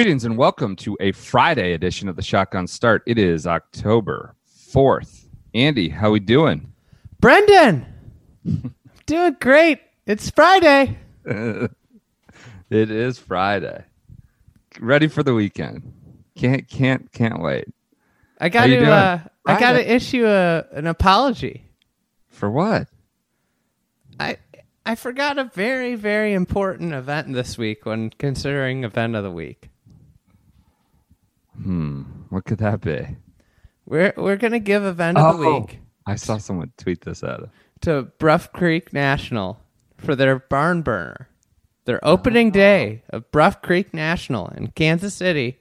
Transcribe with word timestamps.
Greetings 0.00 0.24
and 0.24 0.38
welcome 0.38 0.76
to 0.76 0.96
a 0.98 1.12
Friday 1.12 1.74
edition 1.74 2.08
of 2.08 2.16
the 2.16 2.22
Shotgun 2.22 2.66
Start. 2.66 3.02
It 3.04 3.18
is 3.18 3.46
October 3.46 4.34
4th. 4.50 5.26
Andy, 5.52 5.90
how 5.90 6.10
we 6.10 6.20
doing? 6.20 6.72
Brendan, 7.20 7.84
doing 9.04 9.36
great. 9.42 9.78
It's 10.06 10.30
Friday. 10.30 10.96
it 11.26 11.70
is 12.70 13.18
Friday. 13.18 13.84
Ready 14.78 15.06
for 15.06 15.22
the 15.22 15.34
weekend. 15.34 15.92
Can't 16.34 16.66
can't 16.66 17.12
can't 17.12 17.42
wait. 17.42 17.68
I 18.40 18.48
got 18.48 18.68
to? 18.68 18.82
Uh, 18.82 19.18
I 19.44 19.60
got 19.60 19.72
to 19.72 19.94
issue 19.94 20.24
a 20.24 20.64
an 20.72 20.86
apology. 20.86 21.66
For 22.30 22.50
what? 22.50 22.88
I 24.18 24.38
I 24.86 24.94
forgot 24.94 25.36
a 25.36 25.44
very 25.44 25.94
very 25.94 26.32
important 26.32 26.94
event 26.94 27.34
this 27.34 27.58
week 27.58 27.84
when 27.84 28.08
considering 28.08 28.84
event 28.84 29.14
of 29.14 29.24
the 29.24 29.30
week. 29.30 29.69
What 32.30 32.44
could 32.44 32.58
that 32.58 32.80
be? 32.80 33.16
We're 33.86 34.14
we're 34.16 34.36
gonna 34.36 34.60
give 34.60 34.84
event 34.84 35.18
of 35.18 35.38
the 35.38 35.50
week 35.50 35.80
I 36.06 36.16
saw 36.16 36.38
someone 36.38 36.72
tweet 36.76 37.02
this 37.02 37.22
out. 37.22 37.50
to 37.82 38.02
Bruff 38.18 38.52
Creek 38.52 38.92
National 38.92 39.60
for 39.96 40.16
their 40.16 40.38
barn 40.38 40.82
burner. 40.82 41.28
Their 41.84 42.04
opening 42.04 42.50
day 42.50 43.02
of 43.10 43.30
Bruff 43.30 43.62
Creek 43.62 43.94
National 43.94 44.48
in 44.48 44.68
Kansas 44.68 45.14
City. 45.14 45.58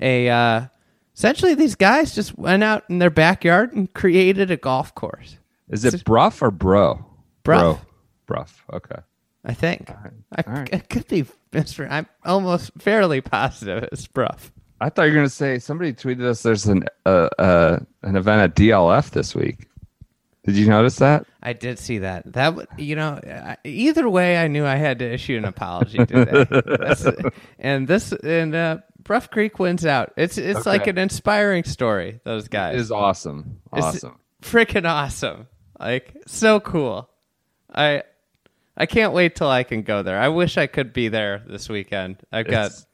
A 0.00 0.28
uh, 0.28 0.66
essentially 1.14 1.54
these 1.54 1.74
guys 1.74 2.14
just 2.14 2.38
went 2.38 2.62
out 2.62 2.84
in 2.88 2.98
their 2.98 3.10
backyard 3.10 3.74
and 3.74 3.92
created 3.92 4.50
a 4.50 4.56
golf 4.56 4.94
course. 4.94 5.38
Is 5.68 5.84
it 5.84 6.04
bruff 6.04 6.40
or 6.42 6.50
bro? 6.50 7.04
Bruff. 7.42 7.78
Bro. 7.78 7.80
Bruff. 8.26 8.64
Okay. 8.72 9.00
I 9.44 9.54
think. 9.54 9.90
I, 9.90 10.42
All 10.46 10.52
right. 10.52 10.68
It 10.72 10.88
could 10.88 11.08
be 11.08 11.24
Mr. 11.52 11.88
I'm 11.90 12.06
almost 12.24 12.72
fairly 12.78 13.20
positive 13.20 13.88
it's 13.90 14.06
Bruff. 14.06 14.52
I 14.80 14.88
thought 14.90 15.04
you 15.04 15.10
were 15.10 15.16
gonna 15.16 15.28
say 15.28 15.58
somebody 15.58 15.92
tweeted 15.92 16.22
us. 16.24 16.42
There's 16.42 16.66
an 16.66 16.84
uh, 17.04 17.28
uh, 17.38 17.78
an 18.02 18.16
event 18.16 18.42
at 18.42 18.54
DLF 18.56 19.10
this 19.10 19.34
week. 19.34 19.66
Did 20.44 20.56
you 20.56 20.66
notice 20.68 20.96
that? 20.96 21.26
I 21.42 21.52
did 21.52 21.78
see 21.78 21.98
that. 21.98 22.32
That 22.32 22.54
would, 22.54 22.68
you 22.78 22.96
know, 22.96 23.20
either 23.64 24.08
way, 24.08 24.38
I 24.38 24.48
knew 24.48 24.64
I 24.64 24.76
had 24.76 25.00
to 25.00 25.04
issue 25.12 25.36
an 25.36 25.44
apology 25.44 25.98
today. 26.06 26.46
And 27.58 27.86
this 27.86 28.12
and 28.12 28.54
uh, 28.54 28.78
Bruff 29.02 29.30
Creek 29.30 29.58
wins 29.58 29.84
out. 29.84 30.12
It's 30.16 30.38
it's 30.38 30.64
like 30.64 30.86
an 30.86 30.96
inspiring 30.96 31.64
story. 31.64 32.20
Those 32.24 32.48
guys, 32.48 32.76
It 32.76 32.80
is 32.80 32.90
awesome. 32.90 33.60
Awesome. 33.72 34.16
freaking 34.40 34.88
awesome. 34.88 35.48
Like 35.78 36.16
so 36.26 36.60
cool. 36.60 37.10
I 37.74 38.04
I 38.76 38.86
can't 38.86 39.12
wait 39.12 39.36
till 39.36 39.50
I 39.50 39.64
can 39.64 39.82
go 39.82 40.02
there. 40.02 40.18
I 40.18 40.28
wish 40.28 40.56
I 40.56 40.66
could 40.66 40.92
be 40.94 41.08
there 41.08 41.42
this 41.46 41.68
weekend. 41.68 42.22
I've 42.32 42.46
got, 42.46 42.66
It's- 42.66 42.86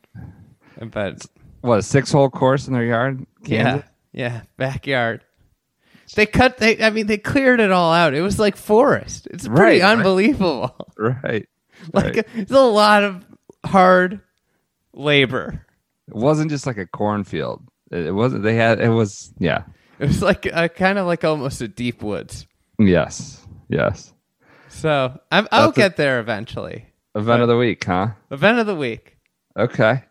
but 0.92 1.24
What 1.64 1.78
a 1.78 1.82
six 1.82 2.12
hole 2.12 2.28
course 2.28 2.66
in 2.68 2.74
their 2.74 2.84
yard? 2.84 3.24
Kansas? 3.42 3.88
Yeah, 4.12 4.22
yeah, 4.34 4.40
backyard. 4.58 5.24
They 6.14 6.26
cut. 6.26 6.58
They, 6.58 6.82
I 6.84 6.90
mean, 6.90 7.06
they 7.06 7.16
cleared 7.16 7.58
it 7.58 7.72
all 7.72 7.90
out. 7.92 8.12
It 8.12 8.20
was 8.20 8.38
like 8.38 8.56
forest. 8.56 9.26
It's 9.30 9.48
pretty 9.48 9.80
Right, 9.80 9.82
right. 9.82 9.96
unbelievable. 9.98 10.76
Right. 10.98 11.48
Like 11.92 12.16
right. 12.16 12.26
it's 12.34 12.52
a 12.52 12.60
lot 12.60 13.02
of 13.02 13.24
hard 13.64 14.20
labor. 14.92 15.64
It 16.06 16.14
wasn't 16.14 16.50
just 16.50 16.66
like 16.66 16.76
a 16.78 16.86
cornfield. 16.86 17.62
It, 17.90 18.14
wasn't. 18.14 18.42
They 18.42 18.54
had. 18.56 18.80
It 18.80 18.90
was. 18.90 19.32
Yeah. 19.38 19.64
It 19.98 20.08
was 20.08 20.22
like 20.22 20.46
a, 20.46 20.68
kind 20.68 20.98
of 20.98 21.06
like 21.06 21.24
almost 21.24 21.60
a 21.62 21.68
deep 21.68 22.02
woods. 22.02 22.46
Yes. 22.78 23.44
Yes. 23.68 24.12
So 24.68 25.18
I'm, 25.32 25.48
I'll 25.50 25.68
That's 25.68 25.78
a- 25.78 25.80
get 25.80 25.96
there 25.96 26.20
eventually. 26.20 26.86
Event 27.14 27.42
of 27.42 27.48
the 27.48 27.56
week, 27.56 27.84
huh? 27.84 28.08
Event 28.30 28.58
of 28.58 28.66
the 28.66 28.74
week. 28.74 29.16
Okay. 29.58 30.02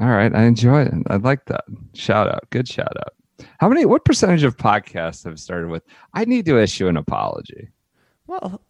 All 0.00 0.08
right. 0.08 0.34
I 0.34 0.44
enjoy 0.44 0.82
it. 0.82 0.92
I 1.08 1.16
like 1.16 1.46
that. 1.46 1.64
Shout 1.94 2.28
out. 2.28 2.48
Good 2.50 2.68
shout 2.68 2.96
out. 2.98 3.14
How 3.58 3.68
many? 3.68 3.84
What 3.84 4.04
percentage 4.04 4.44
of 4.44 4.56
podcasts 4.56 5.24
have 5.24 5.38
started 5.38 5.68
with? 5.68 5.82
I 6.14 6.24
need 6.24 6.44
to 6.46 6.58
issue 6.58 6.88
an 6.88 6.96
apology. 6.96 7.68
Well, 8.26 8.60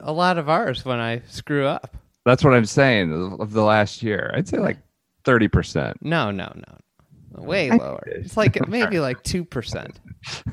a 0.00 0.12
lot 0.12 0.38
of 0.38 0.48
ours 0.48 0.84
when 0.84 1.00
I 1.00 1.22
screw 1.28 1.66
up. 1.66 1.96
That's 2.24 2.44
what 2.44 2.54
I'm 2.54 2.66
saying 2.66 3.36
of 3.40 3.52
the 3.52 3.62
last 3.62 4.02
year. 4.02 4.30
I'd 4.34 4.48
say 4.48 4.58
like 4.58 4.78
thirty 5.24 5.48
percent. 5.48 5.98
No, 6.02 6.30
no, 6.30 6.52
no. 6.54 7.42
Way 7.42 7.70
lower. 7.70 8.02
It's 8.06 8.36
like 8.36 8.68
maybe 8.68 9.00
like 9.00 9.22
two 9.22 9.44
percent. 9.44 9.98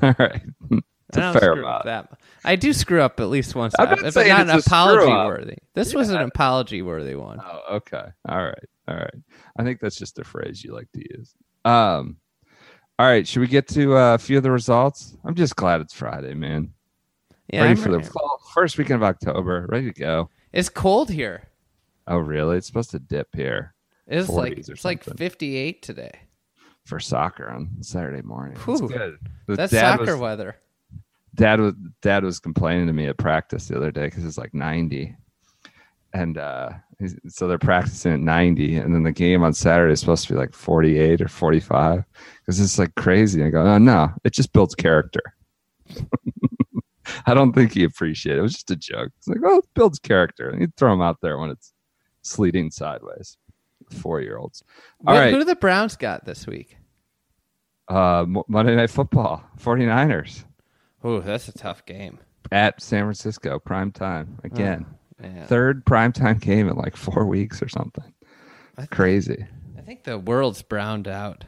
All 0.02 0.16
right. 0.18 0.42
It's 0.72 1.18
a 1.18 1.40
fair 1.40 1.54
amount. 1.54 1.86
That. 1.86 2.10
I 2.44 2.56
do 2.56 2.74
screw 2.74 3.02
up 3.02 3.20
at 3.20 3.30
least 3.30 3.56
once, 3.56 3.74
I'm 3.78 3.90
not 3.90 4.14
but 4.14 4.28
not 4.28 4.50
it's 4.50 4.66
a 4.66 4.70
apology 4.70 5.12
worthy. 5.12 5.58
This 5.74 5.94
was 5.94 6.10
an 6.10 6.22
apology 6.22 6.82
worthy 6.82 7.16
one. 7.16 7.40
Oh, 7.44 7.76
okay. 7.76 8.06
All 8.28 8.44
right. 8.44 8.66
All 8.88 8.96
right. 8.96 9.16
I 9.58 9.64
think 9.64 9.80
that's 9.80 9.96
just 9.96 10.20
a 10.20 10.24
phrase 10.24 10.64
you 10.64 10.74
like 10.74 10.92
to 10.94 11.02
use. 11.18 11.34
Um, 11.66 12.18
all 13.00 13.08
right. 13.08 13.28
Should 13.28 13.40
we 13.40 13.48
get 13.48 13.68
to 13.70 13.98
uh, 13.98 14.14
a 14.16 14.18
few 14.18 14.38
of 14.38 14.44
the 14.44 14.52
results? 14.52 15.18
I'm 15.26 15.36
just 15.36 15.56
glad 15.56 15.82
it's 15.82 15.94
Friday, 15.94 16.34
man. 16.34 16.72
Yeah, 17.52 17.62
ready 17.62 17.72
I'm 17.72 17.78
for 17.78 17.92
the 17.92 18.02
fall, 18.02 18.40
first 18.54 18.78
weekend 18.78 18.98
of 18.98 19.04
October. 19.04 19.68
Ready 19.70 19.92
to 19.92 20.00
go. 20.00 20.30
It's 20.54 20.70
cold 20.70 21.10
here. 21.10 21.48
Oh, 22.08 22.18
really? 22.18 22.58
It's 22.58 22.68
supposed 22.68 22.92
to 22.92 23.00
dip 23.00 23.28
here 23.36 23.74
It's 24.08 24.30
like 24.30 24.58
it's 24.58 24.86
like 24.86 25.04
58 25.04 25.82
today. 25.82 26.12
for 26.86 27.00
soccer 27.00 27.50
on 27.50 27.70
Saturday 27.82 28.22
morning. 28.22 28.58
It's 28.68 28.82
good. 28.82 29.18
The 29.48 29.56
That's 29.56 29.74
soccer 29.74 30.14
was, 30.14 30.16
weather. 30.18 30.58
dad 31.36 31.60
was 31.60 31.74
dad 32.02 32.24
was 32.24 32.40
complaining 32.40 32.88
to 32.88 32.94
me 32.94 33.08
at 33.08 33.18
practice 33.18 33.68
the 33.68 33.76
other 33.78 33.92
day 33.92 34.06
because 34.06 34.24
it's 34.26 34.38
like 34.38 34.54
90 34.54 35.16
and 36.16 36.38
uh 36.38 36.70
so 37.28 37.48
they're 37.48 37.58
practicing 37.60 38.14
at 38.14 38.20
90 38.22 38.78
and 38.78 38.96
then 38.96 39.04
the 39.04 39.12
game 39.12 39.44
on 39.44 39.54
saturday 39.54 39.92
is 39.94 40.00
supposed 40.00 40.26
to 40.28 40.34
be 40.34 40.40
like 40.40 40.54
48 40.54 41.22
or 41.22 41.28
45 41.28 42.04
because 42.40 42.60
it's 42.62 42.80
like 42.80 42.96
crazy. 42.96 43.44
I 43.44 43.50
go 43.50 43.62
oh 43.62 43.78
no 43.78 44.10
it 44.24 44.32
just 44.34 44.54
builds 44.54 44.76
character. 44.76 45.22
I 47.28 47.34
don't 47.34 47.54
think 47.54 47.74
he 47.74 47.84
appreciated 47.84 48.38
it. 48.38 48.40
It 48.40 48.44
was 48.44 48.54
just 48.54 48.72
a 48.72 48.76
joke. 48.76 49.12
It's 49.18 49.28
like 49.28 49.42
well 49.42 49.60
it 49.60 49.66
builds 49.74 50.00
character. 50.00 50.50
And 50.50 50.62
you 50.62 50.68
throw 50.78 50.94
him 50.94 51.02
out 51.02 51.18
there 51.22 51.38
when 51.38 51.50
it's 51.52 51.74
sleeting 52.22 52.72
sideways 52.72 53.38
four 53.92 54.22
year 54.22 54.38
olds 54.38 54.64
all 55.06 55.16
Wh- 55.16 55.20
right. 55.20 55.32
Who 55.34 55.40
do 55.40 55.44
the 55.46 55.56
Browns 55.56 55.96
got 55.96 56.26
this 56.26 56.48
week? 56.48 56.78
uh 57.88 58.26
monday 58.48 58.76
night 58.76 58.90
football 58.90 59.44
49ers 59.62 60.44
Oh, 61.04 61.20
that's 61.20 61.48
a 61.48 61.54
tough 61.54 61.86
game. 61.86 62.18
at 62.52 62.82
san 62.82 63.04
francisco 63.04 63.60
prime 63.60 63.92
time 63.92 64.40
again 64.44 64.88
Yeah. 65.24 65.46
third 65.46 65.86
primetime 65.86 66.40
game 66.42 66.68
in 66.68 66.76
like 66.76 66.96
four 66.98 67.26
weeks 67.26 67.62
or 67.62 67.70
something. 67.70 68.04
I 68.78 68.82
think- 68.82 68.92
Crazy. 68.92 69.46
I 69.78 69.82
think 69.82 70.04
the 70.04 70.18
world's 70.18 70.62
browned 70.62 71.08
out. 71.08 71.46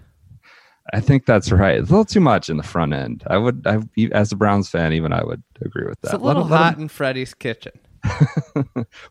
I 0.93 1.01
think 1.01 1.25
that's 1.25 1.51
right. 1.51 1.77
It's 1.77 1.89
a 1.89 1.91
little 1.91 2.05
too 2.05 2.21
much 2.21 2.49
in 2.49 2.55
the 2.57 2.63
front 2.63 2.93
end. 2.93 3.23
I 3.27 3.37
would, 3.37 3.67
I, 3.67 3.79
as 4.13 4.31
a 4.31 4.37
Browns 4.37 4.69
fan, 4.69 4.93
even 4.93 5.11
I 5.11 5.21
would 5.23 5.43
agree 5.61 5.85
with 5.85 5.99
that. 6.01 6.13
It's 6.13 6.13
a 6.13 6.17
Let 6.17 6.37
little 6.37 6.43
let 6.49 6.57
hot 6.57 6.77
in 6.77 6.87
Freddy's 6.87 7.33
kitchen. 7.33 7.73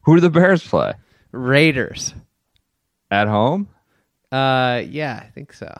Who 0.03 0.15
do 0.15 0.21
the 0.21 0.31
Bears 0.31 0.67
play 0.67 0.95
Raiders. 1.33 2.15
at 3.11 3.29
home? 3.29 3.69
Uh, 4.33 4.83
yeah, 4.89 5.21
I 5.23 5.27
think 5.31 5.53
so. 5.53 5.79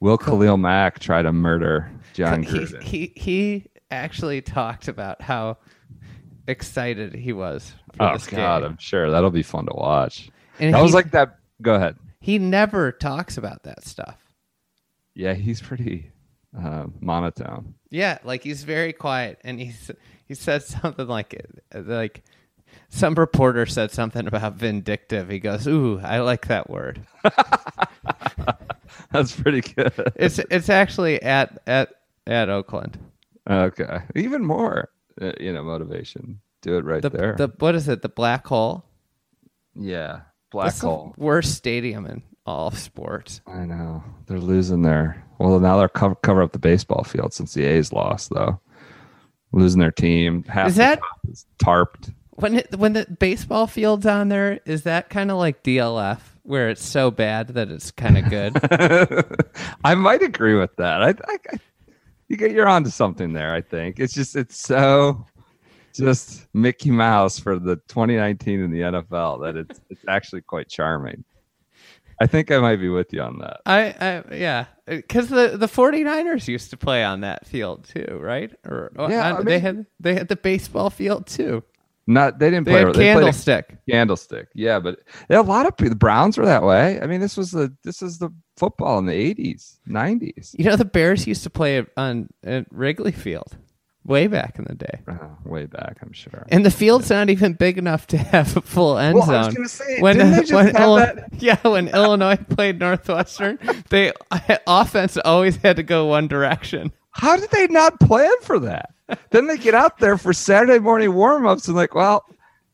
Will 0.00 0.18
Khalil 0.18 0.56
Mack 0.56 0.98
try 1.00 1.22
to 1.22 1.32
murder 1.32 1.90
John 2.12 2.42
he, 2.42 2.66
he 2.82 3.12
he 3.16 3.64
actually 3.90 4.40
talked 4.42 4.88
about 4.88 5.20
how 5.22 5.56
excited 6.46 7.14
he 7.14 7.32
was 7.32 7.74
oh 8.00 8.18
God, 8.18 8.28
game. 8.28 8.40
I'm 8.40 8.78
sure 8.78 9.10
that'll 9.10 9.30
be 9.30 9.42
fun 9.42 9.66
to 9.66 9.74
watch. 9.74 10.30
And 10.58 10.72
that 10.72 10.78
he, 10.78 10.82
was 10.82 10.94
like 10.94 11.10
that. 11.12 11.38
Go 11.62 11.74
ahead. 11.74 11.96
he 12.20 12.38
never 12.38 12.92
talks 12.92 13.36
about 13.36 13.62
that 13.64 13.84
stuff. 13.84 14.18
Yeah, 15.14 15.34
he's 15.34 15.60
pretty 15.60 16.10
uh, 16.58 16.86
monotone. 17.00 17.74
Yeah, 17.90 18.18
like 18.24 18.42
he's 18.42 18.64
very 18.64 18.92
quiet, 18.92 19.38
and 19.44 19.58
he's 19.58 19.90
he 20.26 20.34
says 20.34 20.66
something 20.66 21.06
like 21.06 21.40
like 21.72 22.22
some 22.88 23.14
reporter 23.14 23.66
said 23.66 23.90
something 23.90 24.26
about 24.26 24.54
vindictive. 24.54 25.28
He 25.28 25.38
goes, 25.38 25.66
"Ooh, 25.66 26.00
I 26.02 26.20
like 26.20 26.48
that 26.48 26.68
word." 26.70 27.00
That's 29.10 29.34
pretty 29.34 29.60
good. 29.60 29.92
It's 30.16 30.38
it's 30.50 30.68
actually 30.68 31.22
at 31.22 31.58
at 31.66 31.90
at 32.26 32.48
Oakland. 32.48 32.98
Okay, 33.48 34.00
even 34.14 34.44
more, 34.44 34.90
uh, 35.20 35.32
you 35.40 35.52
know, 35.52 35.62
motivation. 35.62 36.40
Do 36.62 36.76
it 36.78 36.84
right 36.84 37.02
The 37.02 37.10
there. 37.10 37.34
the 37.36 37.48
what 37.58 37.74
is 37.74 37.88
it? 37.88 38.02
The 38.02 38.08
black 38.08 38.46
hole. 38.46 38.84
yeah, 39.74 40.20
black 40.50 40.66
That's 40.68 40.80
the 40.80 40.88
hole. 40.88 41.14
worst 41.16 41.54
stadium 41.54 42.06
in 42.06 42.22
all 42.44 42.68
of 42.68 42.78
sports. 42.78 43.40
I 43.46 43.64
know 43.64 44.02
they're 44.26 44.38
losing 44.40 44.82
their. 44.82 45.22
Well, 45.38 45.60
now 45.60 45.76
they're 45.76 45.88
cover, 45.88 46.14
cover 46.16 46.42
up 46.42 46.52
the 46.52 46.58
baseball 46.58 47.04
field 47.04 47.34
since 47.34 47.52
the 47.54 47.64
A's 47.64 47.92
lost, 47.92 48.30
though. 48.30 48.58
Losing 49.52 49.80
their 49.80 49.90
team. 49.92 50.44
Half 50.44 50.68
Is 50.68 50.76
that- 50.76 51.00
tarped? 51.62 52.12
When 52.38 52.56
it, 52.56 52.76
when 52.76 52.92
the 52.92 53.06
baseball 53.18 53.66
field's 53.66 54.04
on 54.04 54.28
there, 54.28 54.60
is 54.66 54.82
that 54.82 55.08
kind 55.08 55.30
of 55.30 55.38
like 55.38 55.62
DLF, 55.62 56.18
where 56.42 56.68
it's 56.68 56.84
so 56.84 57.10
bad 57.10 57.48
that 57.48 57.70
it's 57.70 57.90
kind 57.90 58.18
of 58.18 58.28
good? 58.28 58.58
I 59.84 59.94
might 59.94 60.20
agree 60.22 60.54
with 60.54 60.76
that. 60.76 61.02
I, 61.02 61.08
I, 61.08 61.36
I 61.54 61.58
you 62.28 62.36
get 62.36 62.52
you're 62.52 62.68
onto 62.68 62.90
something 62.90 63.32
there. 63.32 63.54
I 63.54 63.60
think 63.60 63.98
it's 63.98 64.14
just 64.14 64.36
it's 64.36 64.58
so 64.58 65.26
just 65.94 66.46
Mickey 66.52 66.90
Mouse 66.90 67.38
for 67.38 67.58
the 67.58 67.76
2019 67.88 68.60
in 68.60 68.70
the 68.70 68.80
NFL 68.80 69.42
that 69.42 69.56
it's 69.56 69.80
it's 69.90 70.04
actually 70.08 70.42
quite 70.42 70.68
charming. 70.68 71.24
I 72.20 72.26
think 72.26 72.50
I 72.50 72.58
might 72.58 72.76
be 72.76 72.88
with 72.88 73.12
you 73.12 73.20
on 73.20 73.38
that. 73.40 73.60
I, 73.66 73.94
I 74.00 74.34
yeah, 74.34 74.66
because 74.86 75.28
the 75.28 75.56
the 75.56 75.66
49ers 75.66 76.48
used 76.48 76.70
to 76.70 76.76
play 76.76 77.04
on 77.04 77.20
that 77.20 77.46
field 77.46 77.84
too, 77.84 78.18
right? 78.20 78.50
Or 78.64 78.90
Yeah, 78.96 79.34
uh, 79.34 79.40
I 79.40 79.42
they 79.42 79.58
had 79.58 79.86
they 80.00 80.14
had 80.14 80.28
the 80.28 80.36
baseball 80.36 80.90
field 80.90 81.26
too. 81.26 81.62
Not 82.06 82.38
they 82.38 82.50
didn't 82.50 82.66
They 82.66 82.70
play. 82.72 82.84
had 82.84 82.94
they 82.94 83.04
candlestick. 83.04 83.78
candlestick. 83.90 84.48
Yeah, 84.54 84.78
but 84.78 85.00
a 85.28 85.42
lot 85.42 85.66
of 85.66 85.74
the 85.76 85.96
Browns 85.96 86.38
were 86.38 86.46
that 86.46 86.62
way. 86.62 87.00
I 87.00 87.06
mean, 87.06 87.20
this 87.20 87.36
was 87.36 87.50
the 87.50 87.74
this 87.82 88.00
is 88.02 88.18
the 88.18 88.30
football 88.56 88.98
in 89.00 89.06
the 89.06 89.12
80s, 89.34 89.78
90s. 89.88 90.54
You 90.58 90.66
know, 90.66 90.76
the 90.76 90.84
Bears 90.84 91.26
used 91.26 91.42
to 91.42 91.50
play 91.50 91.84
on 91.96 92.28
at 92.44 92.66
Wrigley 92.70 93.10
Field 93.12 93.56
way 94.04 94.28
back 94.28 94.56
in 94.56 94.64
the 94.68 94.74
day. 94.76 95.00
Oh, 95.08 95.36
way 95.44 95.66
back, 95.66 95.98
I'm 96.00 96.12
sure. 96.12 96.46
And 96.48 96.64
the 96.64 96.70
field's 96.70 97.10
not 97.10 97.28
even 97.28 97.54
big 97.54 97.76
enough 97.76 98.06
to 98.08 98.16
have 98.18 98.56
a 98.56 98.60
full 98.60 98.96
end 98.98 99.16
Well, 99.16 99.24
I 99.24 99.26
zone. 99.26 99.46
was 99.46 99.54
gonna 99.56 99.68
say, 99.68 100.00
didn't 100.00 100.30
they 100.30 100.40
just 100.44 100.52
when 100.52 100.72
that- 100.72 101.28
Yeah, 101.42 101.56
when 101.68 101.88
Illinois 101.88 102.36
played 102.36 102.78
Northwestern, 102.78 103.58
they 103.90 104.12
offense 104.68 105.16
always 105.24 105.56
had 105.56 105.74
to 105.76 105.82
go 105.82 106.06
one 106.06 106.28
direction. 106.28 106.92
How 107.16 107.36
did 107.36 107.50
they 107.50 107.66
not 107.68 107.98
plan 108.00 108.32
for 108.42 108.58
that? 108.60 108.90
then 109.30 109.46
they 109.46 109.56
get 109.56 109.74
out 109.74 109.98
there 109.98 110.18
for 110.18 110.32
Saturday 110.32 110.78
morning 110.78 111.14
warm-ups 111.14 111.68
and 111.68 111.76
like, 111.76 111.94
well, 111.94 112.24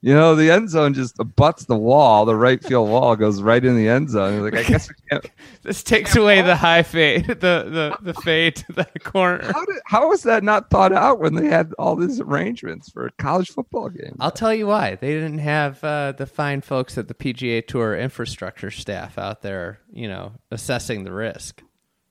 you 0.04 0.12
know, 0.12 0.34
the 0.34 0.50
end 0.50 0.68
zone 0.68 0.94
just 0.94 1.16
abuts 1.20 1.66
the 1.66 1.76
wall. 1.76 2.24
The 2.24 2.34
right 2.34 2.62
field 2.62 2.88
wall 2.88 3.14
goes 3.14 3.40
right 3.40 3.64
in 3.64 3.76
the 3.76 3.88
end 3.88 4.10
zone. 4.10 4.42
Like, 4.42 4.56
I 4.56 4.64
guess 4.64 4.88
we 4.88 4.94
can't. 5.10 5.24
This 5.62 5.84
takes 5.84 6.16
away 6.16 6.42
the 6.42 6.56
high 6.56 6.82
fade, 6.82 7.26
the 7.28 7.34
the 7.34 7.96
the 8.00 8.14
fade 8.14 8.56
to 8.56 8.72
the 8.72 8.86
corner. 8.98 9.44
How 9.44 9.64
did 9.64 9.76
how 9.86 10.08
was 10.08 10.24
that 10.24 10.42
not 10.42 10.70
thought 10.70 10.92
out 10.92 11.20
when 11.20 11.36
they 11.36 11.46
had 11.46 11.72
all 11.78 11.94
these 11.94 12.20
arrangements 12.20 12.90
for 12.90 13.06
a 13.06 13.12
college 13.12 13.50
football 13.50 13.90
game? 13.90 14.16
I'll 14.18 14.32
tell 14.32 14.52
you 14.52 14.66
why. 14.66 14.96
They 14.96 15.12
didn't 15.12 15.38
have 15.38 15.82
uh, 15.84 16.12
the 16.12 16.26
fine 16.26 16.62
folks 16.62 16.98
at 16.98 17.06
the 17.06 17.14
PGA 17.14 17.64
Tour 17.64 17.96
infrastructure 17.96 18.72
staff 18.72 19.18
out 19.18 19.42
there, 19.42 19.78
you 19.92 20.08
know, 20.08 20.32
assessing 20.50 21.04
the 21.04 21.12
risk. 21.12 21.62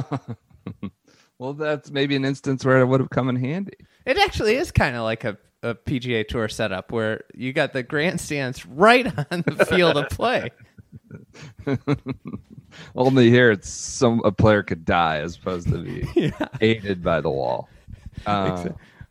Well, 1.39 1.53
that's 1.53 1.91
maybe 1.91 2.15
an 2.15 2.23
instance 2.25 2.63
where 2.63 2.79
it 2.79 2.85
would 2.85 2.99
have 3.01 3.09
come 3.09 3.29
in 3.29 3.35
handy. 3.35 3.73
It 4.05 4.17
actually 4.17 4.55
is 4.55 4.71
kind 4.71 4.95
of 4.95 5.03
like 5.03 5.23
a, 5.25 5.37
a 5.63 5.75
PGA 5.75 6.27
Tour 6.27 6.47
setup 6.47 6.91
where 6.91 7.23
you 7.33 7.51
got 7.51 7.73
the 7.73 7.83
grandstands 7.83 8.65
right 8.65 9.07
on 9.31 9.43
the 9.45 9.65
field 9.65 9.97
of 9.97 10.09
play. 10.09 10.49
Only 12.95 13.29
here, 13.29 13.51
it's 13.51 13.69
some 13.69 14.21
a 14.23 14.31
player 14.31 14.63
could 14.63 14.85
die 14.85 15.17
as 15.19 15.35
opposed 15.35 15.69
to 15.69 15.77
be 15.77 16.31
aided 16.61 17.03
by 17.03 17.21
the 17.21 17.29
wall. 17.29 17.69
Uh, 18.25 18.69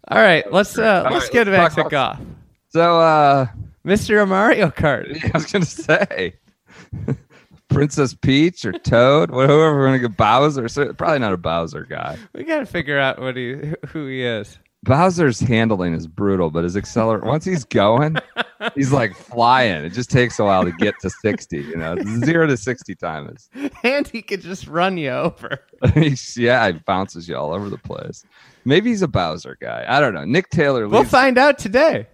All 0.08 0.18
right, 0.20 0.50
let's 0.52 0.78
uh, 0.78 1.04
All 1.06 1.12
let's 1.12 1.26
right, 1.26 1.32
get 1.32 1.46
let's 1.48 1.74
back 1.74 1.84
to 1.84 1.90
golf. 1.90 2.18
so, 2.68 3.00
uh, 3.00 3.46
Mr. 3.84 4.26
Mario 4.26 4.68
Kart. 4.70 5.22
I 5.24 5.30
was 5.36 5.50
gonna 5.50 5.64
say 5.64 6.34
Princess 7.74 8.14
Peach 8.14 8.64
or 8.64 8.72
Toad, 8.72 9.30
whoever 9.30 9.76
we're 9.76 9.86
gonna 9.86 9.98
get 9.98 10.16
Bowser. 10.16 10.68
So, 10.68 10.92
probably 10.94 11.18
not 11.18 11.32
a 11.32 11.36
Bowser 11.36 11.84
guy. 11.84 12.16
We 12.34 12.44
got 12.44 12.60
to 12.60 12.66
figure 12.66 12.98
out 12.98 13.20
what 13.20 13.36
he 13.36 13.72
who 13.88 14.06
he 14.06 14.22
is. 14.22 14.58
Bowser's 14.84 15.40
handling 15.40 15.94
is 15.94 16.06
brutal, 16.06 16.50
but 16.50 16.62
his 16.64 16.76
accelerate 16.76 17.24
once 17.24 17.44
he's 17.46 17.64
going, 17.64 18.16
he's 18.74 18.92
like 18.92 19.16
flying. 19.16 19.82
It 19.82 19.94
just 19.94 20.10
takes 20.10 20.38
a 20.38 20.44
while 20.44 20.62
to 20.64 20.72
get 20.72 20.94
to 21.00 21.08
sixty. 21.10 21.58
You 21.62 21.76
know, 21.76 21.96
zero 22.24 22.46
to 22.46 22.56
sixty 22.56 22.94
time 22.94 23.28
is. 23.28 23.48
And 23.82 24.06
he 24.06 24.20
could 24.22 24.40
just 24.42 24.66
run 24.66 24.96
you 24.98 25.10
over. 25.10 25.58
Yeah, 26.36 26.70
he 26.70 26.78
bounces 26.86 27.28
you 27.28 27.36
all 27.36 27.52
over 27.52 27.68
the 27.70 27.78
place. 27.78 28.24
Maybe 28.66 28.90
he's 28.90 29.02
a 29.02 29.08
Bowser 29.08 29.56
guy. 29.60 29.84
I 29.88 30.00
don't 30.00 30.14
know. 30.14 30.24
Nick 30.24 30.50
Taylor 30.50 30.86
We'll 30.88 31.00
leads. 31.00 31.10
find 31.10 31.36
out 31.38 31.58
today. 31.58 32.06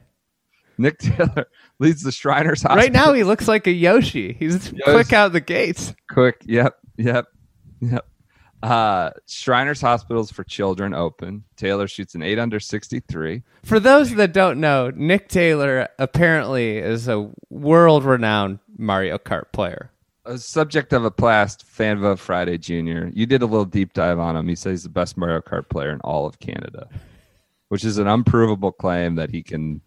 Nick 0.79 0.99
Taylor 0.99 1.47
leads 1.81 2.03
the 2.03 2.13
Shriners 2.13 2.63
Hospital. 2.63 2.77
Right 2.77 2.93
now, 2.93 3.13
he 3.13 3.25
looks 3.25 3.49
like 3.49 3.67
a 3.67 3.73
Yoshi. 3.73 4.35
He's 4.35 4.73
quick 4.85 5.13
out 5.13 5.33
the 5.33 5.41
gates. 5.41 5.93
quick. 6.09 6.37
Yep, 6.45 6.79
yep, 6.97 7.27
yep. 7.81 8.07
Uh, 8.63 9.11
Shriners 9.27 9.81
Hospitals 9.81 10.31
for 10.31 10.45
Children 10.45 10.93
open. 10.95 11.45
Taylor 11.57 11.89
shoots 11.89 12.15
an 12.15 12.23
eight 12.23 12.39
under 12.39 12.61
sixty 12.61 13.01
three. 13.01 13.43
For 13.65 13.81
those 13.81 14.15
that 14.15 14.33
don't 14.35 14.61
know, 14.61 14.93
Nick 14.95 15.29
Taylor 15.29 15.89
apparently 15.99 16.77
is 16.77 17.09
a 17.09 17.31
world 17.49 18.05
renowned 18.05 18.59
Mario 18.77 19.17
Kart 19.19 19.51
player. 19.53 19.91
A 20.27 20.37
subject 20.37 20.93
of 20.93 21.07
a 21.07 21.11
past 21.11 21.65
fan 21.67 21.99
vote 22.01 22.19
Friday 22.19 22.59
Jr. 22.59 23.09
You 23.15 23.25
did 23.25 23.41
a 23.41 23.47
little 23.47 23.65
deep 23.65 23.95
dive 23.95 24.19
on 24.19 24.37
him. 24.37 24.47
He 24.47 24.55
says 24.55 24.71
he's 24.73 24.83
the 24.83 24.91
best 24.91 25.17
Mario 25.17 25.41
Kart 25.41 25.71
player 25.71 25.91
in 25.91 26.01
all 26.03 26.27
of 26.27 26.39
Canada, 26.39 26.87
which 27.69 27.83
is 27.83 27.97
an 27.97 28.07
unprovable 28.07 28.73
claim 28.73 29.15
that 29.15 29.31
he 29.31 29.43
can 29.43 29.81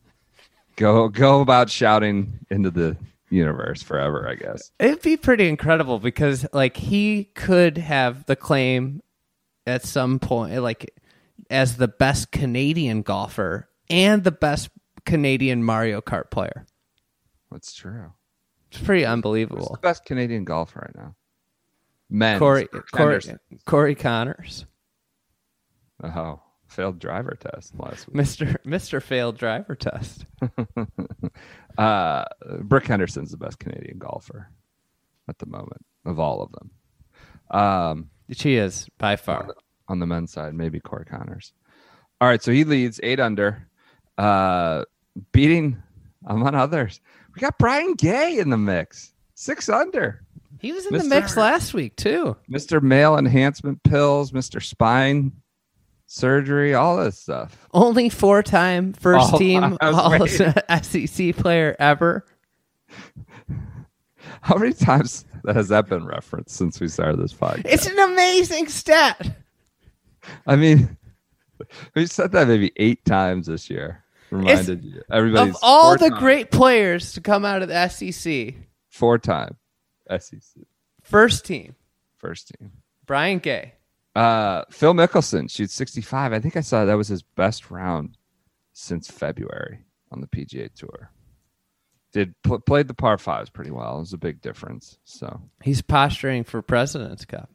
go 0.75 1.07
go 1.09 1.41
about 1.41 1.69
shouting 1.69 2.39
into 2.49 2.69
the 2.71 2.97
universe 3.29 3.81
forever. 3.81 4.27
I 4.27 4.35
guess. 4.35 4.71
It'd 4.79 5.01
be 5.01 5.17
pretty 5.17 5.47
incredible 5.49 5.99
because, 5.99 6.45
like, 6.53 6.77
he 6.77 7.25
could 7.35 7.77
have 7.77 8.25
the 8.25 8.35
claim 8.35 9.01
at 9.65 9.83
some 9.83 10.19
point, 10.19 10.61
like, 10.61 10.93
as 11.49 11.77
the 11.77 11.87
best 11.87 12.31
Canadian 12.31 13.01
golfer 13.01 13.69
and 13.89 14.23
the 14.23 14.31
best 14.31 14.69
Canadian 15.05 15.63
Mario 15.63 16.01
Kart 16.01 16.31
player. 16.31 16.65
That's 17.51 17.73
true. 17.73 18.13
It's 18.71 18.81
pretty 18.81 19.03
Who's 19.03 19.11
unbelievable. 19.11 19.69
the 19.71 19.79
best 19.79 20.05
Canadian 20.05 20.43
golfer 20.45 20.79
right 20.93 20.95
now? 21.03 21.15
Men. 22.09 22.39
Corey, 22.39 22.67
Corey. 22.91 23.21
Corey 23.65 23.95
Conners, 23.95 24.65
Oh, 26.03 26.41
failed 26.73 26.99
driver 26.99 27.37
test 27.39 27.73
last 27.79 28.07
week. 28.07 28.15
Mister 28.15 28.59
Mister 28.65 28.99
failed 28.99 29.37
driver 29.37 29.75
test. 29.75 30.25
Uh, 31.77 32.23
Brooke 32.61 32.85
Henderson's 32.85 33.31
the 33.31 33.37
best 33.37 33.57
Canadian 33.57 33.97
golfer 33.97 34.47
at 35.27 35.39
the 35.39 35.47
moment 35.47 35.83
of 36.05 36.19
all 36.19 36.43
of 36.43 36.51
them. 36.51 36.69
Um, 37.49 38.09
She 38.31 38.55
is 38.57 38.87
by 38.99 39.15
far. 39.15 39.55
on 39.87 39.97
the 39.97 40.05
men's 40.05 40.31
side, 40.31 40.53
maybe 40.53 40.79
Corey 40.79 41.05
Conners. 41.05 41.51
All 42.21 42.27
right, 42.27 42.43
so 42.43 42.51
he 42.51 42.63
leads 42.63 42.99
eight 43.01 43.19
under, 43.19 43.67
uh, 44.19 44.83
beating 45.31 45.81
among 46.27 46.53
others. 46.53 47.01
We 47.33 47.39
got 47.39 47.57
Brian 47.57 47.95
Gay 47.95 48.37
in 48.37 48.51
the 48.51 48.57
mix, 48.57 49.11
six 49.33 49.67
under. 49.67 50.21
He 50.59 50.73
was 50.73 50.85
in 50.85 50.93
the 50.95 51.03
mix 51.05 51.35
last 51.35 51.73
week 51.73 51.95
too. 51.95 52.37
Mister 52.47 52.79
Male 52.81 53.17
Enhancement 53.17 53.81
Pills, 53.81 54.31
Mister 54.31 54.59
Spine 54.59 55.31
Surgery, 56.13 56.75
all 56.75 56.97
this 56.97 57.17
stuff. 57.17 57.67
Only 57.73 58.07
four-time 58.07 58.93
first 58.93 59.33
Oh, 59.33 59.37
team 59.39 59.77
All. 59.81 60.27
SEC 60.27 61.35
player 61.35 61.75
ever. 61.79 62.23
How 64.41 64.57
many 64.57 64.73
times 64.73 65.25
has 65.47 65.69
that 65.69 65.89
been 65.89 66.05
referenced 66.05 66.55
since 66.55 66.79
we 66.79 66.87
started 66.87 67.17
this 67.19 67.33
podcast? 67.33 67.65
It's 67.65 67.87
an 67.87 67.97
amazing 67.97 68.67
stat. 68.67 69.37
I 70.45 70.55
mean, 70.55 70.97
we 71.95 72.05
said 72.05 72.31
that 72.33 72.47
maybe 72.47 72.71
eight 72.77 73.03
times 73.05 73.47
this 73.47 73.67
year. 73.67 74.03
Reminded 74.29 74.83
you, 74.83 75.01
everybody's 75.11 75.55
Of 75.55 75.61
all 75.63 75.97
the 75.97 76.09
time- 76.11 76.19
great 76.19 76.51
players 76.51 77.13
to 77.13 77.21
come 77.21 77.43
out 77.43 77.63
of 77.63 77.69
the 77.69 77.87
SEC, 77.87 78.53
four 78.89 79.17
time 79.17 79.57
SEC 80.19 80.41
first 81.01 81.43
team 81.45 81.75
first 82.17 82.51
team. 82.59 82.71
Brian 83.07 83.39
Gay. 83.39 83.73
Uh, 84.15 84.63
Phil 84.69 84.93
Mickelson 84.93 85.49
shoots 85.49 85.73
65. 85.73 86.33
I 86.33 86.39
think 86.39 86.55
I 86.55 86.61
saw 86.61 86.85
that 86.85 86.97
was 86.97 87.07
his 87.07 87.23
best 87.23 87.71
round 87.71 88.17
since 88.73 89.09
February 89.09 89.85
on 90.11 90.21
the 90.21 90.27
PGA 90.27 90.73
Tour. 90.73 91.11
Did 92.11 92.35
pl- 92.43 92.59
played 92.59 92.87
the 92.87 92.93
par 92.93 93.17
fives 93.17 93.49
pretty 93.49 93.71
well. 93.71 93.95
It 93.97 94.01
was 94.01 94.13
a 94.13 94.17
big 94.19 94.39
difference. 94.41 94.99
So 95.03 95.41
He's 95.63 95.81
posturing 95.81 96.43
for 96.43 96.61
President's 96.61 97.25
Cup. 97.25 97.49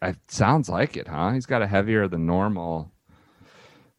it 0.00 0.16
sounds 0.28 0.70
like 0.70 0.96
it, 0.96 1.08
huh? 1.08 1.32
He's 1.32 1.44
got 1.46 1.60
a 1.60 1.66
heavier 1.66 2.08
than 2.08 2.24
normal 2.24 2.90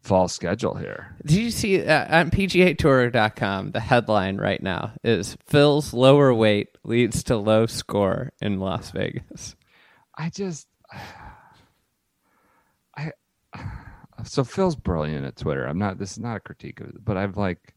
fall 0.02 0.28
schedule 0.28 0.74
here. 0.76 1.16
Did 1.24 1.38
you 1.38 1.52
see 1.52 1.86
uh, 1.86 2.20
on 2.22 2.32
PGAtour.com? 2.32 3.72
The 3.72 3.80
headline 3.80 4.38
right 4.38 4.64
now 4.64 4.94
is 5.04 5.38
Phil's 5.46 5.94
lower 5.94 6.34
weight 6.34 6.70
leads 6.84 7.22
to 7.26 7.38
low 7.38 7.68
score 7.68 8.32
in 8.42 8.60
Las 8.60 8.90
Vegas. 8.92 9.56
I 10.18 10.30
just, 10.32 10.68
so 14.24 14.44
Phil's 14.44 14.76
brilliant 14.76 15.26
at 15.26 15.36
Twitter. 15.36 15.66
I'm 15.66 15.78
not. 15.78 15.98
This 15.98 16.12
is 16.12 16.20
not 16.20 16.38
a 16.38 16.42
critique 16.42 16.82
of 16.82 16.90
it, 16.90 17.04
but 17.04 17.18
I've 17.18 17.38
like, 17.38 17.74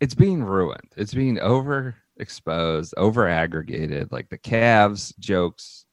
it's 0.00 0.14
being 0.14 0.42
ruined. 0.42 0.92
It's 0.96 1.14
being 1.14 1.36
overexposed, 1.36 2.92
over 2.96 3.28
aggregated. 3.28 4.12
Like 4.12 4.28
the 4.28 4.38
Cavs 4.38 5.16
jokes, 5.18 5.86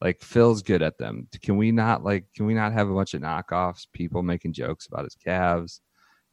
like 0.00 0.20
Phil's 0.20 0.62
good 0.62 0.82
at 0.82 0.98
them. 0.98 1.28
Can 1.42 1.56
we 1.56 1.72
not 1.72 2.04
like? 2.04 2.26
Can 2.34 2.46
we 2.46 2.54
not 2.54 2.72
have 2.72 2.88
a 2.88 2.94
bunch 2.94 3.14
of 3.14 3.22
knockoffs? 3.22 3.86
People 3.92 4.22
making 4.22 4.52
jokes 4.52 4.86
about 4.86 5.04
his 5.04 5.16
calves. 5.16 5.80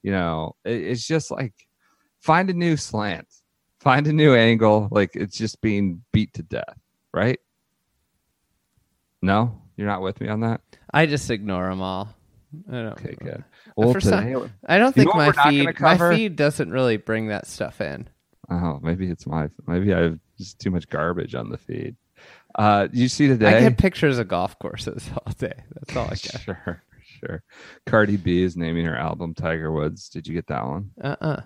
You 0.03 0.11
know, 0.11 0.55
it, 0.63 0.81
it's 0.81 1.05
just 1.05 1.31
like 1.31 1.53
find 2.21 2.49
a 2.49 2.53
new 2.53 2.77
slant, 2.77 3.27
find 3.79 4.05
a 4.07 4.13
new 4.13 4.35
angle. 4.35 4.87
Like 4.91 5.15
it's 5.15 5.37
just 5.37 5.61
being 5.61 6.03
beat 6.11 6.33
to 6.35 6.43
death, 6.43 6.77
right? 7.11 7.39
No, 9.21 9.63
you're 9.77 9.87
not 9.87 10.01
with 10.01 10.19
me 10.21 10.27
on 10.27 10.41
that. 10.41 10.61
I 10.93 11.05
just 11.05 11.29
ignore 11.29 11.69
them 11.69 11.81
all. 11.81 12.13
I 12.69 12.71
don't. 12.73 12.87
Okay, 12.93 13.15
good. 13.21 13.43
Well, 13.75 13.91
for 13.91 13.99
some- 13.99 14.49
I 14.65 14.77
don't 14.77 14.93
think 14.95 15.13
my 15.13 15.27
we're 15.27 15.33
not 15.33 15.35
gonna 15.35 15.51
feed 15.73 15.79
my 15.81 15.97
feed 16.15 16.35
doesn't 16.37 16.71
really 16.71 16.97
bring 16.97 17.27
that 17.27 17.47
stuff 17.47 17.81
in. 17.81 18.07
oh, 18.49 18.79
maybe 18.81 19.07
it's 19.09 19.25
my 19.27 19.49
maybe 19.67 19.93
I 19.93 20.01
have 20.03 20.19
just 20.37 20.59
too 20.59 20.71
much 20.71 20.87
garbage 20.89 21.35
on 21.35 21.49
the 21.49 21.57
feed. 21.57 21.95
Uh, 22.57 22.87
you 22.93 23.09
see 23.09 23.27
today, 23.27 23.57
I 23.57 23.59
get 23.61 23.77
pictures 23.77 24.17
of 24.17 24.29
golf 24.29 24.57
courses 24.59 25.09
all 25.25 25.33
day. 25.37 25.53
That's 25.73 25.95
all 25.97 26.05
I 26.05 26.09
get. 26.15 26.39
sure, 26.41 26.83
sure. 27.19 27.43
Cardi 27.85 28.15
B 28.15 28.43
is 28.43 28.55
naming 28.55 28.85
her 28.85 28.95
album 28.95 29.33
Tiger 29.33 29.71
Woods. 29.73 30.07
Did 30.09 30.25
you 30.27 30.33
get 30.33 30.47
that 30.47 30.65
one? 30.65 30.91
Uh 31.01 31.15
uh 31.19 31.41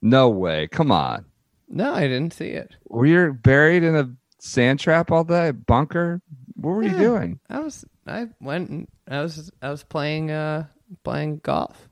No 0.00 0.30
way. 0.30 0.68
Come 0.68 0.90
on. 0.90 1.26
No, 1.68 1.92
I 1.92 2.02
didn't 2.02 2.32
see 2.32 2.46
it. 2.48 2.74
Were 2.88 3.04
you 3.06 3.34
buried 3.34 3.82
in 3.82 3.96
a 3.96 4.10
sand 4.38 4.78
trap 4.80 5.10
all 5.10 5.24
day? 5.24 5.50
Bunker? 5.50 6.22
What 6.56 6.70
were 6.70 6.82
you 6.82 6.96
doing? 6.96 7.40
I 7.48 7.60
was 7.60 7.84
I 8.06 8.26
went 8.40 8.70
and 8.70 8.88
I 9.08 9.22
was 9.22 9.50
I 9.62 9.70
was 9.70 9.84
playing 9.84 10.30
uh 10.30 10.66
playing 11.04 11.40
golf. 11.42 11.88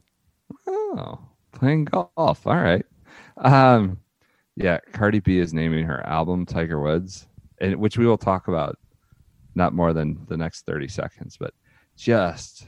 Oh, 0.66 1.18
playing 1.52 1.86
golf. 1.86 2.46
All 2.46 2.56
right. 2.56 2.84
Um, 3.36 3.98
yeah, 4.56 4.78
Cardi 4.92 5.20
B 5.20 5.38
is 5.38 5.52
naming 5.52 5.84
her 5.86 6.04
album 6.06 6.46
Tiger 6.46 6.80
Woods, 6.80 7.26
and 7.60 7.76
which 7.76 7.98
we 7.98 8.06
will 8.06 8.18
talk 8.18 8.48
about 8.48 8.78
not 9.54 9.72
more 9.72 9.92
than 9.92 10.24
the 10.28 10.36
next 10.36 10.66
30 10.66 10.88
seconds, 10.88 11.36
but 11.38 11.54
just 11.96 12.66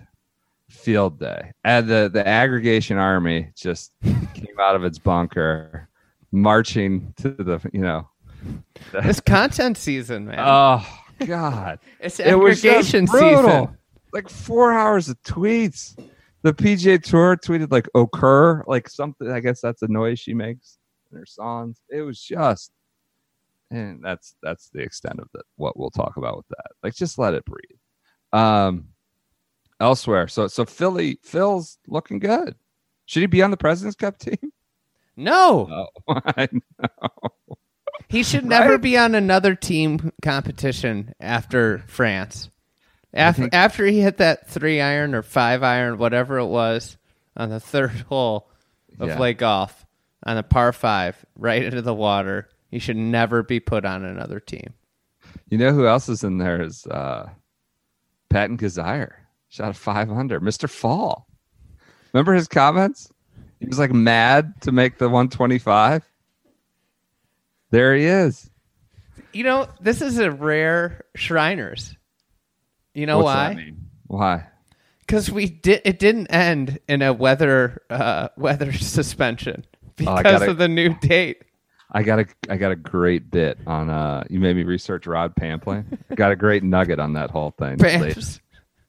field 0.69 1.19
day. 1.19 1.53
And 1.65 1.89
the, 1.89 2.11
the 2.13 2.27
aggregation 2.27 2.97
army 2.97 3.51
just 3.57 3.93
came 4.03 4.61
out 4.61 4.77
of 4.77 4.85
its 4.85 4.99
bunker, 4.99 5.89
marching 6.33 7.13
to 7.19 7.31
the, 7.31 7.61
you 7.73 7.81
know, 7.81 8.09
this 8.93 9.21
content 9.21 9.77
season, 9.77 10.27
man. 10.27 10.39
oh, 10.41 10.87
God. 11.25 11.79
it's 12.01 12.21
it 12.21 12.35
was 12.35 12.65
aggregation 12.65 13.05
brutal. 13.07 13.43
season. 13.43 13.79
Like 14.13 14.29
four 14.29 14.73
hours 14.73 15.09
of 15.09 15.21
tweets. 15.23 15.99
The 16.43 16.55
PGA 16.55 17.03
Tour 17.03 17.37
tweeted 17.37 17.73
like 17.73 17.89
occur, 17.95 18.63
like 18.67 18.89
something. 18.89 19.31
I 19.31 19.41
guess 19.41 19.61
that's 19.61 19.83
a 19.83 19.89
noise 19.89 20.19
she 20.19 20.33
makes 20.35 20.79
in 21.11 21.19
her 21.19 21.27
songs. 21.27 21.81
It 21.91 22.03
was 22.03 22.21
just, 22.21 22.71
and 23.71 24.03
that's 24.03 24.37
that's 24.43 24.69
the 24.71 24.81
extent 24.81 25.19
of 25.19 25.29
the, 25.33 25.43
what 25.57 25.77
we'll 25.77 25.91
talk 25.91 26.17
about 26.17 26.37
with 26.37 26.49
that. 26.49 26.71
Like, 26.83 26.95
just 26.95 27.19
let 27.19 27.35
it 27.35 27.45
breathe. 27.45 27.79
Um, 28.33 28.89
elsewhere, 29.81 30.29
so 30.29 30.47
so 30.47 30.65
Philly, 30.65 31.19
Phil's 31.23 31.79
looking 31.89 32.19
good. 32.19 32.55
Should 33.07 33.23
he 33.23 33.27
be 33.27 33.43
on 33.43 33.51
the 33.51 33.57
President's 33.57 33.97
Cup 33.97 34.19
team? 34.19 34.53
No, 35.17 35.67
No, 35.69 35.89
I 36.37 36.49
know. 36.53 37.57
He 38.09 38.23
should 38.23 38.45
never 38.47 38.73
Right? 38.73 38.81
be 38.81 38.97
on 38.99 39.15
another 39.15 39.55
team 39.55 40.13
competition 40.23 41.15
after 41.21 41.79
France. 41.87 42.51
After 43.15 43.43
think- 43.43 43.55
after 43.55 43.87
he 43.87 44.01
hit 44.01 44.19
that 44.19 44.49
three 44.49 44.81
iron 44.81 45.15
or 45.15 45.23
five 45.23 45.63
iron, 45.63 45.99
whatever 45.99 46.39
it 46.39 46.47
was, 46.47 46.97
on 47.37 47.49
the 47.51 47.61
third 47.61 47.91
hole 48.09 48.49
of 48.99 49.09
Yeah. 49.09 49.19
Le 49.19 49.35
Golf 49.35 49.85
on 50.25 50.37
a 50.37 50.43
par 50.43 50.73
five, 50.73 51.25
right 51.37 51.63
into 51.63 51.83
the 51.83 51.95
water. 51.95 52.49
He 52.71 52.79
should 52.79 52.97
never 52.97 53.43
be 53.43 53.61
put 53.61 53.85
on 53.85 54.05
another 54.05 54.41
team. 54.41 54.75
You 55.49 55.59
know 55.59 55.73
who 55.73 55.87
else 55.87 56.09
is 56.09 56.25
in 56.25 56.39
there 56.39 56.61
is 56.63 56.87
uh 56.87 57.29
Patton 58.31 58.59
Kizzire. 58.59 59.13
Shot 59.49 59.71
a 59.71 59.75
five 59.75 60.11
under. 60.11 60.41
Mr. 60.41 60.69
Fall. 60.69 61.27
Remember 62.13 62.35
his 62.35 62.49
comments? 62.49 63.11
He 63.61 63.67
was 63.67 63.79
like 63.79 63.93
mad 63.93 64.53
to 64.63 64.73
make 64.73 64.99
the 64.99 65.09
125. 65.09 66.03
There 67.71 67.95
he 67.97 68.05
is. 68.05 68.51
You 69.33 69.45
know, 69.45 69.69
this 69.81 70.01
is 70.03 70.19
a 70.19 70.31
rare 70.31 71.05
Shriners. 71.15 71.97
You 72.95 73.07
know 73.07 73.19
What's 73.19 73.25
why? 73.27 73.49
that 73.49 73.57
mean? 73.57 73.87
Why? 74.07 74.47
Because 75.01 75.31
we 75.31 75.47
did. 75.47 75.83
It 75.85 75.99
didn't 75.99 76.29
end 76.29 76.79
in 76.89 77.03
a 77.03 77.13
weather 77.13 77.83
uh, 77.91 78.29
weather 78.37 78.73
suspension 78.75 79.65
Oh, 80.01 80.17
because 80.17 80.23
gotta- 80.41 80.51
of 80.51 80.59
the 80.59 80.69
new 80.69 80.95
date. 81.01 81.43
I 81.93 82.03
got 82.03 82.19
a 82.19 82.27
I 82.49 82.57
got 82.57 82.73
a 82.73 82.77
great 82.77 83.31
bit 83.31 83.59
on 83.67 83.89
uh 83.91 84.25
you 84.29 84.41
made 84.41 84.57
me 84.57 84.65
research 84.65 85.07
Rod 85.07 85.35
Pampling. 85.37 85.85
got 86.17 86.33
a 86.33 86.37
great 86.37 86.65
nugget 86.65 86.99
on 86.99 87.13
that 87.13 87.31
whole 87.31 87.53
thing. 87.53 87.79
Pamps. 87.79 88.41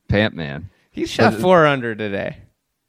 Pamp 0.09 0.33
man. 0.33 0.69
He 0.91 1.05
shot 1.05 1.33
But- 1.33 1.41
four 1.41 1.65
under 1.67 1.93
today. 1.95 2.37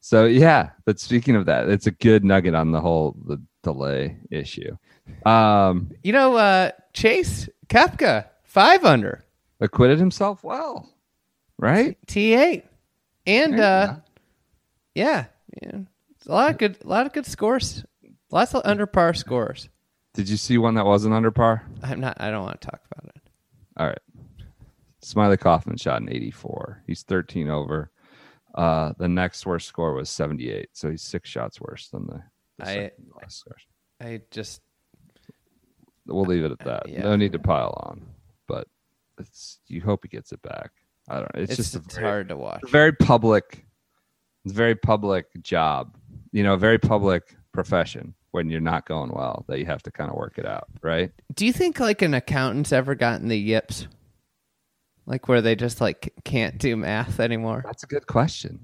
So 0.01 0.25
yeah, 0.25 0.69
but 0.85 0.99
speaking 0.99 1.35
of 1.35 1.45
that, 1.45 1.69
it's 1.69 1.85
a 1.85 1.91
good 1.91 2.23
nugget 2.23 2.55
on 2.55 2.71
the 2.71 2.81
whole 2.81 3.15
the 3.27 3.39
delay 3.63 4.17
issue. 4.31 4.77
Um 5.25 5.91
You 6.03 6.13
know, 6.13 6.35
uh, 6.35 6.71
Chase 6.93 7.49
Koepka 7.67 8.25
five 8.43 8.83
under 8.85 9.23
acquitted 9.59 9.99
himself 9.99 10.43
well. 10.43 10.89
Right? 11.57 11.97
T 12.07 12.33
eight, 12.35 12.63
and 13.27 13.59
uh, 13.59 13.95
yeah, 14.95 15.25
yeah, 15.61 15.79
It's 16.15 16.25
a 16.25 16.31
lot 16.31 16.51
of 16.51 16.57
good, 16.57 16.77
a 16.83 16.87
lot 16.87 17.05
of 17.05 17.11
good 17.13 17.25
scores, 17.25 17.83
lots 18.31 18.55
of 18.55 18.61
under 18.65 18.85
par 18.85 19.13
scores. 19.13 19.67
Did 20.13 20.29
you 20.29 20.37
see 20.37 20.57
one 20.57 20.75
that 20.75 20.85
wasn't 20.85 21.13
under 21.13 21.31
par? 21.31 21.63
I'm 21.83 21.99
not. 21.99 22.15
I 22.21 22.31
don't 22.31 22.43
want 22.43 22.61
to 22.61 22.67
talk 22.67 22.81
about 22.91 23.11
it. 23.15 23.21
All 23.77 23.87
right. 23.87 23.99
Smylie 25.03 25.39
Kaufman 25.39 25.77
shot 25.77 26.01
an 26.01 26.09
84. 26.09 26.83
He's 26.87 27.03
13 27.03 27.49
over. 27.49 27.91
Uh, 28.55 28.93
the 28.97 29.07
next 29.07 29.45
worst 29.45 29.67
score 29.67 29.93
was 29.93 30.09
78. 30.09 30.69
So 30.73 30.89
he's 30.89 31.01
six 31.03 31.29
shots 31.29 31.61
worse 31.61 31.87
than 31.89 32.07
the, 32.07 32.23
the 32.57 32.69
I- 32.69 32.91
last 33.21 33.39
score. 33.39 33.55
I 34.01 34.21
just 34.31 34.61
We'll 36.09 36.25
leave 36.25 36.43
it 36.43 36.51
at 36.51 36.59
that. 36.59 36.89
yeah. 36.89 37.03
No 37.03 37.15
need 37.15 37.33
to 37.33 37.39
pile 37.39 37.73
on, 37.83 38.05
but 38.47 38.67
it's 39.17 39.59
you 39.67 39.81
hope 39.81 40.03
he 40.03 40.09
gets 40.09 40.31
it 40.31 40.41
back. 40.41 40.71
I 41.07 41.15
don't 41.15 41.35
know. 41.35 41.41
It's, 41.41 41.51
it's, 41.53 41.71
just 41.71 41.75
it's 41.75 41.95
very, 41.95 42.07
hard 42.07 42.29
to 42.29 42.37
watch. 42.37 42.61
very 42.69 42.93
public, 42.93 43.65
it's 44.45 44.53
very 44.53 44.75
public 44.75 45.27
job. 45.41 45.95
You 46.31 46.43
know, 46.43 46.53
a 46.53 46.57
very 46.57 46.77
public 46.77 47.35
profession 47.51 48.13
when 48.31 48.49
you're 48.49 48.61
not 48.61 48.85
going 48.85 49.11
well 49.11 49.43
that 49.47 49.59
you 49.59 49.65
have 49.65 49.81
to 49.83 49.91
kind 49.91 50.09
of 50.09 50.15
work 50.15 50.37
it 50.37 50.45
out, 50.45 50.67
right? 50.81 51.11
Do 51.33 51.45
you 51.45 51.53
think 51.53 51.79
like 51.79 52.01
an 52.01 52.13
accountant's 52.13 52.71
ever 52.71 52.95
gotten 52.95 53.27
the 53.27 53.37
yips? 53.37 53.87
Like 55.05 55.27
where 55.27 55.41
they 55.41 55.55
just 55.55 55.81
like 55.81 56.13
can't 56.23 56.57
do 56.59 56.75
math 56.75 57.19
anymore? 57.19 57.63
That's 57.65 57.83
a 57.83 57.87
good 57.87 58.05
question. 58.05 58.59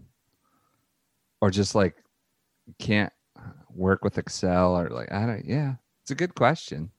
Or 1.42 1.50
just 1.50 1.74
like 1.74 1.96
can't 2.78 3.12
work 3.74 4.04
with 4.04 4.18
Excel 4.18 4.78
or 4.78 4.90
like 4.90 5.12
I 5.12 5.26
don't 5.26 5.46
yeah, 5.46 5.76
it's 6.04 6.12
a 6.12 6.16
good 6.16 6.36
question. 6.36 6.92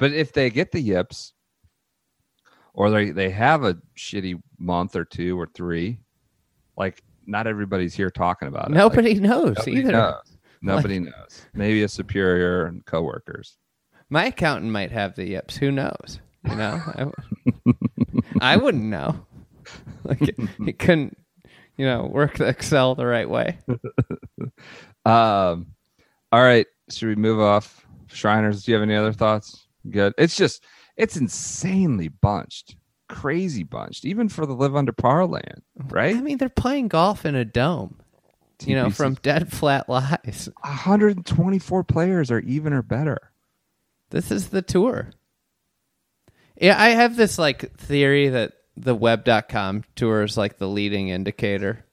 But 0.00 0.12
if 0.12 0.32
they 0.32 0.50
get 0.50 0.72
the 0.72 0.80
yips 0.80 1.32
or 2.74 2.90
they 2.90 3.10
they 3.10 3.30
have 3.30 3.62
a 3.62 3.76
shitty 3.96 4.40
month 4.58 4.96
or 4.96 5.04
two 5.04 5.38
or 5.38 5.46
three, 5.46 6.00
like 6.76 7.02
not 7.26 7.46
everybody's 7.46 7.94
here 7.94 8.10
talking 8.10 8.48
about 8.48 8.64
it. 8.66 8.70
Like, 8.70 8.78
Nobody 8.78 9.14
knows 9.14 9.56
nobody 9.58 9.76
either. 9.76 9.92
knows. 9.92 10.36
Nobody 10.62 10.98
knows. 10.98 11.42
Maybe 11.54 11.82
a 11.84 11.88
superior 11.88 12.66
and 12.66 12.84
coworkers. 12.84 13.56
My 14.08 14.24
accountant 14.26 14.72
might 14.72 14.90
have 14.90 15.14
the 15.14 15.24
yips. 15.28 15.56
Who 15.56 15.70
knows? 15.70 16.18
You 16.48 16.56
know, 16.56 16.82
I, 16.94 16.98
w- 17.04 18.22
I 18.40 18.56
wouldn't 18.56 18.82
know. 18.84 19.24
Like 20.04 20.34
he 20.64 20.72
couldn't, 20.72 21.16
you 21.76 21.84
know, 21.86 22.06
work 22.06 22.38
the 22.38 22.48
Excel 22.48 22.94
the 22.94 23.06
right 23.06 23.28
way. 23.28 23.58
Um, 25.04 25.68
all 26.32 26.42
right. 26.42 26.66
Should 26.90 27.08
we 27.08 27.14
move 27.14 27.40
off 27.40 27.86
Shriners? 28.08 28.64
Do 28.64 28.72
you 28.72 28.76
have 28.76 28.82
any 28.82 28.94
other 28.96 29.12
thoughts? 29.12 29.66
Good. 29.88 30.14
It's 30.18 30.36
just 30.36 30.62
it's 30.96 31.16
insanely 31.16 32.08
bunched, 32.08 32.76
crazy 33.08 33.62
bunched, 33.62 34.04
even 34.04 34.28
for 34.28 34.46
the 34.46 34.54
live 34.54 34.76
under 34.76 34.92
par 34.92 35.26
land, 35.26 35.62
right? 35.88 36.16
I 36.16 36.20
mean, 36.20 36.38
they're 36.38 36.48
playing 36.48 36.88
golf 36.88 37.24
in 37.24 37.34
a 37.34 37.44
dome. 37.44 37.96
You 38.66 38.74
know, 38.74 38.90
from 38.90 39.14
dead 39.14 39.50
flat 39.50 39.88
lies. 39.88 40.50
124 40.60 41.84
players 41.84 42.30
are 42.30 42.40
even 42.40 42.74
or 42.74 42.82
better. 42.82 43.32
This 44.10 44.30
is 44.30 44.48
the 44.48 44.60
tour. 44.60 45.12
Yeah, 46.60 46.78
I 46.78 46.90
have 46.90 47.16
this 47.16 47.38
like 47.38 47.74
theory 47.78 48.28
that 48.28 48.52
the 48.76 48.94
web.com 48.94 49.84
tour 49.96 50.24
is 50.24 50.36
like 50.36 50.58
the 50.58 50.68
leading 50.68 51.08
indicator 51.08 51.86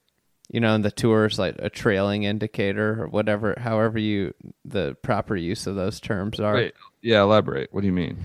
you 0.48 0.60
know, 0.60 0.74
and 0.74 0.84
the 0.84 0.90
tour 0.90 1.26
is 1.26 1.38
like 1.38 1.56
a 1.58 1.68
trailing 1.68 2.22
indicator 2.22 3.02
or 3.02 3.08
whatever, 3.08 3.54
however 3.58 3.98
you 3.98 4.34
the 4.64 4.96
proper 5.02 5.36
use 5.36 5.66
of 5.66 5.76
those 5.76 6.00
terms 6.00 6.40
are. 6.40 6.54
Wait, 6.54 6.74
yeah, 7.02 7.22
elaborate. 7.22 7.72
What 7.72 7.82
do 7.82 7.86
you 7.86 7.92
mean? 7.92 8.18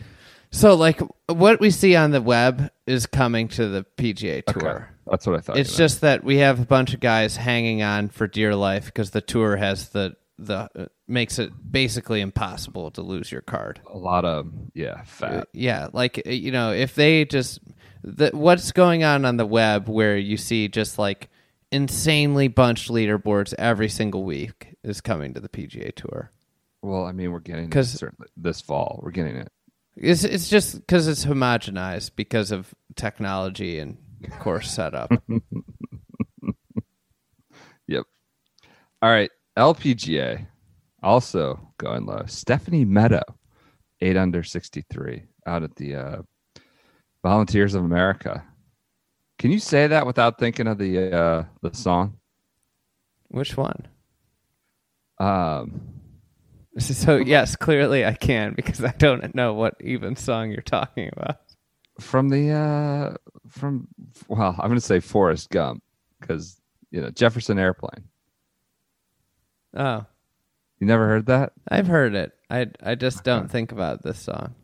So, 0.51 0.75
like, 0.75 1.01
what 1.27 1.59
we 1.59 1.71
see 1.71 1.95
on 1.95 2.11
the 2.11 2.21
web 2.21 2.71
is 2.85 3.07
coming 3.07 3.47
to 3.49 3.67
the 3.67 3.85
PGA 3.97 4.45
Tour. 4.45 4.69
Okay. 4.69 4.85
That's 5.09 5.25
what 5.25 5.35
I 5.35 5.39
thought. 5.39 5.57
It's 5.57 5.71
you 5.71 5.77
just 5.77 6.01
that 6.01 6.23
we 6.23 6.37
have 6.37 6.59
a 6.59 6.65
bunch 6.65 6.93
of 6.93 6.99
guys 6.99 7.35
hanging 7.35 7.81
on 7.81 8.09
for 8.09 8.27
dear 8.27 8.55
life 8.55 8.85
because 8.85 9.11
the 9.11 9.21
tour 9.21 9.57
has 9.57 9.89
the 9.89 10.15
the 10.37 10.69
uh, 10.75 10.85
makes 11.07 11.39
it 11.39 11.51
basically 11.69 12.21
impossible 12.21 12.91
to 12.91 13.01
lose 13.01 13.31
your 13.31 13.41
card. 13.41 13.81
a 13.87 13.97
lot 13.97 14.25
of 14.25 14.51
yeah, 14.73 15.03
fat. 15.03 15.47
Yeah, 15.53 15.89
like 15.91 16.21
uh, 16.25 16.29
you 16.29 16.51
know, 16.51 16.71
if 16.71 16.95
they 16.95 17.25
just 17.25 17.59
the, 18.03 18.31
what's 18.33 18.71
going 18.71 19.03
on 19.03 19.25
on 19.25 19.37
the 19.37 19.45
web 19.45 19.87
where 19.89 20.17
you 20.17 20.37
see 20.37 20.67
just 20.67 20.97
like 20.97 21.29
insanely 21.71 22.47
bunched 22.47 22.89
leaderboards 22.89 23.53
every 23.57 23.89
single 23.89 24.23
week 24.23 24.75
is 24.83 25.01
coming 25.01 25.33
to 25.33 25.39
the 25.39 25.49
PGA 25.49 25.93
Tour. 25.95 26.31
Well, 26.83 27.05
I 27.05 27.13
mean, 27.13 27.31
we're 27.31 27.39
getting 27.39 27.65
it 27.65 27.71
'Cause- 27.71 27.91
certainly 27.91 28.27
this 28.37 28.59
fall. 28.61 28.99
We're 29.01 29.11
getting 29.11 29.37
it. 29.37 29.51
It's 29.95 30.23
it's 30.23 30.49
just 30.49 30.75
because 30.75 31.07
it's 31.07 31.23
homogenized 31.25 32.11
because 32.15 32.51
of 32.51 32.73
technology 32.95 33.79
and 33.79 33.97
course 34.39 34.69
setup. 34.71 35.11
Yep. 37.87 38.05
All 39.01 39.09
right. 39.09 39.29
LPGA 39.57 40.47
also 41.03 41.73
going 41.77 42.05
low. 42.05 42.23
Stephanie 42.27 42.85
Meadow, 42.85 43.21
eight 43.99 44.15
under 44.15 44.41
63 44.41 45.23
out 45.45 45.63
at 45.63 45.75
the 45.75 45.95
uh, 45.95 46.21
Volunteers 47.23 47.75
of 47.75 47.83
America. 47.83 48.43
Can 49.37 49.51
you 49.51 49.59
say 49.59 49.87
that 49.87 50.05
without 50.07 50.39
thinking 50.39 50.67
of 50.67 50.77
the 50.77 51.11
uh, 51.13 51.43
the 51.61 51.73
song? 51.75 52.17
Which 53.27 53.57
one? 53.57 53.85
Um, 55.19 55.81
So 56.79 57.17
yes, 57.17 57.55
clearly 57.55 58.03
I 58.03 58.13
can 58.13 58.53
because 58.55 58.83
I 58.83 58.91
don't 58.97 59.35
know 59.35 59.53
what 59.53 59.75
even 59.81 60.15
song 60.15 60.49
you're 60.51 60.61
talking 60.63 61.09
about. 61.15 61.37
from 61.99 62.29
the 62.29 62.49
uh, 62.51 63.13
from 63.47 63.87
well, 64.27 64.55
I'm 64.57 64.69
going 64.69 64.79
to 64.79 64.81
say 64.81 64.99
Forrest 64.99 65.51
Gump 65.51 65.83
because 66.19 66.59
you 66.89 66.99
know 67.01 67.11
Jefferson 67.11 67.59
Airplane. 67.59 68.05
Oh, 69.75 70.05
You 70.79 70.87
never 70.87 71.07
heard 71.07 71.27
that? 71.27 71.53
I've 71.69 71.87
heard 71.87 72.15
it. 72.15 72.31
I 72.49 72.67
I 72.81 72.95
just 72.95 73.23
don't 73.23 73.49
think 73.49 73.71
about 73.71 74.01
this 74.03 74.19
song. 74.19 74.55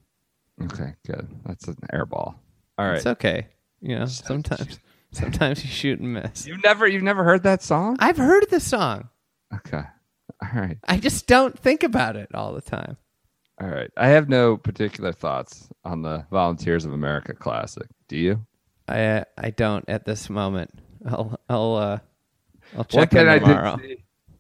Okay, 0.64 0.96
good. 1.06 1.28
That's 1.46 1.68
an 1.68 1.78
airball. 1.94 2.36
All 2.78 2.88
right. 2.88 2.98
It's 2.98 3.06
okay. 3.06 3.48
You 3.82 4.00
know, 4.00 4.06
sometimes 4.08 4.80
sometimes 5.12 5.64
you 5.64 5.70
shoot 5.70 6.00
and 6.00 6.14
miss. 6.14 6.46
You've 6.48 6.64
never 6.64 6.88
you've 6.88 7.04
never 7.04 7.24
heard 7.24 7.44
that 7.44 7.62
song? 7.64 7.98
I've 8.00 8.18
heard 8.18 8.50
the 8.50 8.60
song. 8.60 9.10
Okay. 9.54 9.84
All 10.42 10.62
right. 10.62 10.78
I 10.88 10.98
just 10.98 11.28
don't 11.28 11.58
think 11.58 11.84
about 11.84 12.16
it 12.16 12.30
all 12.34 12.54
the 12.54 12.62
time. 12.62 12.98
All 13.62 13.68
right. 13.68 13.92
I 13.98 14.10
have 14.10 14.30
no 14.30 14.56
particular 14.56 15.12
thoughts 15.12 15.70
on 15.84 16.02
the 16.02 16.26
Volunteers 16.32 16.86
of 16.86 16.94
America 16.94 17.34
Classic. 17.34 17.88
Do 18.08 18.18
you? 18.18 18.46
I 18.88 19.04
uh, 19.06 19.24
I 19.38 19.50
don't 19.52 19.88
at 19.88 20.06
this 20.06 20.30
moment. 20.30 20.72
I'll 21.08 21.40
I'll 21.50 21.76
uh 21.76 22.00
I'll 22.78 22.84
check 22.86 23.14
in 23.14 23.26
tomorrow. 23.26 23.80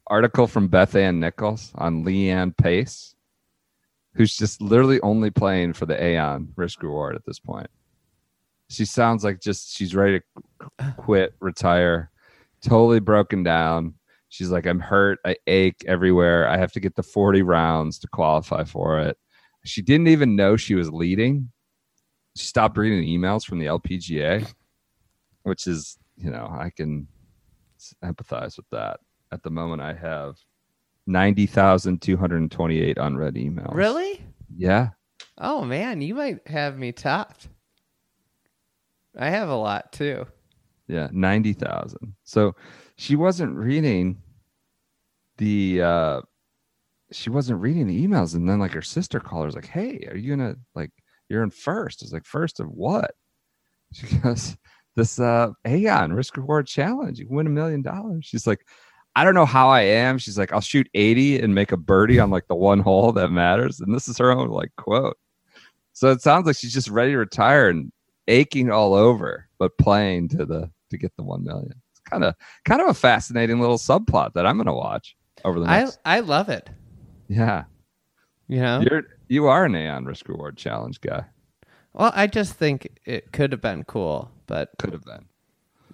article 0.08 0.48
from 0.48 0.68
Beth 0.68 0.96
Ann 0.96 1.20
Nichols 1.20 1.72
on 1.75 2.03
Lee-Anne 2.03 2.53
Pace, 2.53 3.15
who's 4.13 4.36
just 4.36 4.62
literally 4.62 5.00
only 5.01 5.29
playing 5.29 5.74
for 5.74 5.86
the 5.86 6.01
Aon 6.01 6.50
risk 6.56 6.82
reward 6.82 7.15
at 7.15 7.25
this 7.25 7.39
point. 7.39 7.70
She 8.70 8.86
sounds 8.86 9.24
like 9.24 9.39
just 9.39 9.75
she's 9.75 9.96
ready 9.96 10.20
to 10.20 10.25
qu- 10.60 10.91
quit, 10.98 11.34
retire, 11.39 12.12
totally 12.62 13.00
broken 13.00 13.44
down. 13.44 13.96
She's 14.29 14.51
like, 14.51 14.65
I'm 14.67 14.79
hurt, 14.79 15.19
I 15.25 15.36
ache 15.48 15.83
everywhere. 15.88 16.48
I 16.48 16.57
have 16.57 16.71
to 16.74 16.79
get 16.79 16.95
the 16.95 17.03
40 17.03 17.41
rounds 17.41 18.00
to 18.00 18.07
qualify 18.07 18.63
for 18.63 19.00
it. 19.00 19.17
She 19.65 19.81
didn't 19.81 20.07
even 20.07 20.36
know 20.36 20.55
she 20.55 20.75
was 20.75 20.91
leading. 20.91 21.51
She 22.36 22.45
stopped 22.45 22.77
reading 22.77 23.03
emails 23.03 23.44
from 23.44 23.59
the 23.59 23.65
LPGA, 23.65 24.48
which 25.44 25.68
is, 25.68 25.98
you 26.15 26.29
know, 26.29 26.48
I 26.50 26.70
can 26.70 27.07
empathize 28.03 28.55
with 28.55 28.70
that. 28.72 29.00
At 29.31 29.44
the 29.44 29.50
moment, 29.50 29.81
I 29.81 29.94
have 29.94 30.35
90,228 31.07 32.98
unread 32.98 33.33
emails. 33.33 33.74
Really? 33.74 34.24
Yeah. 34.55 34.89
Oh 35.37 35.63
man, 35.63 36.01
you 36.01 36.15
might 36.15 36.48
have 36.48 36.77
me 36.77 36.92
topped. 36.92 37.50
I 39.18 39.29
have 39.29 39.50
a 39.50 39.55
lot 39.55 39.92
too. 39.92 40.27
Yeah. 40.87 41.09
90,000. 41.11 42.15
So 42.24 42.55
she 43.00 43.16
wasn't 43.16 43.55
reading 43.55 44.22
the, 45.38 45.81
uh, 45.81 46.22
she 47.14 47.29
wasn't 47.29 47.62
reading 47.62 47.88
the 47.88 48.05
emails. 48.05 48.35
And 48.35 48.48
then 48.48 48.59
like 48.59 48.74
her 48.74 48.81
sister 48.81 49.22
called 49.22 49.44
her, 49.44 49.46
was 49.46 49.55
like, 49.55 49.68
Hey, 49.68 50.05
are 50.12 50.18
you 50.18 50.35
to 50.35 50.57
like, 50.75 50.92
you're 51.29 51.42
in 51.42 51.50
first. 51.50 52.01
it's 52.01 52.12
like, 52.12 52.25
first 52.25 52.59
of 52.59 52.68
what? 52.68 53.12
She 53.94 54.18
goes, 54.18 54.57
this, 54.98 55.18
uh, 55.18 55.51
Aon 55.66 56.12
risk 56.12 56.35
reward 56.35 56.68
challenge. 56.68 57.20
You 57.20 57.27
win 57.29 57.48
a 57.48 57.50
million 57.50 57.81
dollars. 57.81 58.25
She's 58.25 58.46
like, 58.46 58.68
I 59.16 59.24
don't 59.24 59.33
know 59.33 59.46
how 59.46 59.70
I 59.70 59.81
am. 59.81 60.18
She's 60.18 60.38
like, 60.38 60.51
I'll 60.51 60.59
shoot 60.59 60.90
80 60.94 61.40
and 61.40 61.55
make 61.55 61.72
a 61.72 61.77
birdie 61.77 62.20
on 62.20 62.29
like 62.29 62.48
the 62.50 62.55
one 62.55 62.81
hole 62.81 63.14
that 63.14 63.31
matters. 63.31 63.79
And 63.79 63.96
this 63.96 64.09
is 64.09 64.18
her 64.18 64.29
own 64.29 64.50
like 64.50 64.72
quote. 64.75 65.18
So 65.94 66.12
it 66.12 66.22
sounds 66.22 66.46
like 66.46 66.57
she's 66.57 66.74
just 66.74 66.90
ready 66.90 67.14
to 67.14 67.18
retire 67.18 67.70
and 67.70 67.94
aching 68.27 68.70
all 68.70 68.94
over, 68.94 69.48
but 69.57 69.77
playing 69.77 70.27
to 70.29 70.46
the 70.46 70.70
to 70.90 70.98
get 70.98 71.16
the 71.16 71.24
one 71.24 71.46
million. 71.46 71.81
It's 72.01 72.09
kind 72.09 72.24
of 72.24 72.35
kind 72.66 72.81
of 72.81 72.88
a 72.88 72.94
fascinating 72.94 73.59
little 73.59 73.77
subplot 73.77 74.33
that 74.33 74.46
I'm 74.46 74.57
gonna 74.57 74.74
watch 74.75 75.16
over 75.46 75.59
the 75.59 75.66
I 75.68 75.79
next. 75.81 76.00
I 76.05 76.20
love 76.22 76.50
it. 76.50 76.70
yeah, 77.27 77.64
You 78.48 78.59
know. 78.62 78.81
you're 78.81 79.03
you 79.27 79.48
are 79.48 79.66
an 79.66 79.75
Aon 79.75 80.05
risk 80.05 80.27
reward 80.27 80.57
challenge 80.57 81.01
guy. 81.01 81.25
Well, 81.94 82.12
I 82.16 82.27
just 82.27 82.53
think 82.53 83.00
it 83.05 83.31
could 83.31 83.51
have 83.51 83.62
been 83.62 83.83
cool, 83.83 84.31
but 84.48 84.70
Could 84.79 84.94
have 84.94 85.03
been. 85.05 85.25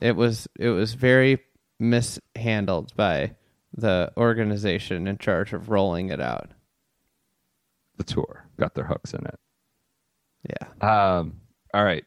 it 0.01 0.15
was 0.15 0.47
it 0.59 0.69
was 0.69 0.93
very 0.93 1.39
mishandled 1.79 2.95
by 2.95 3.35
the 3.77 4.11
organization 4.17 5.07
in 5.07 5.17
charge 5.17 5.51
of 5.53 5.69
rolling 5.69 6.09
it 6.09 6.21
out. 6.21 6.51
The 7.97 8.03
tour 8.03 8.45
got 8.57 8.73
their 8.75 8.85
hooks 8.85 9.13
in 9.13 9.25
it. 9.25 9.39
Yeah. 10.49 11.17
Um, 11.17 11.41
all 11.73 11.83
right. 11.83 12.05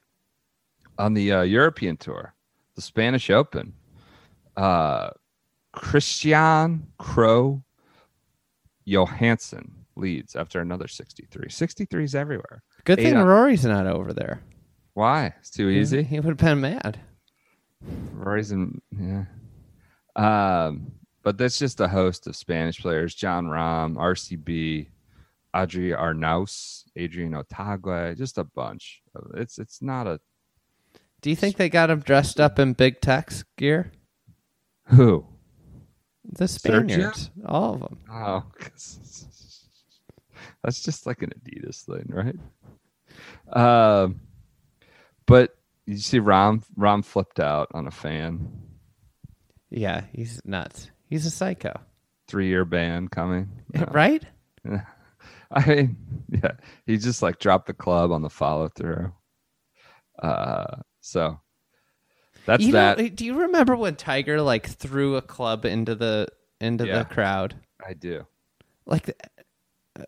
On 0.98 1.14
the 1.14 1.32
uh, 1.32 1.42
European 1.42 1.96
tour, 1.96 2.34
the 2.74 2.82
Spanish 2.82 3.30
Open, 3.30 3.72
uh, 4.58 5.10
Christian 5.72 6.88
Crow 6.98 7.62
Johansson 8.84 9.84
leads 9.96 10.34
after 10.34 10.60
another 10.60 10.88
63. 10.88 11.48
63s 11.48 12.14
everywhere. 12.14 12.62
Good 12.84 12.98
Eight 13.00 13.04
thing. 13.04 13.18
Rory's 13.18 13.64
not 13.64 13.86
over 13.86 14.12
there. 14.12 14.42
Why? 14.94 15.34
It's 15.38 15.50
too 15.50 15.68
easy. 15.68 16.02
He 16.02 16.18
would 16.18 16.26
have 16.30 16.36
been 16.38 16.60
mad. 16.60 16.98
Rory's 18.12 18.50
in, 18.50 18.80
yeah. 18.90 19.24
Um, 20.16 20.92
but 21.22 21.38
that's 21.38 21.58
just 21.58 21.80
a 21.80 21.86
host 21.86 22.26
of 22.26 22.34
Spanish 22.34 22.80
players: 22.80 23.14
Jon 23.14 23.46
Rahm, 23.46 23.94
RCB, 23.94 24.88
Adri 25.54 25.96
Arnaus, 25.96 26.84
Adrian 26.96 27.34
Otaegui, 27.34 28.16
just 28.16 28.38
a 28.38 28.44
bunch. 28.44 29.02
Of, 29.14 29.30
it's 29.34 29.58
it's 29.58 29.80
not 29.80 30.08
a 30.08 30.18
Do 31.20 31.30
you 31.30 31.36
think 31.36 31.56
they 31.56 31.68
got 31.68 31.90
him 31.90 32.00
dressed 32.00 32.40
up 32.40 32.58
in 32.58 32.72
big 32.72 33.00
tex 33.00 33.44
gear? 33.56 33.92
Who. 34.88 35.26
The 36.24 36.48
Spaniards, 36.48 37.30
all 37.46 37.74
of 37.74 37.80
them. 37.80 37.98
Oh, 38.12 38.42
that's 40.62 40.82
just 40.82 41.06
like 41.06 41.22
an 41.22 41.32
Adidas 41.40 41.84
thing, 41.84 42.06
right? 42.08 42.36
Um, 43.56 44.20
but 45.26 45.56
you 45.86 45.96
see, 45.96 46.20
Rahm 46.20 46.62
Rahm 46.78 47.04
flipped 47.04 47.40
out 47.40 47.68
on 47.72 47.86
a 47.86 47.90
fan. 47.90 48.46
Yeah, 49.70 50.04
he's 50.12 50.40
nuts. 50.44 50.90
He's 51.08 51.24
a 51.24 51.30
psycho, 51.30 51.80
Three 52.26 52.48
year 52.48 52.64
ban 52.64 53.08
coming. 53.08 53.48
No. 53.74 53.86
right? 53.90 54.22
I 55.50 55.66
mean, 55.66 55.96
yeah, 56.28 56.52
he 56.84 56.98
just 56.98 57.22
like 57.22 57.38
dropped 57.38 57.66
the 57.68 57.74
club 57.74 58.12
on 58.12 58.20
the 58.22 58.28
follow 58.30 58.68
through. 58.68 59.12
Uh, 60.22 60.82
so 61.00 61.40
that's 62.48 62.62
You 62.64 62.72
that. 62.72 62.98
know, 62.98 63.08
do 63.08 63.24
you 63.24 63.40
remember 63.42 63.76
when 63.76 63.94
Tiger 63.94 64.40
like 64.42 64.66
threw 64.68 65.14
a 65.16 65.22
club 65.22 65.64
into 65.64 65.94
the 65.94 66.26
into 66.60 66.86
Yeah. 66.86 66.98
the 67.00 67.04
crowd? 67.04 67.54
I 67.86 67.92
do 67.92 68.26
Like, 68.86 69.10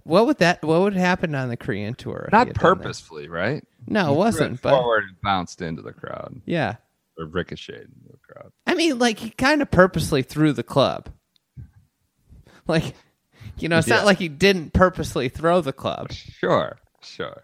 what 0.04 0.26
would 0.26 0.38
that? 0.38 0.62
What 0.64 0.80
would 0.80 0.94
happen 0.94 1.34
on 1.34 1.48
the 1.48 1.56
Korean 1.56 1.94
tour? 1.94 2.28
not 2.32 2.46
had 2.48 2.54
done 2.56 2.70
that? 2.78 2.82
purposefully, 2.82 3.28
right? 3.28 3.62
No, 3.86 4.06
He 4.06 4.12
it 4.12 4.16
wasn't. 4.16 4.62
But 4.62 4.70
forward 4.78 5.04
and 5.04 5.20
bounced 5.22 5.62
into 5.62 5.82
the 5.82 5.92
crowd 5.92 6.40
yeah, 6.46 6.76
or 7.18 7.26
ricocheted 7.26 7.82
into 7.94 8.10
the 8.12 8.18
crowd. 8.18 8.52
I 8.66 8.74
mean, 8.74 8.98
like 8.98 9.18
he 9.18 9.30
kind 9.30 9.62
of 9.62 9.70
purposely 9.70 10.22
threw 10.22 10.52
the 10.52 10.62
club. 10.62 11.08
Like, 12.66 12.94
you 13.58 13.68
know, 13.68 13.78
it's 13.78 13.88
Yeah. 13.88 13.96
not 13.96 14.04
like 14.06 14.18
he 14.18 14.28
didn't 14.28 14.72
purposely 14.72 15.28
throw 15.28 15.60
the 15.60 15.72
club. 15.72 16.12
Sure. 16.12 16.78
sure. 17.02 17.42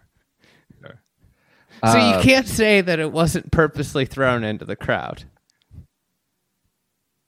So 1.85 1.99
Uh, 1.99 2.17
you 2.17 2.23
can't 2.23 2.47
say 2.47 2.81
that 2.81 2.99
it 2.99 3.11
wasn't 3.11 3.51
purposely 3.51 4.05
thrown 4.05 4.43
into 4.43 4.65
the 4.65 4.75
crowd. 4.75 5.25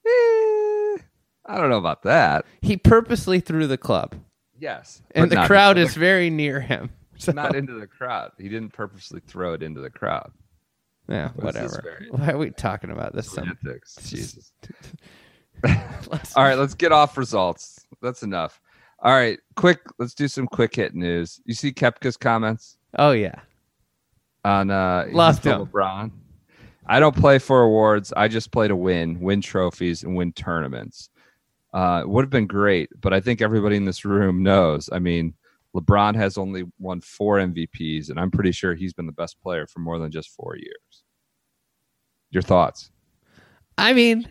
Eh, 0.06 0.98
I 1.46 1.58
don't 1.58 1.70
know 1.70 1.78
about 1.78 2.04
that. 2.04 2.46
He 2.62 2.78
purposely 2.78 3.40
threw 3.40 3.68
the 3.68 3.78
club, 3.78 4.16
Yes, 4.60 5.02
and 5.12 5.24
but 5.24 5.30
the 5.30 5.36
not 5.36 5.48
crowd 5.48 5.78
into 5.78 5.90
is 5.90 5.96
very 5.96 6.30
near 6.30 6.60
him. 6.62 6.90
So, 7.20 7.32
the- 7.34 7.36
not 7.36 7.54
into 7.54 7.74
the 7.74 7.86
crowd. 7.86 8.32
He 8.38 8.48
didn't 8.48 8.72
purposely 8.72 9.20
throw 9.20 9.52
it 9.54 9.62
into 9.62 9.82
the 9.82 9.90
crowd. 9.90 10.32
yeah, 11.10 11.32
whatever. 11.36 11.82
very- 11.84 12.08
Why 12.12 12.30
are 12.32 12.38
we 12.38 12.50
talking 12.52 12.92
about 12.92 13.14
this? 13.14 13.30
Semantics. 13.30 13.96
Jesus. 14.10 14.54
All 15.66 16.44
right, 16.46 16.58
let's 16.58 16.76
get 16.76 16.94
off 16.94 17.18
results. 17.18 17.86
That's 18.02 18.24
enough. 18.24 18.62
All 19.00 19.12
right, 19.12 19.38
quick. 19.58 19.82
Let's 19.98 20.14
do 20.14 20.30
some 20.30 20.48
quick 20.48 20.74
hit 20.74 20.96
news. 20.96 21.42
You 21.44 21.54
see 21.56 21.74
Koepka's 21.74 22.16
comments 22.16 22.78
Oh 22.98 23.12
yeah, 23.12 23.36
on 24.44 24.72
uh, 24.72 25.06
he's 25.06 25.14
Loved 25.14 25.44
to 25.44 25.56
him. 25.56 25.66
LeBron. 25.66 26.12
I 26.86 27.00
don't 27.00 27.16
play 27.16 27.38
for 27.38 27.62
awards. 27.62 28.12
I 28.18 28.28
just 28.28 28.52
play 28.52 28.68
to 28.68 28.76
win, 28.76 29.20
win 29.20 29.42
trophies, 29.42 30.04
and 30.04 30.16
win 30.16 30.34
tournaments. 30.34 31.10
Uh, 31.72 32.02
it 32.02 32.10
would 32.10 32.24
have 32.24 32.32
been 32.32 32.48
great, 32.48 32.90
but 33.00 33.14
I 33.14 33.20
think 33.22 33.42
everybody 33.42 33.76
in 33.76 33.86
this 33.86 34.06
room 34.06 34.42
knows. 34.42 34.90
I 34.92 34.98
mean, 34.98 35.36
LeBron 35.76 36.16
has 36.16 36.38
only 36.38 36.64
won 36.80 37.00
four 37.02 37.38
MVPs, 37.38 38.10
and 38.10 38.20
I'm 38.20 38.32
pretty 38.32 38.52
sure 38.52 38.74
he's 38.74 38.94
been 38.94 39.06
the 39.06 39.12
best 39.12 39.40
player 39.42 39.68
for 39.68 39.80
more 39.80 40.00
than 40.00 40.12
just 40.12 40.30
four 40.30 40.56
years. 40.58 41.04
Your 42.32 42.42
thoughts? 42.42 42.90
I 43.78 43.94
mean, 43.94 44.28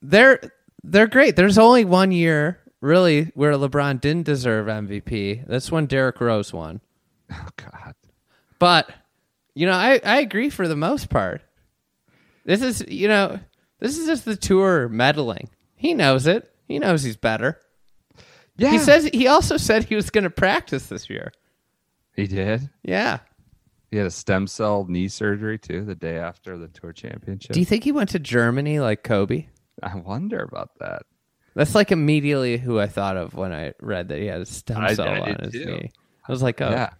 they're 0.00 0.40
they're 0.82 1.06
great. 1.06 1.36
There's 1.36 1.58
only 1.58 1.84
one 1.84 2.12
year 2.12 2.60
really 2.80 3.30
where 3.34 3.52
LeBron 3.52 4.00
didn't 4.00 4.24
deserve 4.24 4.66
MVP. 4.66 5.46
That's 5.46 5.70
when 5.70 5.86
Derrick 5.86 6.20
Rose 6.20 6.52
won. 6.52 6.80
Oh 7.28 7.48
God. 7.56 7.94
But 8.58 8.90
you 9.54 9.66
know, 9.66 9.72
I 9.72 10.00
I 10.04 10.20
agree 10.20 10.50
for 10.50 10.68
the 10.68 10.76
most 10.76 11.08
part. 11.10 11.42
This 12.44 12.62
is 12.62 12.84
you 12.88 13.08
know 13.08 13.38
this 13.80 13.98
is 13.98 14.06
just 14.06 14.24
the 14.24 14.36
tour 14.36 14.88
meddling. 14.88 15.50
He 15.74 15.94
knows 15.94 16.26
it. 16.26 16.52
He 16.66 16.78
knows 16.78 17.02
he's 17.02 17.16
better. 17.16 17.60
Yeah, 18.56 18.70
He 18.70 18.78
says 18.78 19.04
he 19.12 19.26
also 19.26 19.56
said 19.58 19.84
he 19.84 19.94
was 19.94 20.08
going 20.10 20.24
to 20.24 20.30
practice 20.30 20.86
this 20.86 21.10
year. 21.10 21.30
he 22.14 22.26
did. 22.26 22.70
Yeah. 22.82 23.18
He 23.90 23.98
had 23.98 24.06
a 24.06 24.10
stem 24.10 24.46
cell 24.46 24.86
knee 24.88 25.08
surgery 25.08 25.58
too 25.58 25.84
the 25.84 25.94
day 25.94 26.16
after 26.18 26.56
the 26.56 26.68
tour 26.68 26.92
championship. 26.92 27.52
Do 27.52 27.60
you 27.60 27.66
think 27.66 27.84
he 27.84 27.92
went 27.92 28.10
to 28.10 28.18
Germany 28.18 28.80
like 28.80 29.02
Kobe? 29.04 29.46
I 29.82 29.94
wonder 29.96 30.40
about 30.40 30.70
that. 30.80 31.02
That's 31.54 31.74
like 31.74 31.92
immediately 31.92 32.56
who 32.56 32.80
I 32.80 32.86
thought 32.86 33.16
of 33.18 33.34
when 33.34 33.52
I 33.52 33.74
read 33.80 34.08
that 34.08 34.18
he 34.18 34.26
had 34.26 34.40
a 34.40 34.46
stem 34.46 34.78
I- 34.78 34.94
cell 34.94 35.06
I 35.06 35.20
on 35.20 35.36
his 35.42 35.52
too. 35.52 35.64
knee. 35.66 35.90
I 36.26 36.32
was 36.32 36.42
like, 36.42 36.60
oh, 36.62 36.70
Yeah, 36.70 36.90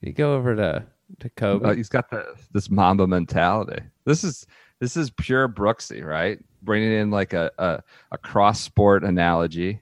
you 0.00 0.12
go 0.12 0.34
over 0.34 0.54
to 0.56 0.86
to 1.20 1.30
Kobe. 1.30 1.68
Uh, 1.68 1.74
he's 1.74 1.88
got 1.88 2.10
the 2.10 2.24
this 2.52 2.70
Mamba 2.70 3.06
mentality. 3.06 3.82
This 4.04 4.24
is 4.24 4.46
this 4.80 4.96
is 4.96 5.10
pure 5.10 5.48
Brooksy, 5.48 6.04
right? 6.04 6.38
Bringing 6.62 6.92
in 6.92 7.10
like 7.10 7.32
a 7.32 7.50
a, 7.58 7.82
a 8.12 8.18
cross 8.18 8.60
sport 8.60 9.04
analogy. 9.04 9.80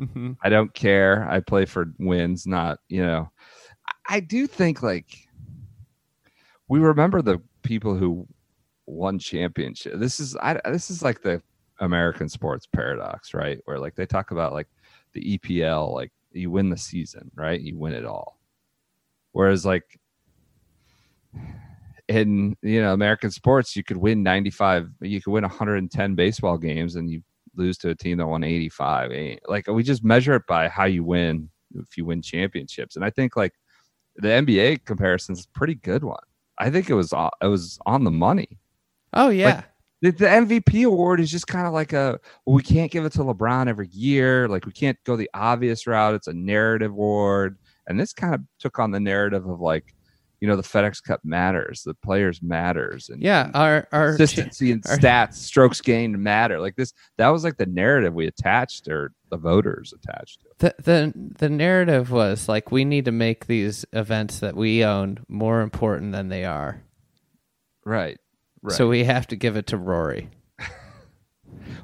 Mhm. 0.00 0.36
I 0.42 0.48
don't 0.50 0.74
care. 0.74 1.26
I 1.30 1.40
play 1.40 1.64
for 1.64 1.92
wins, 1.98 2.46
not 2.46 2.80
you 2.88 3.02
know. 3.04 3.30
I- 3.86 4.16
I 4.16 4.20
do 4.20 4.46
think 4.46 4.82
like 4.82 5.28
we 6.68 6.78
remember 6.80 7.22
the 7.22 7.40
people 7.62 7.96
who 7.96 8.26
won 8.86 9.18
championship. 9.18 9.98
This 9.98 10.20
is 10.20 10.36
I 10.36 10.60
this 10.70 10.90
is 10.90 11.02
like 11.02 11.22
the 11.22 11.42
American 11.80 12.28
sports 12.28 12.66
paradox, 12.66 13.34
right? 13.34 13.58
Where 13.64 13.78
like 13.78 13.94
they 13.94 14.06
talk 14.06 14.30
about 14.30 14.52
like 14.52 14.68
the 15.12 15.38
EPL, 15.38 15.92
like 15.94 16.12
you 16.32 16.50
win 16.50 16.70
the 16.70 16.76
season, 16.76 17.30
right? 17.34 17.60
You 17.60 17.76
win 17.78 17.92
it 17.94 18.04
all. 18.04 18.35
Whereas 19.36 19.66
like 19.66 19.84
in 22.08 22.56
you 22.62 22.80
know 22.80 22.94
American 22.94 23.30
sports, 23.30 23.76
you 23.76 23.84
could 23.84 23.98
win 23.98 24.22
95, 24.22 24.88
you 25.02 25.20
could 25.20 25.30
win 25.30 25.42
110 25.42 26.14
baseball 26.14 26.56
games 26.56 26.96
and 26.96 27.10
you 27.10 27.20
lose 27.54 27.76
to 27.78 27.90
a 27.90 27.94
team 27.94 28.16
that 28.16 28.26
won 28.26 28.42
85. 28.42 29.12
Eh, 29.12 29.36
Like 29.46 29.66
we 29.66 29.82
just 29.82 30.02
measure 30.02 30.36
it 30.36 30.46
by 30.48 30.68
how 30.68 30.86
you 30.86 31.04
win 31.04 31.50
if 31.74 31.98
you 31.98 32.06
win 32.06 32.22
championships. 32.22 32.96
And 32.96 33.04
I 33.04 33.10
think 33.10 33.36
like 33.36 33.52
the 34.16 34.28
NBA 34.28 34.86
comparison 34.86 35.34
is 35.34 35.44
a 35.44 35.58
pretty 35.58 35.74
good 35.74 36.02
one. 36.02 36.24
I 36.56 36.70
think 36.70 36.88
it 36.88 36.94
was 36.94 37.12
it 37.12 37.46
was 37.46 37.78
on 37.84 38.04
the 38.04 38.10
money. 38.10 38.58
oh 39.12 39.28
yeah. 39.28 39.64
The, 40.00 40.12
the 40.12 40.26
MVP 40.26 40.86
award 40.86 41.20
is 41.20 41.30
just 41.30 41.46
kind 41.46 41.66
of 41.66 41.74
like 41.74 41.92
a 41.92 42.18
well, 42.46 42.56
we 42.56 42.62
can't 42.62 42.90
give 42.90 43.04
it 43.04 43.12
to 43.12 43.18
LeBron 43.18 43.68
every 43.68 43.88
year. 43.88 44.48
Like 44.48 44.64
we 44.64 44.72
can't 44.72 44.96
go 45.04 45.14
the 45.14 45.28
obvious 45.34 45.86
route. 45.86 46.14
It's 46.14 46.26
a 46.26 46.32
narrative 46.32 46.92
award, 46.92 47.58
and 47.86 47.98
this 47.98 48.12
kind 48.12 48.34
of 48.34 48.40
took 48.58 48.78
on 48.78 48.90
the 48.90 49.00
narrative 49.00 49.46
of 49.46 49.60
like, 49.60 49.94
you 50.40 50.48
know, 50.48 50.56
the 50.56 50.62
FedEx 50.62 51.02
Cup 51.02 51.20
matters, 51.24 51.82
the 51.82 51.94
players 51.94 52.42
matters, 52.42 53.08
and 53.08 53.22
yeah, 53.22 53.50
our 53.54 53.88
our 53.90 54.16
consistency 54.16 54.70
and 54.70 54.82
stats, 54.84 55.34
strokes 55.34 55.80
gained 55.80 56.18
matter. 56.18 56.60
Like 56.60 56.76
this, 56.76 56.92
that 57.16 57.28
was 57.28 57.42
like 57.42 57.56
the 57.56 57.66
narrative 57.66 58.12
we 58.12 58.26
attached 58.26 58.86
or 58.88 59.12
the 59.30 59.38
voters 59.38 59.94
attached 59.94 60.40
to. 60.40 60.46
the 60.58 60.74
the 60.82 61.30
the 61.38 61.48
narrative 61.48 62.10
was 62.10 62.48
like 62.48 62.70
we 62.70 62.84
need 62.84 63.06
to 63.06 63.12
make 63.12 63.46
these 63.46 63.86
events 63.92 64.40
that 64.40 64.56
we 64.56 64.84
own 64.84 65.18
more 65.28 65.62
important 65.62 66.12
than 66.12 66.28
they 66.28 66.44
are. 66.44 66.82
Right. 67.84 68.18
Right. 68.62 68.76
So 68.76 68.88
we 68.88 69.04
have 69.04 69.28
to 69.28 69.36
give 69.36 69.56
it 69.56 69.68
to 69.68 69.76
Rory. 69.76 70.28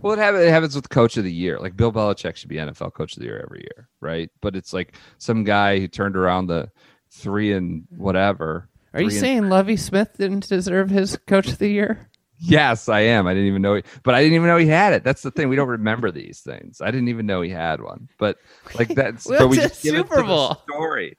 Well, 0.03 0.13
it, 0.15 0.19
hap- 0.19 0.35
it 0.35 0.49
happens 0.51 0.75
with 0.75 0.89
Coach 0.89 1.17
of 1.17 1.25
the 1.25 1.33
Year. 1.33 1.59
Like 1.59 1.77
Bill 1.77 1.93
Belichick 1.93 2.37
should 2.37 2.49
be 2.49 2.57
NFL 2.57 2.95
Coach 2.95 3.15
of 3.17 3.21
the 3.21 3.27
Year 3.27 3.41
every 3.43 3.61
year, 3.61 3.89
right? 4.01 4.31
But 4.41 4.57
it's 4.57 4.73
like 4.73 4.95
some 5.19 5.45
guy 5.45 5.79
who 5.79 5.89
turned 5.89 6.17
around 6.17 6.47
the 6.47 6.71
three 7.11 7.53
and 7.53 7.85
whatever. 7.97 8.69
Are 8.95 9.01
you 9.03 9.11
saying 9.11 9.49
Lovie 9.49 9.77
Smith 9.77 10.11
didn't 10.19 10.49
deserve 10.49 10.91
his 10.91 11.17
coach 11.27 11.49
of 11.49 11.59
the 11.59 11.69
year? 11.69 12.09
Yes, 12.45 12.89
I 12.89 13.01
am. 13.01 13.27
I 13.29 13.35
didn't 13.35 13.49
even 13.49 13.63
know, 13.63 13.77
he, 13.77 13.83
but 14.03 14.15
I 14.17 14.21
didn't 14.23 14.35
even 14.35 14.49
know 14.49 14.57
he 14.57 14.67
had 14.67 14.93
it. 14.93 15.05
That's 15.05 15.23
the 15.23 15.31
thing. 15.31 15.49
We 15.49 15.55
don't 15.57 15.69
remember 15.69 16.11
these 16.11 16.41
things. 16.41 16.81
I 16.81 16.91
didn't 16.91 17.09
even 17.09 17.25
know 17.25 17.41
he 17.41 17.51
had 17.51 17.81
one. 17.81 18.09
But 18.19 18.39
like 18.77 18.89
that's, 18.95 19.27
We 19.27 19.39
but 19.39 19.49
we 19.49 19.57
to 19.57 19.63
just 19.63 19.83
give 19.83 19.95
it 19.95 19.99
Super 19.99 20.17
to 20.17 20.23
the 20.23 20.27
Bowl. 20.29 20.57
story. 20.69 21.17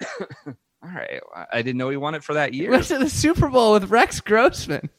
All 0.20 0.90
right, 0.92 1.20
I- 1.52 1.62
didn't 1.62 1.78
know 1.78 1.88
he 1.88 1.96
won 1.96 2.14
it 2.14 2.22
for 2.22 2.34
that 2.34 2.52
He 2.52 2.60
year. 2.60 2.70
went 2.70 2.84
to 2.84 2.98
the 2.98 3.08
Super 3.08 3.48
Bowl 3.48 3.72
with 3.72 3.90
Rex 3.90 4.20
Grossman. 4.20 4.90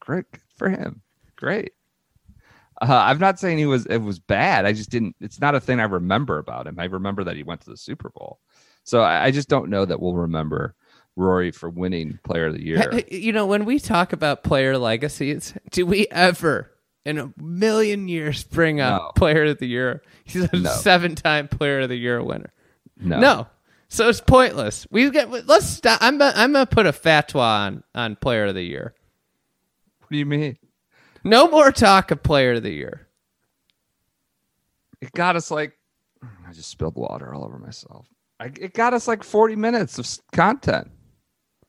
Great 0.00 0.26
for 0.56 0.68
him. 0.68 1.00
Great. 1.36 1.72
Uh, 2.80 2.86
I'm 3.06 3.18
not 3.18 3.38
saying 3.38 3.56
he 3.58 3.66
was 3.66 3.86
it 3.86 3.98
was 3.98 4.18
bad. 4.18 4.66
I 4.66 4.72
just 4.72 4.90
didn't. 4.90 5.16
It's 5.20 5.40
not 5.40 5.54
a 5.54 5.60
thing 5.60 5.80
I 5.80 5.84
remember 5.84 6.38
about 6.38 6.66
him. 6.66 6.78
I 6.78 6.84
remember 6.84 7.24
that 7.24 7.36
he 7.36 7.42
went 7.42 7.62
to 7.62 7.70
the 7.70 7.76
Super 7.76 8.10
Bowl. 8.10 8.38
So 8.84 9.00
I, 9.00 9.24
I 9.26 9.30
just 9.30 9.48
don't 9.48 9.70
know 9.70 9.84
that 9.84 10.00
we'll 10.00 10.14
remember 10.14 10.74
Rory 11.16 11.50
for 11.50 11.70
winning 11.70 12.18
Player 12.22 12.46
of 12.48 12.54
the 12.54 12.62
Year. 12.62 13.02
You 13.08 13.32
know, 13.32 13.46
when 13.46 13.64
we 13.64 13.78
talk 13.78 14.12
about 14.12 14.44
player 14.44 14.76
legacies, 14.76 15.54
do 15.70 15.86
we 15.86 16.06
ever 16.10 16.70
in 17.06 17.18
a 17.18 17.32
million 17.40 18.08
years 18.08 18.44
bring 18.44 18.80
up 18.80 19.00
No. 19.02 19.10
player 19.16 19.44
of 19.44 19.58
the 19.58 19.66
year? 19.66 20.02
He's 20.24 20.44
a 20.44 20.56
No. 20.56 20.70
seven-time 20.70 21.48
player 21.48 21.80
of 21.80 21.88
the 21.88 21.96
year 21.96 22.22
winner. 22.22 22.52
No, 22.98 23.18
No. 23.20 23.46
So 23.88 24.08
it's 24.08 24.20
pointless. 24.20 24.86
We 24.90 25.08
get 25.10 25.30
let's 25.46 25.64
stop. 25.66 25.98
I'm 26.02 26.18
gonna- 26.18 26.34
I'm 26.36 26.52
gonna 26.52 26.66
put 26.66 26.86
a 26.86 26.92
fatwa 26.92 27.40
on 27.40 27.84
on 27.94 28.16
player 28.16 28.44
of 28.46 28.54
the 28.54 28.62
year. 28.64 28.94
What 30.00 30.10
do 30.10 30.18
you 30.18 30.26
mean? 30.26 30.58
No 31.26 31.48
more 31.48 31.72
talk 31.72 32.10
of 32.10 32.22
player 32.22 32.52
of 32.52 32.62
the 32.62 32.70
year. 32.72 33.08
It 35.00 35.12
got 35.12 35.36
us 35.36 35.50
like 35.50 35.76
I 36.22 36.52
just 36.52 36.70
spilled 36.70 36.96
water 36.96 37.34
all 37.34 37.44
over 37.44 37.58
myself. 37.58 38.06
I, 38.40 38.46
it 38.46 38.74
got 38.74 38.94
us 38.94 39.08
like 39.08 39.22
40 39.24 39.56
minutes 39.56 39.98
of 39.98 40.06
content. 40.32 40.90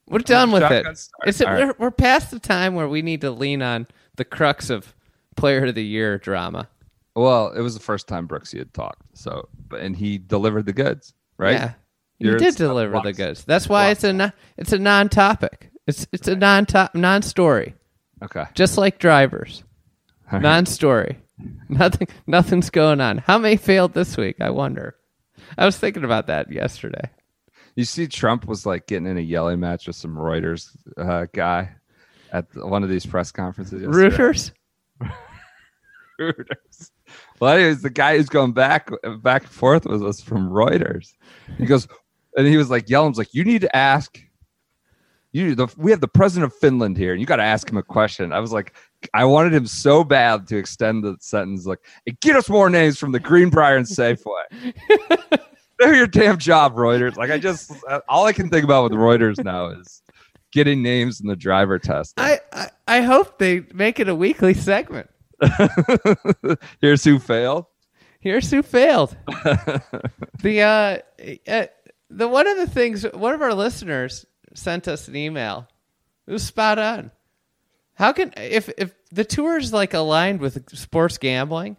We're 0.09 0.19
done 0.19 0.51
with 0.51 0.63
it. 0.63 0.69
Shotgun 0.69 0.95
start. 0.95 1.27
It's, 1.27 1.41
All 1.41 1.47
right. 1.51 1.65
we're, 1.67 1.75
we're 1.79 1.91
past 1.91 2.31
the 2.31 2.39
time 2.39 2.75
where 2.75 2.87
we 2.87 3.01
need 3.01 3.21
to 3.21 3.31
lean 3.31 3.61
on 3.61 3.87
the 4.15 4.23
crux 4.25 4.69
of 4.69 4.95
player 5.35 5.65
of 5.65 5.75
the 5.75 5.83
year 5.83 6.17
drama. 6.17 6.69
Well, 7.15 7.51
it 7.51 7.61
was 7.61 7.73
the 7.73 7.81
first 7.81 8.07
time 8.07 8.27
Brooksy 8.27 8.59
had 8.59 8.73
talked. 8.73 9.01
So, 9.17 9.49
but 9.67 9.81
and 9.81 9.95
he 9.95 10.17
delivered 10.17 10.65
the 10.65 10.73
goods, 10.73 11.13
right? 11.37 11.53
Yeah, 11.53 11.73
you 12.19 12.29
You're- 12.29 12.39
did 12.39 12.55
deliver 12.55 12.99
the 13.03 13.11
goods. 13.13 13.43
That's 13.43 13.67
why 13.67 13.87
Blocks. 13.87 13.97
it's 13.97 14.03
a 14.05 14.13
non, 14.13 14.33
it's 14.57 14.71
a 14.71 14.79
non-topic. 14.79 15.71
It's 15.87 16.05
it's 16.13 16.27
a 16.27 16.35
non-top 16.35 16.95
non-story, 16.95 17.73
Okay. 18.23 18.45
just 18.55 18.77
like 18.77 18.99
drivers. 18.99 19.63
All 20.31 20.33
right. 20.33 20.41
Non-story. 20.41 21.17
Nothing 21.69 22.07
nothing's 22.25 22.69
going 22.71 22.99
on. 22.99 23.19
How 23.19 23.37
many 23.37 23.57
failed 23.57 23.93
this 23.93 24.17
week? 24.17 24.37
I 24.41 24.49
wonder. 24.49 24.95
I 25.57 25.65
was 25.65 25.77
thinking 25.77 26.03
about 26.03 26.27
that 26.27 26.51
yesterday. 26.51 27.09
You 27.75 27.85
see, 27.85 28.07
Trump 28.07 28.45
was 28.47 28.65
like 28.65 28.87
getting 28.87 29.05
in 29.07 29.17
a 29.19 29.21
yelling 29.21 29.59
match 29.59 29.85
with 29.85 29.95
some 29.95 30.15
Reuters 30.15 30.69
uh, 30.97 31.27
guy 31.33 31.69
at 32.31 32.45
one 32.55 32.83
of 32.83 32.89
these 32.89 33.05
press 33.05 33.31
conferences. 33.31 33.83
yesterday. 33.83 34.09
Rooters. 34.17 34.51
Reuters. 36.19 36.91
Well, 37.39 37.53
anyways, 37.53 37.83
the 37.83 37.89
guy 37.91 38.17
who's 38.17 38.29
going 38.29 38.53
back 38.53 38.89
back 39.21 39.43
and 39.43 39.51
forth 39.51 39.85
with 39.85 40.03
us 40.03 40.21
from 40.21 40.49
Reuters. 40.49 41.13
He 41.57 41.65
goes, 41.67 41.87
and 42.35 42.47
he 42.47 42.57
was 42.57 42.69
like 42.71 42.89
yelling, 42.89 43.09
was 43.11 43.19
like, 43.19 43.33
"You 43.33 43.43
need 43.43 43.61
to 43.61 43.75
ask." 43.75 44.19
You, 45.33 45.55
the, 45.55 45.67
we 45.77 45.91
have 45.91 46.01
the 46.01 46.07
president 46.07 46.51
of 46.51 46.57
Finland 46.57 46.97
here, 46.97 47.11
and 47.11 47.19
you 47.19 47.27
got 47.27 47.35
to 47.35 47.43
ask 47.43 47.69
him 47.69 47.77
a 47.77 47.83
question. 47.83 48.31
I 48.31 48.39
was 48.39 48.51
like, 48.53 48.73
I 49.13 49.25
wanted 49.25 49.53
him 49.53 49.67
so 49.67 50.03
bad 50.03 50.47
to 50.47 50.57
extend 50.57 51.03
the 51.03 51.17
sentence, 51.19 51.65
like, 51.65 51.79
"Hey, 52.05 52.17
"Get 52.21 52.35
us 52.35 52.49
more 52.49 52.69
names 52.69 52.97
from 52.97 53.11
the 53.11 53.19
Greenbrier 53.19 53.75
and 53.75 53.85
Safeway." 53.85 54.73
Do 55.79 55.95
your 55.95 56.07
damn 56.07 56.37
job, 56.37 56.75
Reuters. 56.75 57.17
Like, 57.17 57.29
I 57.29 57.37
just 57.37 57.71
all 58.09 58.25
I 58.25 58.33
can 58.33 58.49
think 58.49 58.63
about 58.63 58.83
with 58.83 58.93
Reuters 58.93 59.43
now 59.43 59.67
is 59.67 60.01
getting 60.51 60.81
names 60.81 61.21
in 61.21 61.27
the 61.27 61.35
driver 61.35 61.77
test. 61.77 62.13
I, 62.17 62.39
I 62.51 62.69
I 62.87 63.01
hope 63.01 63.37
they 63.37 63.63
make 63.73 63.99
it 63.99 64.09
a 64.09 64.15
weekly 64.15 64.53
segment. 64.53 65.09
Here's 66.81 67.03
who 67.03 67.19
failed. 67.19 67.65
Here's 68.19 68.49
who 68.49 68.63
failed. 68.63 69.15
the 70.41 70.61
uh, 70.61 70.97
uh, 71.47 71.67
the 72.09 72.27
one 72.27 72.47
of 72.47 72.57
the 72.57 72.67
things 72.67 73.03
one 73.13 73.33
of 73.33 73.41
our 73.41 73.53
listeners 73.53 74.25
sent 74.57 74.87
us 74.87 75.07
an 75.07 75.15
email. 75.15 75.67
It 76.25 76.31
was 76.33 76.43
spot 76.43 76.79
on. 76.79 77.11
How 77.93 78.11
can 78.11 78.33
if 78.37 78.69
if 78.77 78.93
the 79.11 79.23
tour 79.23 79.57
is 79.57 79.71
like 79.71 79.93
aligned 79.93 80.39
with 80.39 80.75
sports 80.77 81.17
gambling? 81.17 81.77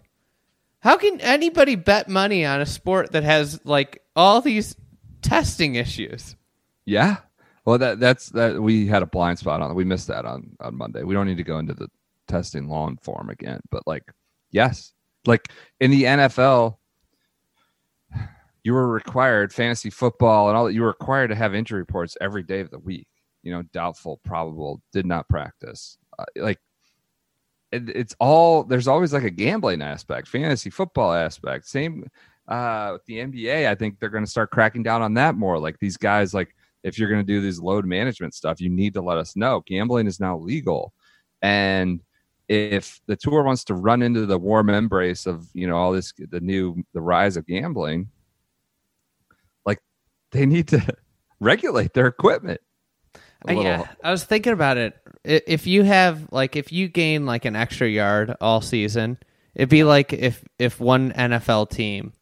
How 0.80 0.96
can 0.96 1.20
anybody 1.20 1.74
bet 1.74 2.08
money 2.08 2.44
on 2.44 2.60
a 2.60 2.66
sport 2.66 3.12
that 3.12 3.24
has 3.24 3.60
like 3.64 4.02
all 4.16 4.40
these 4.40 4.76
testing 5.22 5.74
issues? 5.74 6.36
Yeah. 6.84 7.18
Well, 7.64 7.78
that 7.78 8.00
that's 8.00 8.30
that 8.30 8.60
we 8.62 8.86
had 8.86 9.02
a 9.02 9.06
blind 9.06 9.38
spot 9.38 9.60
on. 9.60 9.74
We 9.74 9.84
missed 9.84 10.08
that 10.08 10.24
on 10.24 10.56
on 10.60 10.76
Monday. 10.76 11.02
We 11.02 11.14
don't 11.14 11.26
need 11.26 11.36
to 11.36 11.44
go 11.44 11.58
into 11.58 11.74
the 11.74 11.88
testing 12.26 12.68
long 12.68 12.96
form 12.98 13.28
again, 13.28 13.60
but 13.70 13.86
like, 13.86 14.04
yes, 14.50 14.92
like 15.26 15.48
in 15.80 15.90
the 15.90 16.04
NFL, 16.04 16.77
you 18.64 18.72
were 18.72 18.88
required 18.88 19.52
fantasy 19.52 19.90
football 19.90 20.48
and 20.48 20.56
all 20.56 20.66
that. 20.66 20.74
You 20.74 20.82
were 20.82 20.88
required 20.88 21.28
to 21.28 21.34
have 21.34 21.54
injury 21.54 21.80
reports 21.80 22.16
every 22.20 22.42
day 22.42 22.60
of 22.60 22.70
the 22.70 22.78
week. 22.78 23.06
You 23.42 23.52
know, 23.52 23.62
doubtful, 23.72 24.20
probable, 24.24 24.82
did 24.92 25.06
not 25.06 25.28
practice. 25.28 25.96
Uh, 26.18 26.24
like, 26.36 26.58
it, 27.70 27.88
it's 27.88 28.16
all 28.18 28.64
there's 28.64 28.88
always 28.88 29.12
like 29.12 29.24
a 29.24 29.30
gambling 29.30 29.82
aspect, 29.82 30.28
fantasy 30.28 30.70
football 30.70 31.12
aspect. 31.12 31.66
Same 31.68 32.08
uh, 32.48 32.90
with 32.94 33.04
the 33.04 33.18
NBA. 33.18 33.68
I 33.68 33.74
think 33.74 33.98
they're 33.98 34.08
going 34.08 34.24
to 34.24 34.30
start 34.30 34.50
cracking 34.50 34.82
down 34.82 35.02
on 35.02 35.14
that 35.14 35.36
more. 35.36 35.58
Like 35.58 35.78
these 35.78 35.96
guys, 35.96 36.34
like 36.34 36.54
if 36.82 36.98
you're 36.98 37.10
going 37.10 37.24
to 37.24 37.32
do 37.32 37.40
these 37.40 37.60
load 37.60 37.84
management 37.84 38.34
stuff, 38.34 38.60
you 38.60 38.70
need 38.70 38.94
to 38.94 39.02
let 39.02 39.18
us 39.18 39.36
know. 39.36 39.62
Gambling 39.66 40.06
is 40.06 40.18
now 40.18 40.38
legal, 40.38 40.92
and 41.42 42.00
if 42.48 43.00
the 43.06 43.16
tour 43.16 43.42
wants 43.42 43.64
to 43.64 43.74
run 43.74 44.02
into 44.02 44.24
the 44.24 44.38
warm 44.38 44.70
embrace 44.70 45.26
of 45.26 45.46
you 45.52 45.66
know 45.66 45.76
all 45.76 45.92
this 45.92 46.12
the 46.30 46.40
new 46.40 46.82
the 46.94 47.00
rise 47.00 47.36
of 47.36 47.46
gambling 47.46 48.08
they 50.30 50.46
need 50.46 50.68
to 50.68 50.84
regulate 51.40 51.94
their 51.94 52.06
equipment 52.06 52.60
yeah, 53.46 53.86
I 54.02 54.10
was 54.10 54.24
thinking 54.24 54.52
about 54.52 54.76
it. 54.76 54.96
If 55.24 55.66
you 55.66 55.84
have 55.84 56.26
like 56.32 56.56
if 56.56 56.72
you 56.72 56.88
gain 56.88 57.26
like 57.26 57.44
an 57.44 57.54
extra 57.54 57.88
yard 57.88 58.34
all 58.40 58.60
season, 58.60 59.18
it'd 59.54 59.68
be 59.68 59.84
like 59.84 60.12
if 60.12 60.44
if 60.58 60.80
one 60.80 61.12
NFL 61.12 61.70
team 61.70 62.12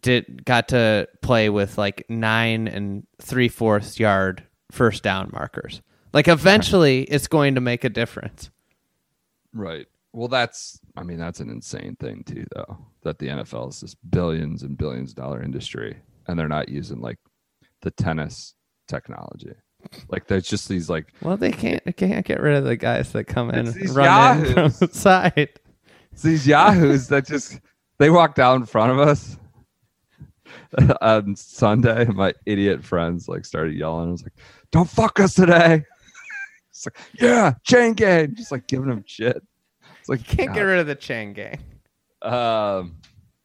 did 0.00 0.44
got 0.44 0.68
to 0.68 1.08
play 1.20 1.50
with 1.50 1.78
like 1.78 2.04
nine 2.08 2.68
and 2.68 3.06
three 3.20 3.48
fourths 3.48 3.98
yard 3.98 4.44
first 4.70 5.02
down 5.02 5.30
markers. 5.32 5.82
Like 6.12 6.28
eventually, 6.28 7.02
it's 7.04 7.26
going 7.26 7.54
to 7.54 7.60
make 7.60 7.84
a 7.84 7.90
difference. 7.90 8.50
right 9.54 9.86
well 10.14 10.28
that's 10.28 10.78
i 10.96 11.02
mean 11.02 11.18
that's 11.18 11.40
an 11.40 11.48
insane 11.48 11.96
thing 11.96 12.22
too 12.24 12.46
though 12.54 12.76
that 13.02 13.18
the 13.18 13.28
nfl 13.28 13.70
is 13.70 13.80
this 13.80 13.94
billions 13.94 14.62
and 14.62 14.76
billions 14.76 15.14
dollar 15.14 15.42
industry 15.42 15.96
and 16.26 16.38
they're 16.38 16.48
not 16.48 16.68
using 16.68 17.00
like 17.00 17.18
the 17.82 17.90
tennis 17.90 18.54
technology 18.88 19.54
like 20.08 20.26
there's 20.26 20.46
just 20.46 20.68
these 20.68 20.88
like 20.88 21.12
Well, 21.22 21.36
they 21.36 21.52
can't 21.52 21.84
they 21.84 21.92
can't 21.92 22.24
get 22.24 22.40
rid 22.40 22.56
of 22.56 22.64
the 22.64 22.76
guys 22.76 23.12
that 23.12 23.24
come 23.24 23.50
in 23.50 23.66
It's 23.66 23.76
and 23.76 23.90
run 23.90 24.46
in 24.46 24.52
from 24.54 24.72
the 24.86 24.94
side. 24.94 25.50
It's 26.12 26.22
these 26.22 26.46
yahoos 26.46 27.08
that 27.08 27.26
just 27.26 27.60
they 27.98 28.10
walk 28.10 28.34
down 28.34 28.60
in 28.60 28.66
front 28.66 28.92
of 28.92 28.98
us 28.98 29.36
on 31.00 31.36
Sunday. 31.36 32.04
My 32.06 32.34
idiot 32.46 32.84
friends 32.84 33.28
like 33.28 33.44
started 33.44 33.74
yelling. 33.74 34.08
I 34.08 34.12
was 34.12 34.22
like, 34.22 34.34
"Don't 34.70 34.88
fuck 34.88 35.20
us 35.20 35.34
today!" 35.34 35.84
It's 36.70 36.86
like, 36.86 36.96
"Yeah, 37.20 37.52
chain 37.64 37.92
gang," 37.92 38.34
just 38.34 38.50
like 38.50 38.66
giving 38.66 38.88
them 38.88 39.04
shit. 39.06 39.42
It's 40.00 40.08
like 40.08 40.24
Can't 40.24 40.54
get 40.54 40.62
rid 40.62 40.78
of 40.78 40.86
the 40.86 40.94
chain 40.94 41.34
gang. 41.34 41.58
Um, 42.22 42.96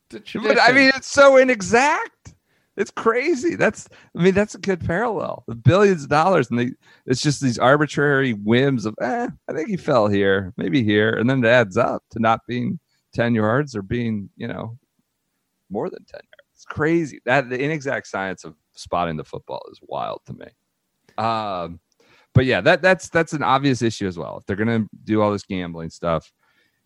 but 0.09 0.59
I 0.61 0.71
mean, 0.71 0.91
it's 0.95 1.07
so 1.07 1.35
inexact. 1.35 2.35
It's 2.77 2.91
crazy. 2.91 3.55
That's 3.55 3.89
I 4.15 4.21
mean, 4.21 4.35
that's 4.35 4.53
a 4.53 4.59
good 4.59 4.85
parallel. 4.85 5.43
The 5.47 5.55
billions 5.55 6.03
of 6.03 6.09
dollars, 6.09 6.49
and 6.51 6.59
they, 6.59 6.71
it's 7.07 7.21
just 7.21 7.41
these 7.41 7.57
arbitrary 7.57 8.33
whims 8.33 8.85
of, 8.85 8.93
eh, 9.01 9.27
I 9.49 9.53
think 9.53 9.67
he 9.67 9.77
fell 9.77 10.07
here, 10.07 10.53
maybe 10.57 10.83
here, 10.83 11.09
and 11.09 11.27
then 11.27 11.43
it 11.43 11.47
adds 11.47 11.75
up 11.75 12.03
to 12.11 12.19
not 12.19 12.41
being 12.47 12.79
ten 13.13 13.33
yards 13.33 13.75
or 13.75 13.81
being, 13.81 14.29
you 14.37 14.47
know, 14.47 14.77
more 15.71 15.89
than 15.89 16.05
ten 16.05 16.21
yards. 16.21 16.51
It's 16.53 16.65
crazy. 16.65 17.19
That 17.25 17.49
the 17.49 17.59
inexact 17.59 18.05
science 18.05 18.43
of 18.43 18.53
spotting 18.73 19.17
the 19.17 19.23
football 19.23 19.63
is 19.71 19.79
wild 19.81 20.21
to 20.27 20.33
me. 20.33 20.47
Um, 21.17 21.79
but 22.35 22.45
yeah, 22.45 22.61
that 22.61 22.83
that's 22.83 23.09
that's 23.09 23.33
an 23.33 23.41
obvious 23.41 23.81
issue 23.81 24.05
as 24.05 24.19
well. 24.19 24.37
If 24.37 24.45
they're 24.45 24.55
gonna 24.55 24.85
do 25.03 25.23
all 25.23 25.31
this 25.31 25.43
gambling 25.43 25.89
stuff, 25.89 26.31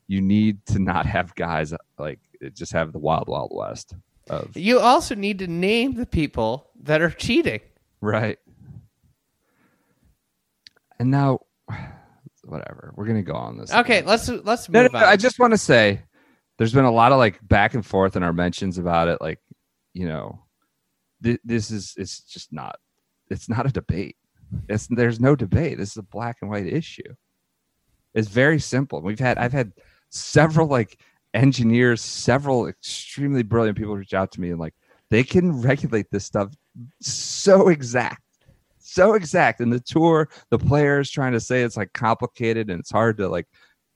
you 0.07 0.21
need 0.21 0.65
to 0.67 0.79
not 0.79 1.05
have 1.05 1.35
guys 1.35 1.73
like 1.99 2.19
just 2.53 2.71
have 2.71 2.93
the 2.93 2.99
wild 2.99 3.27
wild 3.27 3.51
west 3.53 3.93
of 4.29 4.55
You 4.55 4.79
also 4.79 5.15
need 5.15 5.39
to 5.39 5.47
name 5.47 5.95
the 5.95 6.05
people 6.05 6.69
that 6.83 7.01
are 7.01 7.09
cheating. 7.11 7.61
right. 8.01 8.37
And 10.99 11.09
now, 11.09 11.39
whatever, 12.43 12.93
we're 12.95 13.05
gonna 13.07 13.23
go 13.23 13.33
on 13.33 13.57
this. 13.57 13.73
Okay, 13.73 14.01
let's 14.03 14.27
let's 14.29 14.69
No, 14.69 14.79
no, 14.79 14.83
move 14.83 14.93
no, 14.93 14.99
on. 14.99 15.05
I 15.05 15.15
just 15.15 15.39
want 15.39 15.51
to 15.53 15.57
say 15.57 16.03
there's 16.57 16.73
been 16.73 16.85
a 16.85 16.91
lot 16.91 17.11
of 17.11 17.17
like 17.17 17.39
back 17.47 17.73
and 17.73 17.83
forth 17.85 18.15
in 18.15 18.23
our 18.23 18.33
mentions 18.33 18.77
about 18.77 19.07
it. 19.07 19.19
Like, 19.19 19.39
you 19.93 20.07
know, 20.07 20.43
th- 21.23 21.39
this 21.43 21.71
is 21.71 21.93
it's 21.97 22.21
just 22.21 22.53
not 22.53 22.75
it's 23.29 23.49
not 23.49 23.65
a 23.65 23.69
debate. 23.71 24.15
It's 24.69 24.87
there's 24.87 25.19
no 25.19 25.35
debate. 25.35 25.77
This 25.79 25.91
is 25.91 25.97
a 25.97 26.03
black 26.03 26.37
and 26.41 26.51
white 26.51 26.67
issue. 26.67 27.15
It's 28.13 28.27
very 28.27 28.59
simple. 28.59 29.01
We've 29.01 29.19
had 29.19 29.37
I've 29.39 29.53
had 29.53 29.71
several 30.11 30.67
like 30.67 30.99
engineers, 31.33 32.01
several 32.01 32.67
extremely 32.67 33.43
brilliant 33.43 33.77
people 33.77 33.95
reach 33.95 34.13
out 34.13 34.31
to 34.33 34.41
me 34.41 34.51
and 34.51 34.59
like 34.59 34.73
they 35.09 35.23
can 35.23 35.61
regulate 35.61 36.07
this 36.11 36.25
stuff 36.25 36.53
so 37.01 37.67
exact 37.67 38.21
so 38.91 39.13
exact. 39.13 39.61
And 39.61 39.71
the 39.71 39.79
tour 39.79 40.29
the 40.49 40.59
players 40.59 41.09
trying 41.09 41.33
to 41.33 41.39
say 41.39 41.63
it's 41.63 41.77
like 41.77 41.93
complicated 41.93 42.69
and 42.69 42.79
it's 42.79 42.91
hard 42.91 43.17
to 43.17 43.29
like 43.29 43.47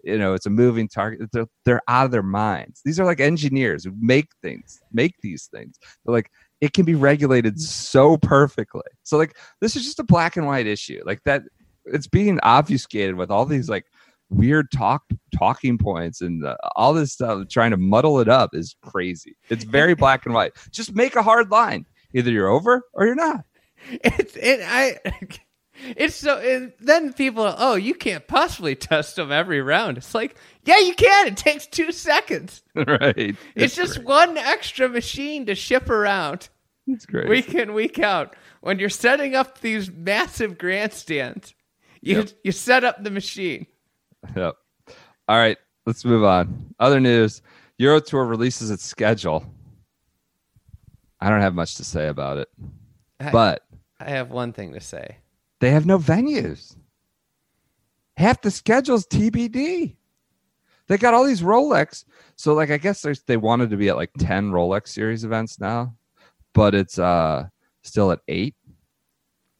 you 0.04 0.18
know 0.18 0.34
it's 0.34 0.46
a 0.46 0.50
moving 0.50 0.88
target. 0.88 1.30
They're, 1.32 1.48
they're 1.66 1.82
out 1.88 2.06
of 2.06 2.12
their 2.12 2.24
minds. 2.24 2.82
These 2.86 3.00
are 3.00 3.06
like 3.06 3.20
engineers 3.20 3.84
who 3.84 3.94
make 4.00 4.30
things 4.42 4.80
make 4.94 5.16
these 5.22 5.50
things. 5.54 5.78
They're 6.06 6.14
like 6.14 6.32
it 6.62 6.74
can 6.74 6.86
be 6.86 6.96
regulated 6.96 7.60
so 7.60 8.18
perfectly. 8.18 8.84
So 9.04 9.18
like 9.18 9.36
this 9.62 9.76
is 9.76 9.84
just 9.84 10.00
a 10.00 10.04
black 10.04 10.38
and 10.38 10.48
white 10.48 10.68
issue. 10.68 11.02
Like 11.06 11.22
that 11.26 11.44
it's 11.86 12.08
being 12.08 12.40
obfuscated 12.42 13.16
with 13.16 13.30
all 13.30 13.46
these 13.46 13.70
like 13.70 13.86
weird 14.30 14.72
talk 14.72 15.04
talking 15.38 15.78
points 15.78 16.22
and 16.22 16.46
uh, 16.46 16.56
all 16.76 16.94
this 16.94 17.14
stuff 17.14 17.48
trying 17.48 17.72
to 17.72 17.78
muddle 17.78 18.20
it 18.20 18.28
up 18.28 18.54
is 18.54 18.76
crazy 18.82 19.36
it's 19.50 19.64
very 19.64 19.94
black 20.04 20.26
and 20.26 20.34
white 20.34 20.52
just 20.72 20.96
make 20.96 21.16
a 21.16 21.24
hard 21.24 21.52
line 21.52 21.86
either 22.14 22.32
you're 22.32 22.48
over 22.48 22.82
or 22.94 23.06
you're 23.06 23.16
not 23.16 23.46
it's 23.92 24.36
it 24.36 24.62
I 24.64 25.00
it's 25.96 26.16
so 26.16 26.38
it, 26.38 26.78
then 26.80 27.14
people 27.14 27.44
are, 27.44 27.56
oh 27.58 27.76
you 27.76 27.94
can't 27.94 28.28
possibly 28.28 28.76
test 28.76 29.16
them 29.18 29.32
every 29.32 29.62
round. 29.62 29.98
It's 29.98 30.16
like 30.16 30.36
yeah 30.64 30.80
you 30.80 30.96
can. 30.96 31.28
It 31.28 31.38
takes 31.38 31.68
two 31.68 31.92
seconds. 31.92 32.64
right 32.76 33.36
It's, 33.56 33.76
just 33.76 34.04
one 34.04 34.38
extra 34.38 34.90
machine 34.90 35.46
to 35.48 35.56
ship 35.56 35.90
around 35.90 36.50
it's 36.88 37.06
great 37.06 37.30
week 37.30 37.54
in 37.54 37.74
week 37.74 38.00
out. 38.00 38.36
When 38.62 38.80
you're 38.80 38.90
setting 38.90 39.36
up 39.36 39.62
these 39.62 39.92
massive 39.92 40.58
grandstands, 40.58 41.54
you 42.02 42.18
Yep. 42.18 42.30
you 42.44 42.52
set 42.52 42.84
up 42.84 43.04
the 43.04 43.12
machine. 43.12 43.68
Yep. 44.36 44.56
All 45.28 45.38
right, 45.38 45.58
let's 45.86 46.06
move 46.06 46.24
on. 46.24 46.74
Other 46.80 47.00
news: 47.00 47.42
Euro 47.78 48.00
Tour 48.00 48.26
releases 48.26 48.70
its 48.72 48.84
schedule. 48.84 49.46
I 51.20 51.30
don't 51.30 51.42
have 51.42 51.56
much 51.56 51.76
to 51.76 51.84
say 51.84 52.08
about 52.08 52.38
it, 52.38 52.50
I- 53.20 53.32
but 53.32 53.64
I 54.00 54.10
have 54.10 54.30
one 54.32 54.54
thing 54.54 54.74
to 54.74 54.82
say. 54.82 55.18
they 55.60 55.72
have 55.72 55.86
no 55.86 55.98
venues. 55.98 56.76
Half 58.18 58.42
the 58.42 58.52
schedule's 58.52 59.06
TBD. 59.08 59.96
They 60.88 60.98
got 60.98 61.14
all 61.16 61.24
these 61.24 61.42
Rolex. 61.42 62.06
So, 62.36 62.54
like, 62.54 62.70
I 62.70 62.78
guess 62.78 63.02
there's 63.02 63.24
they 63.24 63.38
wanted 63.38 63.70
to 63.72 63.78
be 63.78 63.90
at 63.90 63.96
like 63.96 64.12
ten 64.20 64.52
Rolex 64.52 64.90
Series 64.90 65.24
events 65.24 65.60
now, 65.60 65.96
but 66.54 66.76
it's 66.76 67.00
uh 67.00 67.48
still 67.82 68.12
at 68.12 68.20
eight. 68.28 68.56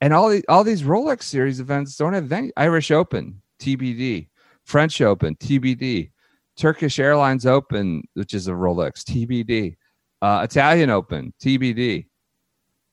And 0.02 0.14
all 0.14 0.30
the, 0.30 0.44
all 0.50 0.64
these 0.64 0.84
Rolex 0.84 1.24
Series 1.24 1.60
events 1.60 1.96
don't 1.98 2.14
have 2.14 2.26
venue. 2.26 2.52
Irish 2.58 2.92
Open 2.92 3.42
TBD, 3.60 4.28
French 4.66 5.00
Open 5.02 5.36
TBD, 5.36 6.12
Turkish 6.58 7.00
Airlines 7.00 7.46
Open, 7.46 8.04
which 8.14 8.34
is 8.34 8.48
a 8.48 8.52
Rolex 8.52 9.04
TBD, 9.04 9.76
uh, 10.22 10.42
Italian 10.44 10.90
Open 10.90 11.34
TBD. 11.42 12.08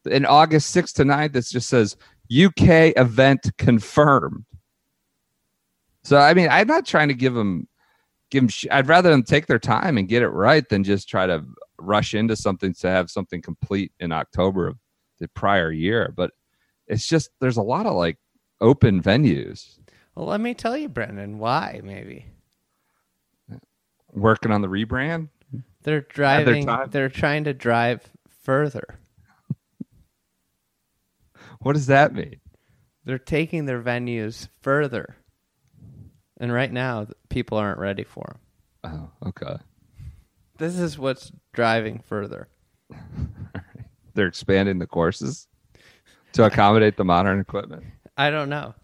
In 0.07 0.27
August 0.27 0.75
6th 0.75 0.95
to 0.95 1.05
9th, 1.05 1.37
it 1.37 1.47
just 1.47 1.69
says 1.69 1.97
UK 2.31 2.93
event 2.97 3.51
confirmed. 3.59 4.45
So 6.05 6.19
I 6.19 6.35
mean, 6.35 6.49
I'm 6.51 6.67
not 6.67 6.87
trying 6.87 7.09
to 7.09 7.15
give 7.15 7.35
them 7.35 7.69
give 8.31 8.43
them. 8.43 8.49
Sh- 8.49 8.67
I'd 8.71 8.89
rather 8.89 9.11
them 9.11 9.23
take 9.23 9.47
their 9.47 9.59
time 9.59 9.99
and 9.99 10.09
get 10.09 10.23
it 10.23 10.29
right 10.29 10.69
than 10.69 10.83
just 10.83 11.09
try 11.09 11.27
to 11.27 11.45
rush 11.79 12.15
into 12.15 12.37
something 12.37 12.75
to 12.75 12.89
have 12.89 13.11
something 13.11 13.41
complete 13.41 13.93
in 14.01 14.11
October 14.13 14.67
of 14.67 14.79
the 15.21 15.29
prior 15.29 15.71
year. 15.71 16.13
But 16.17 16.33
it's 16.89 17.07
just 17.07 17.31
there's 17.41 17.57
a 17.57 17.63
lot 17.63 17.87
of 17.87 17.95
like 17.95 18.19
open 18.61 19.01
venues, 19.01 19.79
Well, 20.15 20.27
let 20.27 20.41
me 20.41 20.55
tell 20.55 20.77
you, 20.77 20.89
Brendan, 20.89 21.39
why 21.39 21.81
maybe. 21.83 22.27
working 24.13 24.53
on 24.53 24.61
the 24.61 24.69
rebrand. 24.69 25.29
They're 25.83 26.03
driving 26.03 26.69
they're 26.91 27.09
trying 27.09 27.45
to 27.45 27.55
drive 27.55 28.03
further. 28.43 28.99
What 31.61 31.75
does 31.75 31.87
that 31.87 32.13
mean? 32.13 32.41
They're 33.05 33.19
taking 33.19 33.67
their 33.67 33.81
venues 33.81 34.49
further. 34.61 35.17
And 36.39 36.53
right 36.53 36.73
now, 36.73 37.07
people 37.29 37.57
aren't 37.59 37.79
ready 37.79 38.03
for 38.05 38.37
them. 38.83 39.11
Oh, 39.23 39.29
okay. 39.29 39.63
This 40.59 40.77
is 40.79 40.99
what's 40.99 41.31
driving 41.53 42.01
further. 42.01 42.49
They're 44.15 44.27
expanding 44.27 44.79
the 44.79 44.87
courses 44.87 45.47
to 46.33 46.45
accommodate 46.45 46.97
the 46.97 47.05
modern 47.05 47.41
equipment. 47.41 47.85
I 48.17 48.31
don't 48.31 48.49
know. 48.49 48.75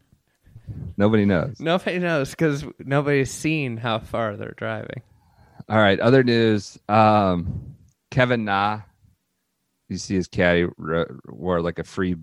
Nobody 0.97 1.25
knows. 1.25 1.61
Nobody 1.61 1.99
knows 1.99 2.31
because 2.31 2.65
nobody's 2.79 3.31
seen 3.31 3.77
how 3.77 3.99
far 3.99 4.37
they're 4.37 4.55
driving. 4.57 5.03
All 5.69 5.79
right. 5.79 5.99
Other 6.01 6.23
news. 6.25 6.79
Um, 6.89 7.77
Kevin 8.11 8.45
Na. 8.45 8.81
You 9.89 9.97
see 9.97 10.15
his 10.17 10.29
caddy 10.29 10.67
wore 11.29 11.61
like 11.63 11.79
a 11.79 11.85
free 11.85 12.17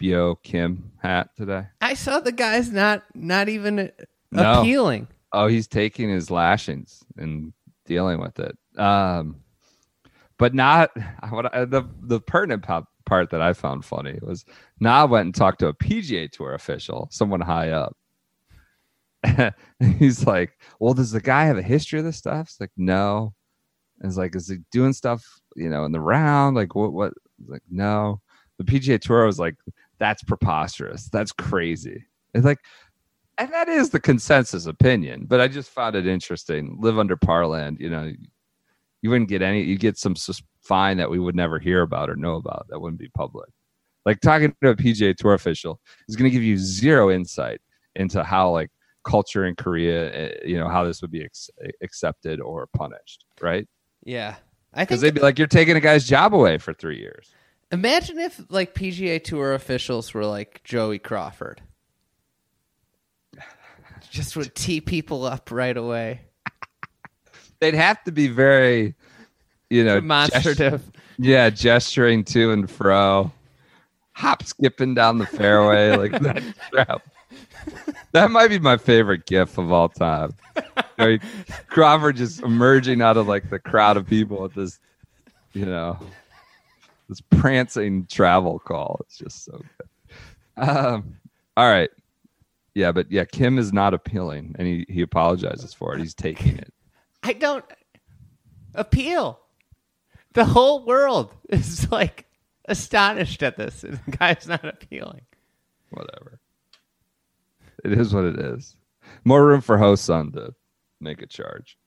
Bio 0.00 0.34
Kim 0.36 0.92
hat 1.02 1.30
today. 1.36 1.66
I 1.80 1.94
saw 1.94 2.20
the 2.20 2.32
guy's 2.32 2.70
not 2.70 3.02
not 3.14 3.48
even 3.48 3.78
uh, 3.78 3.88
No. 4.32 4.60
appealing. 4.60 5.08
Oh, 5.32 5.46
he's 5.46 5.68
taking 5.68 6.08
his 6.10 6.30
lashings 6.30 7.04
and 7.16 7.52
dealing 7.86 8.20
with 8.20 8.38
it. 8.40 8.56
Um, 8.78 9.36
but 10.38 10.52
not 10.54 10.90
what 11.30 11.54
I, 11.54 11.64
the 11.64 11.84
the 12.02 12.20
pertinent 12.20 12.62
pop, 12.62 12.88
part 13.06 13.30
that 13.30 13.40
I 13.40 13.52
found 13.52 13.84
funny 13.84 14.18
was 14.22 14.44
Na 14.80 15.06
went 15.06 15.26
and 15.26 15.34
talked 15.34 15.60
to 15.60 15.68
a 15.68 15.74
PGA 15.74 16.30
Tour 16.30 16.54
official, 16.54 17.08
someone 17.10 17.40
high 17.40 17.70
up. 17.70 17.96
he's 19.98 20.26
like, 20.26 20.58
"Well, 20.78 20.94
does 20.94 21.12
the 21.12 21.20
guy 21.20 21.44
have 21.44 21.58
a 21.58 21.62
history 21.62 21.98
of 21.98 22.04
this 22.04 22.16
stuff?" 22.16 22.48
It's 22.48 22.60
like, 22.60 22.72
"No." 22.76 23.34
And 24.00 24.08
it's 24.08 24.18
like, 24.18 24.36
"Is 24.36 24.48
he 24.48 24.58
doing 24.70 24.92
stuff, 24.92 25.24
you 25.56 25.68
know, 25.68 25.84
in 25.84 25.92
the 25.92 26.00
round? 26.00 26.56
Like, 26.56 26.74
what? 26.74 26.92
What?" 26.92 27.14
It's 27.40 27.50
like, 27.50 27.62
"No." 27.70 28.20
The 28.58 28.64
PGA 28.64 29.00
Tour 29.00 29.26
was 29.26 29.38
like, 29.38 29.56
"That's 29.98 30.22
preposterous. 30.22 31.08
That's 31.08 31.32
crazy." 31.32 32.04
It's 32.34 32.44
like, 32.44 32.58
and 33.38 33.52
that 33.52 33.68
is 33.68 33.90
the 33.90 34.00
consensus 34.00 34.66
opinion 34.66 35.26
but 35.26 35.40
i 35.40 35.48
just 35.48 35.70
found 35.70 35.94
it 35.94 36.06
interesting 36.06 36.76
live 36.80 36.98
under 36.98 37.16
parland 37.16 37.78
you 37.80 37.90
know 37.90 38.10
you 39.02 39.10
wouldn't 39.10 39.28
get 39.28 39.42
any 39.42 39.62
you 39.62 39.76
get 39.76 39.98
some 39.98 40.16
sus- 40.16 40.42
fine 40.66 40.96
that 40.98 41.10
we 41.10 41.18
would 41.18 41.34
never 41.34 41.58
hear 41.58 41.82
about 41.82 42.10
or 42.10 42.16
know 42.16 42.36
about. 42.36 42.66
That 42.68 42.80
wouldn't 42.80 43.00
be 43.00 43.08
public. 43.08 43.48
Like 44.04 44.20
talking 44.20 44.54
to 44.62 44.70
a 44.70 44.76
pga 44.76 45.16
tour 45.16 45.34
official 45.34 45.80
is 46.08 46.16
going 46.16 46.30
to 46.30 46.34
give 46.34 46.44
you 46.44 46.58
zero 46.58 47.10
insight 47.10 47.60
into 47.96 48.22
how 48.22 48.50
like 48.50 48.70
culture 49.04 49.46
in 49.46 49.54
korea 49.54 50.12
eh, 50.12 50.34
you 50.44 50.58
know 50.58 50.68
how 50.68 50.82
this 50.82 51.00
would 51.00 51.12
be 51.12 51.24
ex- 51.24 51.48
accepted 51.80 52.40
or 52.40 52.66
punished 52.76 53.24
right? 53.40 53.66
Yeah, 54.04 54.36
I 54.72 54.84
because 54.84 55.00
they'd 55.00 55.14
be 55.14 55.20
like 55.20 55.38
you're 55.38 55.46
taking 55.46 55.76
a 55.76 55.80
guy's 55.80 56.06
job 56.06 56.34
away 56.34 56.58
for 56.58 56.72
three 56.72 56.98
years. 56.98 57.34
Imagine 57.72 58.18
if 58.18 58.40
like 58.48 58.74
PGA 58.74 59.22
Tour 59.22 59.54
officials 59.54 60.14
were 60.14 60.24
like 60.24 60.62
Joey 60.62 60.98
Crawford, 60.98 61.60
just 64.10 64.36
would 64.36 64.54
tee 64.54 64.80
people 64.80 65.24
up 65.24 65.50
right 65.50 65.76
away. 65.76 66.20
they'd 67.60 67.74
have 67.74 68.02
to 68.04 68.12
be 68.12 68.28
very 68.28 68.94
you 69.70 69.84
know 69.84 70.00
Demonstrative. 70.00 70.90
Yeah, 71.18 71.50
gesturing 71.50 72.24
to 72.24 72.52
and 72.52 72.70
fro, 72.70 73.32
hop 74.12 74.42
skipping 74.42 74.94
down 74.94 75.18
the 75.18 75.26
fairway 75.26 75.96
like 75.96 76.12
that. 76.22 76.42
Crap. 76.70 77.02
That 78.12 78.30
might 78.30 78.48
be 78.48 78.58
my 78.58 78.76
favorite 78.76 79.26
gif 79.26 79.58
of 79.58 79.72
all 79.72 79.88
time. 79.88 80.34
Like, 80.98 81.22
Crawford 81.68 82.16
just 82.16 82.42
emerging 82.42 83.02
out 83.02 83.16
of 83.16 83.28
like 83.28 83.50
the 83.50 83.58
crowd 83.58 83.96
of 83.96 84.06
people 84.06 84.40
with 84.40 84.54
this, 84.54 84.78
you 85.52 85.66
know, 85.66 85.98
this 87.08 87.20
prancing 87.20 88.06
travel 88.06 88.58
call. 88.58 89.00
It's 89.00 89.18
just 89.18 89.44
so 89.44 89.52
good. 89.58 90.68
Um, 90.68 91.16
all 91.56 91.68
right. 91.70 91.90
Yeah, 92.74 92.92
but 92.92 93.10
yeah, 93.10 93.24
Kim 93.24 93.58
is 93.58 93.72
not 93.72 93.94
appealing 93.94 94.54
and 94.58 94.66
he, 94.66 94.86
he 94.88 95.02
apologizes 95.02 95.74
for 95.74 95.94
it. 95.94 96.00
He's 96.00 96.14
taking 96.14 96.58
it. 96.58 96.72
I 97.22 97.32
don't 97.32 97.64
appeal. 98.74 99.40
The 100.36 100.44
whole 100.44 100.84
world 100.84 101.34
is 101.48 101.90
like 101.90 102.26
astonished 102.68 103.42
at 103.42 103.56
this. 103.56 103.82
and 103.84 103.98
The 104.06 104.16
guy's 104.18 104.46
not 104.46 104.64
appealing. 104.66 105.22
whatever. 105.90 106.40
It 107.84 107.92
is 107.92 108.12
what 108.12 108.24
it 108.24 108.38
is. 108.38 108.76
More 109.24 109.46
room 109.46 109.60
for 109.62 109.78
Hosun 109.78 110.32
to 110.34 110.54
make 111.00 111.22
a 111.22 111.26
charge. 111.26 111.78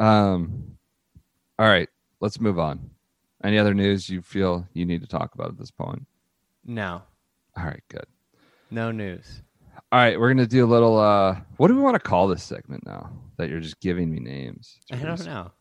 Um, 0.00 0.76
all 1.58 1.68
right, 1.68 1.88
let's 2.20 2.40
move 2.40 2.58
on. 2.58 2.90
Any 3.44 3.58
other 3.58 3.74
news 3.74 4.08
you 4.10 4.22
feel 4.22 4.66
you 4.72 4.84
need 4.86 5.02
to 5.02 5.06
talk 5.08 5.34
about 5.36 5.50
at 5.50 5.58
this 5.58 5.70
point? 5.70 6.04
No, 6.64 7.02
All 7.56 7.64
right, 7.64 7.82
good. 7.88 8.06
no 8.72 8.90
news. 8.90 9.42
All 9.92 10.00
right, 10.00 10.18
we're 10.18 10.30
gonna 10.32 10.46
do 10.48 10.64
a 10.64 10.66
little. 10.66 10.98
uh 10.98 11.36
What 11.58 11.68
do 11.68 11.76
we 11.76 11.80
want 11.82 11.94
to 11.94 12.00
call 12.00 12.26
this 12.26 12.42
segment 12.42 12.84
now? 12.86 13.10
That 13.36 13.50
you're 13.50 13.60
just 13.60 13.78
giving 13.80 14.10
me 14.10 14.18
names. 14.18 14.78
I 14.90 14.96
don't 14.96 15.24
know. 15.26 15.52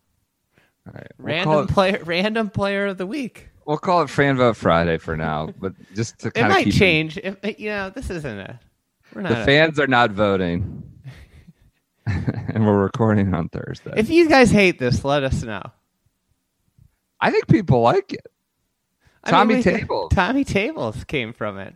All 0.88 0.94
right, 0.94 1.08
we'll 1.18 1.28
Random 1.28 1.64
it, 1.64 1.70
player, 1.70 2.02
random 2.04 2.50
player 2.50 2.88
of 2.88 2.98
the 2.98 3.06
week. 3.08 3.50
we'll 3.66 3.78
call 3.78 4.02
it 4.02 4.10
Fan 4.10 4.36
Vote 4.38 4.58
Friday 4.58 4.98
for 4.98 5.16
now, 5.16 5.50
but 5.60 5.74
just 5.96 6.20
to 6.20 6.28
It 6.28 6.34
kind 6.34 6.48
of 6.48 6.52
might 6.54 6.64
keep 6.66 6.74
change. 6.74 7.18
If 7.18 7.38
you 7.60 7.70
know, 7.70 7.90
this 7.90 8.10
isn't 8.10 8.40
a. 8.40 8.60
We're 9.14 9.22
not. 9.22 9.30
The 9.30 9.42
a- 9.44 9.46
fans 9.46 9.80
are 9.80 9.88
not 9.88 10.12
voting, 10.12 10.84
and 12.06 12.66
we're 12.66 12.82
recording 12.84 13.34
on 13.34 13.48
Thursday. 13.50 13.94
if 13.96 14.10
you 14.10 14.28
guys 14.28 14.52
hate 14.52 14.78
this, 14.80 15.06
let 15.06 15.24
us 15.24 15.42
know. 15.44 15.62
I 17.22 17.32
think 17.32 17.48
people 17.48 17.80
like 17.82 18.12
it. 18.12 18.28
I 19.24 19.32
Tommy 19.32 19.56
we- 19.56 19.64
Tables. 19.64 20.12
Tommy 20.14 20.44
Tables 20.44 21.06
came 21.06 21.32
from 21.32 21.58
it. 21.60 21.76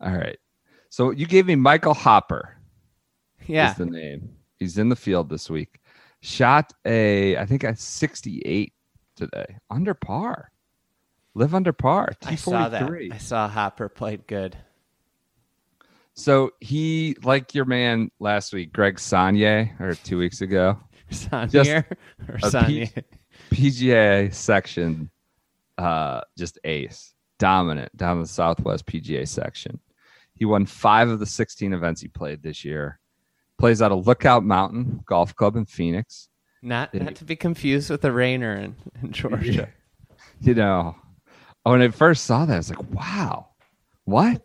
All 0.00 0.12
right. 0.12 0.38
So 0.88 1.10
you 1.12 1.26
gave 1.26 1.46
me 1.46 1.54
Michael 1.54 1.94
Hopper. 1.94 2.56
Yeah. 3.46 3.70
Is 3.70 3.76
the 3.76 3.86
name. 3.86 4.30
He's 4.58 4.76
in 4.78 4.88
the 4.88 4.96
field 4.96 5.28
this 5.28 5.48
week. 5.48 5.79
Shot 6.22 6.72
a, 6.84 7.36
I 7.36 7.46
think 7.46 7.64
a 7.64 7.74
68 7.74 8.72
today, 9.16 9.56
under 9.70 9.94
par. 9.94 10.50
Live 11.34 11.54
under 11.54 11.72
par. 11.72 12.12
I 12.24 12.34
saw 12.34 12.68
that. 12.68 12.90
I 12.90 13.18
saw 13.18 13.48
Hopper 13.48 13.88
played 13.88 14.26
good. 14.26 14.56
So 16.14 16.50
he, 16.60 17.16
like 17.22 17.54
your 17.54 17.64
man 17.64 18.10
last 18.18 18.52
week, 18.52 18.72
Greg 18.72 18.98
Sagne, 18.98 19.72
or 19.80 19.94
two 19.94 20.18
weeks 20.18 20.40
ago, 20.40 20.78
Sonier 21.10 21.84
or 22.28 22.38
Sonia. 22.40 22.88
PGA 23.50 24.32
section, 24.34 25.10
uh, 25.78 26.20
just 26.36 26.58
ace, 26.64 27.14
dominant 27.38 27.96
down 27.96 28.20
the 28.20 28.26
Southwest 28.26 28.86
PGA 28.86 29.26
section. 29.26 29.80
He 30.34 30.44
won 30.44 30.66
five 30.66 31.08
of 31.08 31.20
the 31.20 31.26
16 31.26 31.72
events 31.72 32.00
he 32.00 32.08
played 32.08 32.42
this 32.42 32.64
year. 32.64 32.98
Plays 33.60 33.82
out 33.82 33.92
of 33.92 34.06
Lookout 34.06 34.42
Mountain 34.42 35.02
Golf 35.04 35.36
Club 35.36 35.54
in 35.54 35.66
Phoenix. 35.66 36.28
Not 36.62 36.94
Yeah. 36.94 37.04
not 37.04 37.14
to 37.16 37.24
be 37.24 37.36
confused 37.36 37.90
with 37.90 38.00
the 38.00 38.10
Rainer 38.10 38.54
in, 38.56 38.74
in 39.02 39.12
Georgia. 39.12 39.68
You 40.40 40.54
know, 40.54 40.96
when 41.64 41.82
I 41.82 41.88
first 41.88 42.24
saw 42.24 42.46
that, 42.46 42.54
I 42.54 42.56
was 42.56 42.70
like, 42.70 42.90
wow, 42.92 43.48
what? 44.04 44.42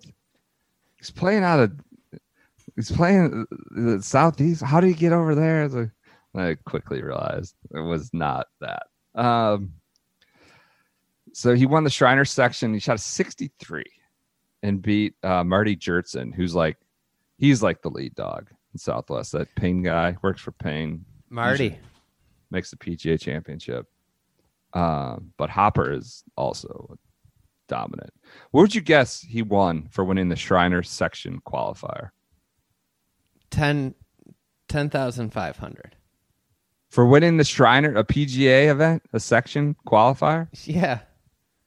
He's 0.98 1.12
playing 1.12 1.44
out 1.46 1.60
of, 1.62 1.72
he's 2.76 2.92
playing 2.92 3.46
the 3.72 4.02
Southeast. 4.04 4.62
How 4.62 4.82
do 4.82 4.88
you 4.88 4.94
get 4.96 5.14
over 5.14 5.34
there? 5.34 5.68
Like- 5.70 5.92
I 6.36 6.56
quickly 6.66 7.02
realized 7.02 7.56
it 7.74 7.80
was 7.80 8.14
not 8.14 8.48
that. 8.60 8.88
Um, 9.16 9.76
so 11.32 11.56
he 11.56 11.66
won 11.66 11.86
the 11.86 11.90
Shriner 11.90 12.26
section. 12.26 12.74
He 12.74 12.82
shot 12.82 12.96
a 12.96 13.00
63 13.00 13.86
and 14.62 14.82
beat 14.82 15.14
uh, 15.24 15.46
Marty 15.46 15.78
Jertson, 15.78 16.34
who's 16.34 16.54
like, 16.54 16.76
he's 17.38 17.64
like 17.64 17.82
the 17.82 17.90
lead 17.90 18.16
dog 18.16 18.50
in 18.76 18.80
Southwest. 18.80 19.32
That 19.32 19.54
Payne 19.56 19.82
guy 19.82 20.18
works 20.22 20.42
for 20.42 20.52
Payne, 20.52 21.06
Marty. 21.30 21.80
makes 22.52 22.70
the 22.72 22.76
PGA 22.78 23.20
championship. 23.20 23.88
Um, 24.74 25.32
but 25.38 25.50
Hopper 25.50 25.92
is 25.94 26.24
also 26.36 26.98
dominant. 27.70 28.12
What 28.52 28.62
would 28.62 28.76
you 28.76 28.82
guess 28.82 29.22
he 29.22 29.42
won 29.42 29.88
for 29.90 30.04
winning 30.04 30.28
the 30.30 30.36
Shriner 30.36 30.84
section 30.84 31.40
qualifier? 31.48 32.10
10 33.52 33.96
10,500. 34.68 35.96
For 36.90 37.06
winning 37.06 37.38
the 37.38 37.44
Shriner, 37.44 37.96
a 37.96 38.04
PGA 38.04 38.70
event, 38.70 39.04
a 39.14 39.20
section 39.20 39.76
qualifier? 39.88 40.48
Yeah. 40.66 41.00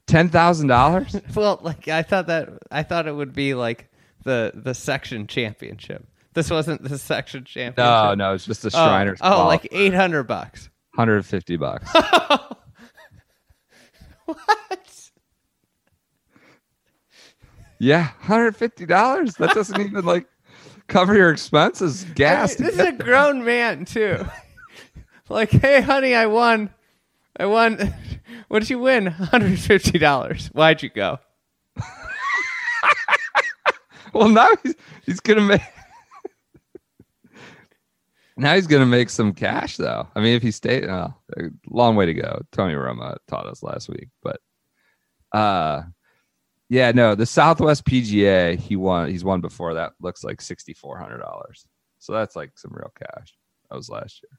$10,000? 0.08 1.22
Well, 1.34 1.60
like 1.62 1.88
I 1.88 2.02
thought 2.02 2.26
that 2.28 2.48
I 2.70 2.82
thought 2.82 3.06
it 3.06 3.12
would 3.14 3.34
be 3.34 3.54
like 3.54 3.90
the 4.24 4.52
the 4.54 4.74
section 4.74 5.26
championship. 5.26 6.06
This 6.38 6.50
wasn't 6.50 6.84
the 6.84 6.96
section 6.98 7.42
championship. 7.42 7.78
No, 7.78 8.14
no, 8.14 8.32
it's 8.34 8.46
just 8.46 8.62
the 8.62 8.70
Oh, 8.72 8.86
Shriners. 8.86 9.18
oh, 9.22 9.44
like 9.48 9.66
800 9.72 10.22
bucks. 10.22 10.70
150 10.94 11.56
bucks. 11.56 11.90
What? 14.24 15.10
Yeah, 17.80 18.02
hundred 18.20 18.54
fifty 18.56 18.84
dollars. 18.86 19.34
That 19.36 19.54
doesn't 19.54 19.80
even 19.80 20.04
like 20.04 20.26
cover 20.86 21.16
your 21.16 21.30
expenses. 21.30 22.04
Gas. 22.14 22.54
to 22.56 22.62
This 22.64 22.74
is 22.74 22.80
a 22.80 22.92
grown 22.92 23.44
man 23.44 23.84
too. 23.84 24.24
like, 25.28 25.50
hey, 25.50 25.80
honey, 25.80 26.14
I 26.14 26.26
won. 26.26 26.70
I 27.36 27.46
won. 27.46 27.94
What 28.48 28.60
did 28.60 28.70
you 28.70 28.78
win? 28.78 29.06
Hundred 29.06 29.58
fifty 29.58 29.98
dollars. 29.98 30.48
Why'd 30.52 30.82
you 30.82 30.90
go? 30.90 31.18
Well, 34.12 34.28
now 34.28 34.50
he's 34.62 34.74
he's 35.06 35.20
gonna 35.20 35.40
make. 35.42 35.60
Now 38.38 38.54
he's 38.54 38.68
gonna 38.68 38.86
make 38.86 39.10
some 39.10 39.34
cash, 39.34 39.76
though. 39.76 40.06
I 40.14 40.20
mean, 40.20 40.34
if 40.34 40.42
he 40.42 40.52
stayed, 40.52 40.88
uh, 40.88 41.08
a 41.36 41.42
long 41.66 41.96
way 41.96 42.06
to 42.06 42.14
go. 42.14 42.40
Tony 42.52 42.74
Romo 42.74 43.16
taught 43.26 43.46
us 43.46 43.62
last 43.62 43.88
week, 43.88 44.08
but 44.22 44.40
uh, 45.32 45.82
yeah, 46.68 46.92
no, 46.92 47.14
the 47.14 47.26
Southwest 47.26 47.84
PGA 47.84 48.56
he 48.56 48.76
won. 48.76 49.10
He's 49.10 49.24
won 49.24 49.40
before 49.40 49.74
that. 49.74 49.92
Looks 50.00 50.22
like 50.22 50.40
sixty 50.40 50.72
four 50.72 50.98
hundred 50.98 51.18
dollars. 51.18 51.66
So 51.98 52.12
that's 52.12 52.36
like 52.36 52.52
some 52.56 52.72
real 52.72 52.92
cash. 52.96 53.36
That 53.70 53.76
was 53.76 53.88
last 53.88 54.22
year. 54.22 54.38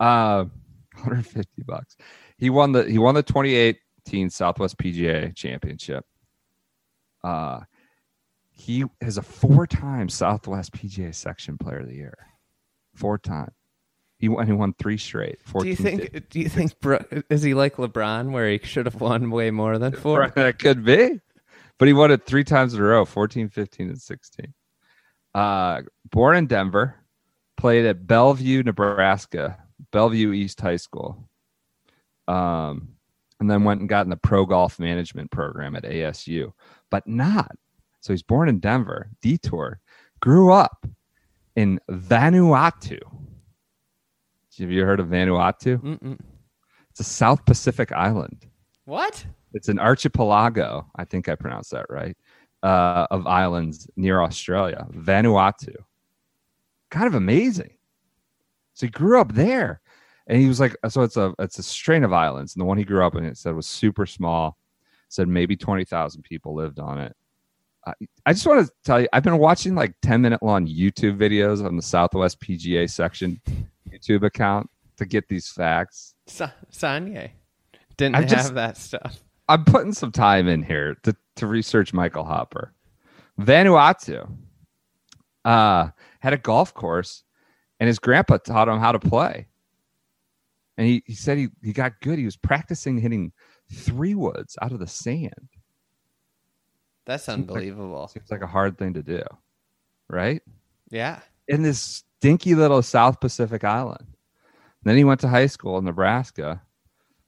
Uh, 0.00 0.46
150 0.94 1.62
bucks. 1.62 1.96
He 2.38 2.50
won 2.50 2.72
the 2.72 2.84
he 2.84 2.98
won 2.98 3.14
the 3.14 3.22
2018 3.22 4.30
Southwest 4.30 4.76
PGA 4.78 5.34
Championship. 5.34 6.04
Uh, 7.22 7.60
he 8.50 8.84
is 9.00 9.18
a 9.18 9.22
four-time 9.22 10.08
Southwest 10.08 10.72
PGA 10.72 11.14
Section 11.14 11.58
Player 11.58 11.80
of 11.80 11.88
the 11.88 11.94
Year. 11.94 12.14
Four 12.94 13.18
time. 13.18 13.52
He 14.18 14.28
won. 14.28 14.46
He 14.46 14.52
won 14.52 14.74
three 14.74 14.96
straight. 14.96 15.40
14, 15.42 15.62
Do 15.62 15.68
you 15.68 15.76
think? 15.76 16.28
Do 16.30 16.40
you 16.40 16.48
think? 16.48 16.80
Bro, 16.80 17.04
is 17.28 17.42
he 17.42 17.54
like 17.54 17.76
LeBron, 17.76 18.30
where 18.30 18.48
he 18.48 18.60
should 18.62 18.86
have 18.86 19.00
won 19.00 19.30
way 19.30 19.50
more 19.50 19.78
than 19.78 19.92
four? 19.92 20.28
that 20.34 20.58
could 20.58 20.84
be, 20.84 21.20
but 21.78 21.88
he 21.88 21.94
won 21.94 22.10
it 22.10 22.24
three 22.24 22.44
times 22.44 22.74
in 22.74 22.80
a 22.80 22.84
row: 22.84 23.04
14, 23.04 23.48
15, 23.48 23.88
and 23.88 24.00
16. 24.00 24.54
Uh, 25.34 25.82
born 26.10 26.36
in 26.36 26.46
Denver, 26.46 26.94
played 27.56 27.84
at 27.86 28.06
Bellevue, 28.06 28.62
Nebraska, 28.62 29.58
Bellevue 29.90 30.32
East 30.32 30.60
High 30.60 30.76
School. 30.76 31.28
Um, 32.28 32.94
and 33.40 33.50
then 33.50 33.64
went 33.64 33.80
and 33.80 33.88
got 33.88 34.06
in 34.06 34.10
the 34.10 34.16
pro 34.16 34.46
golf 34.46 34.78
management 34.78 35.30
program 35.30 35.76
at 35.76 35.82
ASU, 35.82 36.52
but 36.90 37.06
not. 37.06 37.50
So 38.00 38.12
he's 38.12 38.22
born 38.22 38.48
in 38.48 38.60
Denver, 38.60 39.10
detour, 39.20 39.80
grew 40.20 40.52
up 40.52 40.86
in 41.56 41.80
Vanuatu. 41.90 42.98
Have 44.58 44.70
you 44.70 44.84
heard 44.84 45.00
of 45.00 45.08
Vanuatu? 45.08 45.78
Mm-mm. 45.78 46.18
It's 46.90 47.00
a 47.00 47.04
South 47.04 47.44
Pacific 47.44 47.90
island. 47.92 48.46
What? 48.84 49.26
It's 49.52 49.68
an 49.68 49.78
archipelago. 49.78 50.86
I 50.96 51.04
think 51.04 51.28
I 51.28 51.34
pronounced 51.34 51.70
that 51.72 51.86
right. 51.88 52.16
Uh, 52.62 53.06
of 53.10 53.26
islands 53.26 53.88
near 53.96 54.22
Australia, 54.22 54.86
Vanuatu. 54.92 55.74
Kind 56.90 57.06
of 57.06 57.14
amazing. 57.14 57.76
So 58.74 58.86
he 58.86 58.90
grew 58.90 59.20
up 59.20 59.34
there, 59.34 59.80
and 60.26 60.40
he 60.40 60.48
was 60.48 60.60
like, 60.60 60.74
so 60.88 61.02
it's 61.02 61.16
a 61.16 61.34
it's 61.38 61.58
a 61.58 61.62
strain 61.62 62.04
of 62.04 62.12
islands, 62.12 62.54
and 62.54 62.60
the 62.60 62.64
one 62.64 62.78
he 62.78 62.84
grew 62.84 63.04
up 63.04 63.16
in, 63.16 63.24
it 63.24 63.36
said 63.36 63.54
was 63.54 63.66
super 63.66 64.06
small. 64.06 64.56
Said 65.08 65.28
maybe 65.28 65.56
twenty 65.56 65.84
thousand 65.84 66.22
people 66.22 66.54
lived 66.54 66.78
on 66.78 66.98
it. 66.98 67.14
I, 68.26 68.32
just 68.32 68.46
want 68.46 68.66
to 68.66 68.72
tell 68.84 69.00
you, 69.00 69.08
I've 69.12 69.22
been 69.22 69.38
watching 69.38 69.74
like 69.74 69.94
ten 70.00 70.22
minute 70.22 70.42
long 70.42 70.66
YouTube 70.66 71.18
videos 71.18 71.64
on 71.64 71.76
the 71.76 71.82
Southwest 71.82 72.40
PGA 72.40 72.88
section 72.88 73.40
YouTube 73.90 74.24
account 74.24 74.70
to 74.96 75.04
get 75.06 75.28
these 75.28 75.48
facts. 75.48 76.14
Sa- 76.26 76.50
Sanye 76.72 77.30
didn't 77.96 78.16
I 78.16 78.20
have 78.20 78.30
just- 78.30 78.54
that 78.54 78.76
stuff. 78.76 79.20
I'm 79.48 79.64
putting 79.66 79.92
some 79.92 80.10
time 80.10 80.48
in 80.48 80.62
here 80.62 80.96
to, 81.02 81.14
to 81.36 81.46
research 81.46 81.92
Michael 81.92 82.24
Hopper. 82.24 82.72
Vanuatu 83.38 84.26
uh, 85.44 85.88
had 86.20 86.32
a 86.32 86.38
golf 86.38 86.72
course, 86.72 87.24
and 87.78 87.86
his 87.86 87.98
grandpa 87.98 88.38
taught 88.38 88.68
him 88.68 88.78
how 88.78 88.92
to 88.92 88.98
play. 88.98 89.46
And 90.78 90.86
he, 90.86 91.02
he 91.06 91.14
said 91.14 91.36
he, 91.38 91.48
he 91.62 91.72
got 91.74 92.00
good. 92.00 92.18
He 92.18 92.24
was 92.24 92.36
practicing 92.36 92.98
hitting 92.98 93.32
three 93.70 94.14
woods 94.14 94.56
out 94.62 94.72
of 94.72 94.78
the 94.78 94.86
sand. 94.86 95.48
That's 97.06 97.24
Seems 97.24 97.38
like- 97.38 97.48
unbelievable. 97.48 98.08
Seems 98.08 98.30
like 98.30 98.42
a 98.42 98.46
hard 98.46 98.78
thing 98.78 98.94
to 98.94 99.02
do, 99.02 99.22
right? 100.08 100.42
Yeah. 100.90 101.20
In 101.48 101.62
this 101.62 102.04
stinky 102.18 102.54
little 102.54 102.82
South 102.82 103.20
Pacific 103.20 103.64
island. 103.64 104.06
Then 104.84 104.96
he 104.96 105.04
went 105.04 105.20
to 105.20 105.28
high 105.28 105.46
school 105.46 105.78
in 105.78 105.84
Nebraska, 105.84 106.60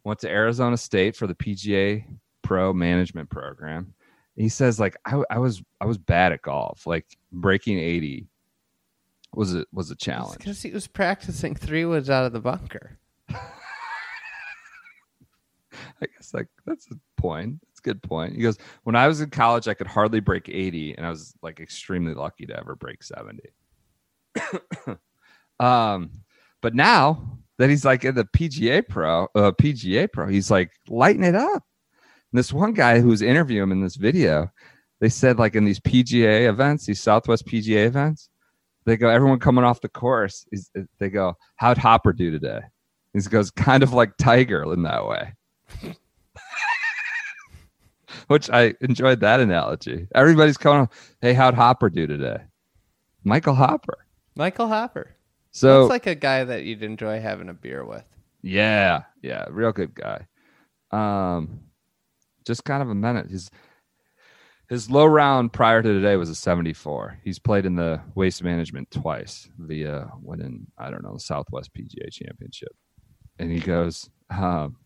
went 0.04 0.18
to 0.20 0.28
Arizona 0.30 0.76
State 0.76 1.16
for 1.16 1.26
the 1.26 1.34
PGA 1.34 2.04
Pro 2.42 2.72
Management 2.72 3.30
Program. 3.30 3.94
He 4.36 4.50
says, 4.50 4.78
like, 4.78 4.96
I, 5.06 5.22
I 5.30 5.38
was 5.38 5.62
I 5.80 5.86
was 5.86 5.96
bad 5.96 6.32
at 6.32 6.42
golf. 6.42 6.86
Like 6.86 7.06
breaking 7.32 7.78
80 7.78 8.28
was 9.32 9.54
a 9.54 9.64
was 9.72 9.90
a 9.90 9.96
challenge. 9.96 10.36
Because 10.38 10.60
he 10.62 10.70
was 10.70 10.86
practicing 10.86 11.54
three 11.54 11.84
woods 11.86 12.10
out 12.10 12.24
of 12.24 12.32
the 12.32 12.40
bunker. 12.40 12.98
I 16.02 16.06
guess 16.06 16.34
like 16.34 16.48
that's 16.64 16.86
a 16.90 17.20
point. 17.20 17.60
That's 17.62 17.80
a 17.80 17.82
good 17.82 18.02
point. 18.02 18.36
He 18.36 18.42
goes, 18.42 18.58
when 18.84 18.96
I 18.96 19.08
was 19.08 19.20
in 19.20 19.30
college, 19.30 19.68
I 19.68 19.74
could 19.74 19.86
hardly 19.86 20.20
break 20.20 20.48
80, 20.48 20.96
and 20.96 21.06
I 21.06 21.10
was 21.10 21.34
like 21.42 21.60
extremely 21.60 22.14
lucky 22.14 22.46
to 22.46 22.58
ever 22.58 22.74
break 22.74 23.02
70. 23.02 23.40
um, 25.60 26.10
but 26.60 26.74
now 26.74 27.38
that 27.58 27.70
he's 27.70 27.84
like 27.84 28.04
in 28.04 28.14
the 28.14 28.24
PGA 28.24 28.86
Pro, 28.86 29.24
uh, 29.34 29.52
PGA 29.52 30.10
Pro, 30.12 30.26
he's 30.28 30.50
like 30.50 30.72
lighting 30.88 31.24
it 31.24 31.34
up. 31.34 31.62
And 32.32 32.38
this 32.38 32.52
one 32.52 32.74
guy 32.74 33.00
who 33.00 33.08
was 33.08 33.22
interviewing 33.22 33.62
him 33.64 33.72
in 33.72 33.80
this 33.80 33.96
video, 33.96 34.50
they 35.00 35.08
said 35.08 35.38
like 35.38 35.54
in 35.54 35.64
these 35.64 35.80
PGA 35.80 36.48
events, 36.48 36.86
these 36.86 37.00
Southwest 37.00 37.46
PGA 37.46 37.86
events, 37.86 38.28
they 38.84 38.96
go, 38.96 39.08
everyone 39.08 39.40
coming 39.40 39.64
off 39.64 39.80
the 39.80 39.88
course, 39.88 40.46
is 40.52 40.70
they 40.98 41.10
go, 41.10 41.34
how'd 41.56 41.78
Hopper 41.78 42.12
do 42.12 42.30
today? 42.30 42.60
He 43.12 43.20
goes, 43.20 43.50
kind 43.50 43.82
of 43.82 43.92
like 43.92 44.16
Tiger 44.18 44.70
in 44.72 44.82
that 44.82 45.06
way. 45.06 45.32
Which 48.28 48.50
I 48.50 48.74
enjoyed 48.80 49.20
that 49.20 49.40
analogy. 49.40 50.08
Everybody's 50.14 50.56
coming 50.56 50.88
hey, 51.20 51.32
how'd 51.34 51.54
Hopper 51.54 51.90
do 51.90 52.06
today? 52.06 52.38
Michael 53.24 53.54
Hopper. 53.54 54.06
Michael 54.34 54.68
Hopper. 54.68 55.16
So 55.50 55.82
Looks 55.82 55.90
like 55.90 56.06
a 56.06 56.14
guy 56.14 56.44
that 56.44 56.64
you'd 56.64 56.82
enjoy 56.82 57.20
having 57.20 57.48
a 57.48 57.54
beer 57.54 57.84
with. 57.84 58.04
Yeah, 58.42 59.04
yeah, 59.22 59.46
real 59.50 59.72
good 59.72 59.94
guy. 59.94 60.26
Um, 60.90 61.60
just 62.46 62.64
kind 62.64 62.82
of 62.82 62.90
a 62.90 62.94
minute. 62.94 63.28
His 63.28 63.50
his 64.68 64.90
low 64.90 65.06
round 65.06 65.52
prior 65.52 65.80
to 65.80 65.92
today 65.92 66.16
was 66.16 66.28
a 66.28 66.34
74. 66.34 67.20
He's 67.22 67.38
played 67.38 67.66
in 67.66 67.76
the 67.76 68.00
waste 68.14 68.42
management 68.42 68.90
twice 68.90 69.48
via 69.58 70.08
winning, 70.20 70.66
I 70.76 70.90
don't 70.90 71.04
know, 71.04 71.14
the 71.14 71.20
Southwest 71.20 71.70
PGA 71.72 72.10
Championship. 72.10 72.74
And 73.38 73.52
he 73.52 73.60
goes, 73.60 74.10
um, 74.30 74.76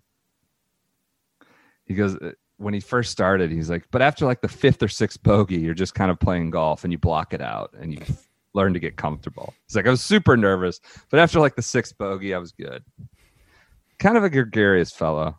he 1.91 1.97
goes 1.97 2.17
uh, 2.17 2.31
when 2.57 2.73
he 2.73 2.81
first 2.81 3.11
started, 3.11 3.51
he's 3.51 3.69
like, 3.69 3.85
but 3.91 4.01
after 4.01 4.25
like 4.25 4.41
the 4.41 4.49
fifth 4.49 4.83
or 4.83 4.89
sixth 4.89 5.23
bogey, 5.23 5.57
you're 5.59 5.75
just 5.75 5.95
kind 5.95 6.11
of 6.11 6.19
playing 6.19 6.51
golf 6.51 6.85
and 6.85 6.93
you 6.93 6.99
block 6.99 7.35
it 7.35 7.41
out 7.41 7.73
and 7.79 7.93
you 7.93 8.01
learn 8.55 8.73
to 8.73 8.79
get 8.79 8.97
comfortable. 8.97 9.53
He's 9.67 9.77
like, 9.77 9.87
I 9.87 9.91
was 9.91 10.01
super 10.03 10.37
nervous, 10.37 10.81
but 11.11 11.21
after 11.21 11.41
like 11.41 11.57
the 11.57 11.63
sixth 11.63 11.99
bogey, 11.99 12.35
I 12.35 12.39
was 12.39 12.53
good 12.53 12.85
kind 14.01 14.17
of 14.17 14.25
a 14.25 14.31
gregarious 14.31 14.91
fellow. 14.91 15.37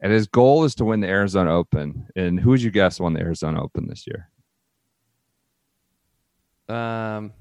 And 0.00 0.12
his 0.12 0.26
goal 0.26 0.64
is 0.64 0.74
to 0.76 0.84
win 0.84 1.00
the 1.00 1.08
Arizona 1.08 1.54
Open. 1.54 2.06
And 2.16 2.40
who 2.40 2.50
would 2.50 2.62
you 2.62 2.70
guess 2.70 2.98
won 2.98 3.12
the 3.12 3.20
Arizona 3.20 3.62
Open 3.62 3.86
this 3.86 4.06
year? 4.06 4.28
Um, 6.74 7.32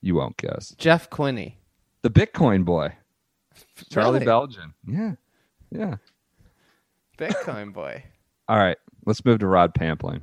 You 0.00 0.14
won't 0.16 0.36
guess. 0.36 0.74
Jeff 0.76 1.10
Quinney. 1.10 1.54
The 2.02 2.10
Bitcoin 2.10 2.64
boy, 2.64 2.92
Charlie 3.90 4.14
Really? 4.14 4.24
Belgian. 4.26 4.74
Yeah. 4.86 5.12
Yeah. 5.70 5.96
Bitcoin 7.18 7.72
boy. 7.72 8.02
All 8.48 8.58
right. 8.58 8.76
Let's 9.06 9.24
move 9.24 9.38
to 9.40 9.46
Rod 9.46 9.74
Pampling. 9.74 10.20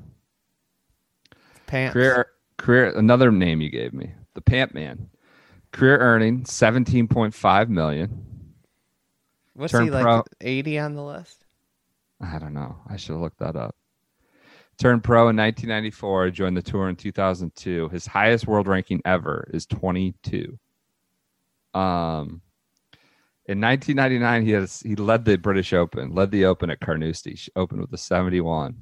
Pants. 1.68 1.94
Career, 1.94 2.28
career, 2.58 2.98
another 2.98 3.32
name 3.32 3.62
you 3.62 3.70
gave 3.70 3.94
me, 3.94 4.12
the 4.34 4.42
Pamp 4.42 4.74
Man. 4.74 5.10
Career 5.72 5.98
earning 6.00 6.44
17.5 6.44 7.70
million. 7.70 8.26
What's 9.54 9.72
Turn 9.72 9.86
he 9.86 9.92
like? 9.92 10.04
pro- 10.04 10.24
80 10.42 10.80
on 10.80 10.96
the 10.96 11.04
list? 11.04 11.46
I 12.20 12.40
don't 12.40 12.54
know. 12.54 12.76
I 12.90 12.98
should 12.98 13.14
have 13.14 13.22
looked 13.22 13.40
that 13.40 13.56
up. 13.56 13.76
Turned 14.78 15.04
pro 15.04 15.30
in 15.30 15.38
1994, 15.38 16.32
joined 16.32 16.58
the 16.58 16.62
tour 16.62 16.90
in 16.90 16.96
2002. 16.96 17.90
His 17.90 18.06
highest 18.06 18.48
world 18.48 18.68
ranking 18.68 19.02
ever 19.06 19.48
is 19.54 19.66
22. 19.68 20.58
Um, 21.74 22.42
in 23.52 23.60
1999, 23.60 24.46
he 24.46 24.52
has 24.52 24.80
he 24.80 24.96
led 24.96 25.26
the 25.26 25.38
British 25.38 25.74
Open, 25.74 26.16
led 26.16 26.32
the 26.32 26.46
Open 26.46 26.70
at 26.70 26.80
Carnoustie, 26.80 27.36
sh- 27.36 27.50
opened 27.58 27.82
with 27.82 27.92
a 27.92 27.98
71. 27.98 28.82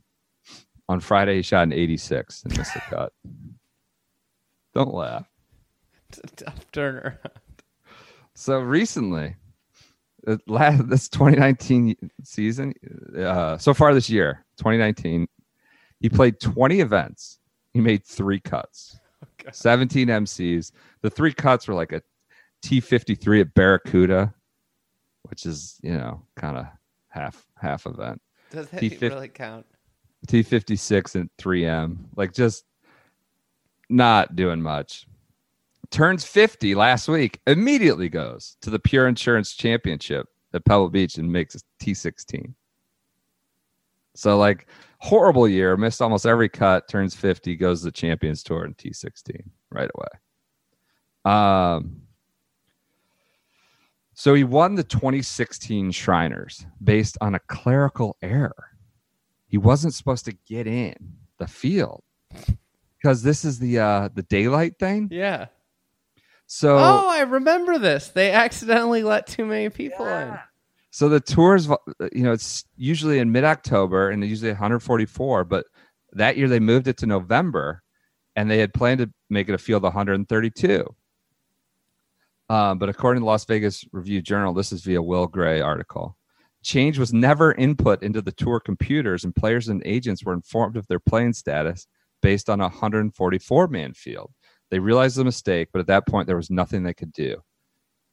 On 0.87 0.99
Friday, 0.99 1.37
he 1.37 1.41
shot 1.41 1.63
an 1.63 1.73
86 1.73 2.43
and 2.43 2.57
missed 2.57 2.75
the 2.75 2.81
cut. 2.81 3.11
Don't 4.75 4.93
laugh. 4.93 5.27
It's 6.09 6.19
a 6.19 6.27
tough 6.45 6.71
turner. 6.71 7.19
So 8.35 8.59
recently, 8.59 9.35
uh, 10.27 10.37
last 10.47 10.87
this 10.87 11.09
2019 11.09 11.95
season, 12.23 12.73
uh, 13.17 13.57
so 13.57 13.73
far 13.73 13.93
this 13.93 14.09
year, 14.09 14.45
2019, 14.57 15.27
He 15.99 16.09
played 16.09 16.39
20 16.39 16.79
events. 16.79 17.39
He 17.73 17.81
made 17.81 18.05
three 18.05 18.39
cuts, 18.39 18.97
17 19.51 20.07
MCs. 20.07 20.71
The 21.01 21.09
three 21.09 21.33
cuts 21.33 21.67
were 21.67 21.73
like 21.73 21.91
a 21.91 22.01
T53 22.63 23.41
at 23.41 23.53
Barracuda, 23.53 24.33
which 25.29 25.45
is, 25.45 25.79
you 25.81 25.93
know, 25.93 26.21
kind 26.35 26.57
of 26.57 26.65
half 27.07 27.45
half 27.61 27.85
event. 27.85 28.21
Does 28.51 28.69
that 28.69 28.81
T50 28.81 29.01
really 29.01 29.27
count? 29.27 29.65
T56 30.27 31.15
and 31.15 31.29
3M. 31.37 31.97
Like 32.15 32.33
just 32.33 32.65
not 33.89 34.35
doing 34.35 34.61
much. 34.61 35.07
Turns 35.91 36.23
50 36.23 36.75
last 36.75 37.07
week, 37.07 37.39
immediately 37.47 38.09
goes 38.09 38.57
to 38.61 38.69
the 38.69 38.79
Pure 38.79 39.07
Insurance 39.07 39.53
Championship 39.55 40.27
at 40.53 40.65
Pebble 40.65 40.89
Beach 40.89 41.17
and 41.17 41.31
makes 41.31 41.55
a 41.55 41.59
T16. 41.83 42.53
So 44.15 44.37
like 44.37 44.67
horrible 44.99 45.47
year, 45.47 45.77
missed 45.77 46.01
almost 46.01 46.25
every 46.25 46.49
cut, 46.49 46.87
turns 46.87 47.15
50, 47.15 47.55
goes 47.55 47.79
to 47.79 47.85
the 47.85 47.91
Champions 47.91 48.43
Tour 48.43 48.65
in 48.65 48.75
T16 48.75 49.41
right 49.71 49.89
away. 49.95 51.33
Um 51.33 52.01
so 54.21 54.33
he 54.33 54.43
won 54.43 54.75
the 54.75 54.83
2016 54.83 55.91
Shriners 55.91 56.65
based 56.83 57.17
on 57.21 57.35
a 57.35 57.39
clerical 57.39 58.17
error 58.21 58.65
he 59.47 59.57
wasn't 59.57 59.93
supposed 59.93 60.25
to 60.25 60.33
get 60.45 60.67
in 60.67 60.95
the 61.37 61.47
field 61.47 62.03
because 62.97 63.23
this 63.23 63.45
is 63.45 63.59
the 63.59 63.79
uh 63.79 64.09
the 64.13 64.23
daylight 64.23 64.77
thing 64.77 65.07
Yeah. 65.09 65.47
so 66.47 66.77
Oh, 66.77 67.07
I 67.09 67.21
remember 67.21 67.77
this. 67.79 68.09
They 68.09 68.31
accidentally 68.31 69.03
let 69.03 69.25
too 69.25 69.45
many 69.45 69.69
people 69.69 70.05
in. 70.05 70.37
so 70.91 71.07
the 71.07 71.19
tours 71.21 71.67
you 72.11 72.23
know 72.23 72.33
it's 72.33 72.65
usually 72.75 73.19
in 73.19 73.31
mid-october 73.31 74.09
and 74.09 74.23
usually 74.25 74.51
144 74.51 75.45
but 75.45 75.65
that 76.13 76.35
year 76.37 76.47
they 76.49 76.59
moved 76.59 76.87
it 76.87 76.97
to 76.97 77.05
november 77.05 77.83
and 78.35 78.49
they 78.49 78.57
had 78.57 78.73
planned 78.73 78.99
to 78.99 79.09
make 79.29 79.47
it 79.47 79.53
a 79.53 79.57
field 79.59 79.79
of 79.85 79.93
132 79.93 80.83
um, 82.49 82.77
but 82.77 82.89
according 82.89 83.21
to 83.21 83.25
las 83.25 83.45
vegas 83.45 83.85
review 83.91 84.21
journal 84.21 84.53
this 84.53 84.71
is 84.71 84.83
via 84.83 85.01
will 85.01 85.27
gray 85.27 85.61
article. 85.61 86.15
Change 86.61 86.99
was 86.99 87.13
never 87.13 87.53
input 87.53 88.03
into 88.03 88.21
the 88.21 88.33
tour 88.33 88.59
computers 88.59 89.23
and 89.23 89.35
players 89.35 89.69
and 89.69 89.81
agents 89.85 90.23
were 90.25 90.33
informed 90.33 90.75
of 90.75 90.85
their 90.87 90.99
playing 90.99 91.33
status 91.33 91.87
based 92.21 92.49
on 92.49 92.59
a 92.59 92.63
144 92.63 93.67
man 93.67 93.93
field. 93.93 94.31
They 94.69 94.79
realized 94.79 95.17
the 95.17 95.23
mistake 95.23 95.69
but 95.71 95.79
at 95.79 95.87
that 95.87 96.07
point 96.07 96.27
there 96.27 96.35
was 96.35 96.49
nothing 96.49 96.83
they 96.83 96.93
could 96.93 97.13
do. 97.13 97.37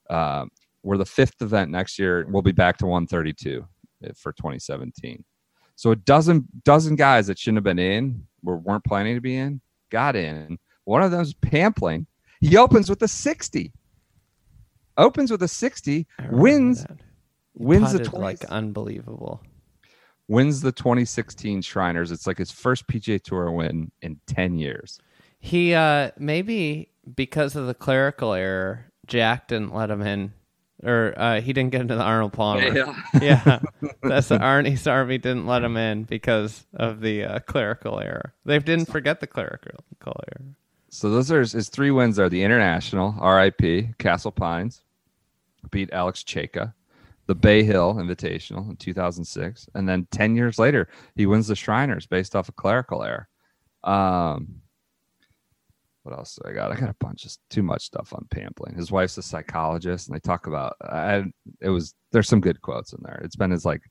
Um, 0.09 0.51
we're 0.83 0.99
the 0.99 1.05
fifth 1.05 1.43
event 1.43 1.73
next 1.73 1.99
year. 1.99 2.25
We'll 2.29 2.43
be 2.43 2.53
back 2.53 2.79
to 2.79 2.87
132 2.87 3.67
for 4.15 4.33
2017 4.33 5.25
so 5.77 5.91
a 5.91 5.97
dozen 5.97 6.47
dozen 6.65 6.97
guys 6.97 7.27
that 7.27 7.39
shouldn't 7.39 7.59
have 7.59 7.65
been 7.65 7.79
in 7.79 8.27
or 8.45 8.57
weren't 8.57 8.85
planning 8.85 9.15
to 9.15 9.21
be 9.21 9.37
in 9.37 9.61
got 9.91 10.17
in. 10.17 10.59
One 10.85 11.03
of 11.03 11.11
them's 11.11 11.35
pampling. 11.35 12.07
He 12.41 12.57
opens 12.57 12.91
with 12.91 13.03
a 13.03 13.09
60 13.09 13.73
opens 14.97 15.31
with 15.31 15.43
a 15.43 15.49
60 15.49 16.07
wins 16.31 16.83
that. 16.85 16.99
wins 17.55 17.93
the 17.93 18.05
20, 18.05 18.23
like 18.23 18.45
unbelievable. 18.47 19.43
wins 20.29 20.61
the 20.61 20.73
2016 20.73 21.63
Shriners. 21.63 22.11
It's 22.11 22.27
like 22.27 22.39
his 22.39 22.51
first 22.51 22.87
PGA 22.87 23.23
Tour 23.23 23.51
win 23.51 23.91
in 24.03 24.21
10 24.27 24.57
years. 24.57 24.99
He 25.39 25.75
uh 25.75 26.11
maybe 26.19 26.91
because 27.15 27.55
of 27.57 27.67
the 27.67 27.75
clerical 27.75 28.33
error, 28.33 28.91
Jack 29.07 29.49
didn't 29.49 29.73
let 29.75 29.91
him 29.91 30.03
in, 30.03 30.33
or 30.83 31.15
uh, 31.17 31.41
he 31.41 31.53
didn't 31.53 31.71
get 31.71 31.83
into 31.83 31.95
the 31.95 32.03
Arnold 32.03 32.33
Palmer. 32.33 32.95
Yeah, 33.21 33.61
that's 34.03 34.29
the 34.29 34.39
Arnie's 34.39 34.87
Army 34.89 35.19
didn't 35.19 35.47
let 35.47 35.63
him 35.63 35.77
in 35.77 36.03
because 36.05 36.67
of 36.75 37.01
the 37.01 37.25
uh, 37.25 37.39
clerical 37.41 38.01
error. 38.01 38.35
They 38.45 38.59
didn't 38.59 38.87
forget 38.87 39.21
the 39.21 39.27
clerical 39.27 39.81
error. 40.05 40.57
So 40.89 41.11
those 41.11 41.31
are 41.31 41.41
his, 41.41 41.53
his 41.53 41.69
three 41.69 41.91
wins 41.91 42.19
are 42.19 42.29
the 42.29 42.43
International, 42.43 43.13
RIP, 43.23 43.99
Castle 43.99 44.33
Pines, 44.33 44.83
beat 45.71 45.93
Alex 45.93 46.23
Cejka, 46.23 46.73
the 47.27 47.35
Bay 47.35 47.63
Hill 47.63 47.95
Invitational 47.95 48.71
in 48.71 48.77
2006, 48.77 49.69
and 49.75 49.89
then 49.89 50.07
10 50.11 50.37
years 50.37 50.59
later 50.59 50.89
he 51.15 51.27
wins 51.27 51.49
the 51.49 51.57
Shriners 51.57 52.07
based 52.07 52.37
off 52.37 52.49
a 52.49 52.53
clerical 52.53 53.03
error. 53.03 53.29
Um, 53.85 54.63
what 56.07 56.17
else 56.17 56.37
do 56.37 56.49
I 56.49 56.53
got? 56.53 56.71
I 56.71 56.77
got 56.77 56.89
a 56.89 56.97
bunch 57.01 57.25
of 57.25 57.37
too 57.51 57.65
much 57.65 57.83
stuff 57.83 58.13
on 58.13 58.29
Pampling. 58.31 58.77
His 58.77 58.93
wife's 58.93 59.19
a 59.19 59.23
psychologist, 59.23 60.07
and 60.07 60.15
they 60.15 60.21
talk 60.21 60.47
about. 60.47 60.77
I, 60.81 61.25
it 61.61 61.69
was 61.69 61.95
there's 62.13 62.29
some 62.29 62.41
good 62.41 62.63
quotes 62.63 62.93
in 62.93 63.01
there. 63.03 63.21
It's 63.25 63.35
been 63.35 63.51
his 63.51 63.65
like 63.65 63.83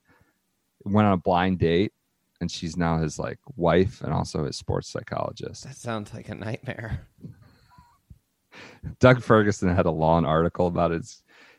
went 0.85 1.07
on 1.07 1.13
a 1.13 1.17
blind 1.17 1.59
date, 1.59 1.91
and 2.39 2.49
she's 2.49 2.77
now 2.77 2.99
his 2.99 3.19
like 3.19 3.39
wife 3.57 4.01
and 4.01 4.13
also 4.13 4.45
his 4.45 4.55
sports 4.55 4.87
psychologist. 4.87 5.65
That 5.65 5.75
sounds 5.75 6.13
like 6.13 6.29
a 6.29 6.35
nightmare. 6.35 7.05
Doug 8.99 9.21
Ferguson 9.21 9.75
had 9.75 9.85
a 9.85 9.91
long 9.91 10.23
article 10.25 10.67
about 10.67 10.93
it. 10.93 11.05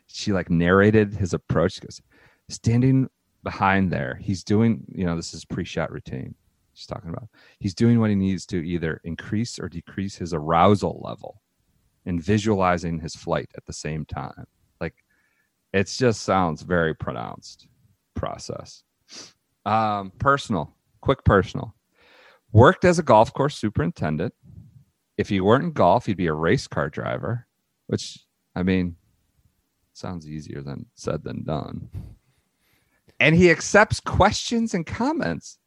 She 0.07 0.33
like 0.33 0.49
narrated 0.49 1.13
his 1.13 1.33
approach. 1.33 1.73
She 1.73 1.81
goes, 1.81 2.01
standing 2.49 3.09
behind 3.43 3.91
there, 3.91 4.19
he's 4.21 4.43
doing, 4.43 4.85
you 4.89 5.05
know, 5.05 5.15
this 5.15 5.33
is 5.33 5.45
pre-shot 5.45 5.91
routine. 5.91 6.35
She's 6.73 6.87
talking 6.87 7.09
about 7.09 7.29
he's 7.59 7.73
doing 7.73 7.99
what 7.99 8.09
he 8.09 8.15
needs 8.15 8.45
to 8.47 8.57
either 8.57 9.01
increase 9.03 9.57
or 9.59 9.67
decrease 9.67 10.15
his 10.15 10.33
arousal 10.33 11.01
level 11.03 11.41
and 12.05 12.21
visualizing 12.21 12.99
his 12.99 13.15
flight 13.15 13.49
at 13.57 13.65
the 13.65 13.73
same 13.73 14.05
time. 14.05 14.45
Like 14.79 14.93
it 15.73 15.87
just 15.87 16.21
sounds 16.21 16.61
very 16.61 16.93
pronounced 16.93 17.67
process. 18.13 18.83
Um, 19.65 20.11
personal, 20.19 20.75
quick 21.01 21.23
personal. 21.23 21.73
Worked 22.51 22.85
as 22.85 22.99
a 22.99 23.03
golf 23.03 23.33
course 23.33 23.57
superintendent 23.57 24.33
if 25.17 25.29
he 25.29 25.41
weren't 25.41 25.63
in 25.63 25.71
golf, 25.71 26.05
he'd 26.05 26.17
be 26.17 26.27
a 26.27 26.33
race 26.33 26.67
car 26.67 26.89
driver, 26.89 27.47
which 27.87 28.19
I 28.55 28.63
mean, 28.63 28.95
sounds 29.97 30.27
easier 30.27 30.61
than 30.61 30.85
said 30.95 31.23
than 31.23 31.43
done. 31.43 31.89
And 33.19 33.35
he 33.35 33.49
accepts 33.49 33.99
questions 33.99 34.73
and 34.73 34.85
comments. 34.85 35.57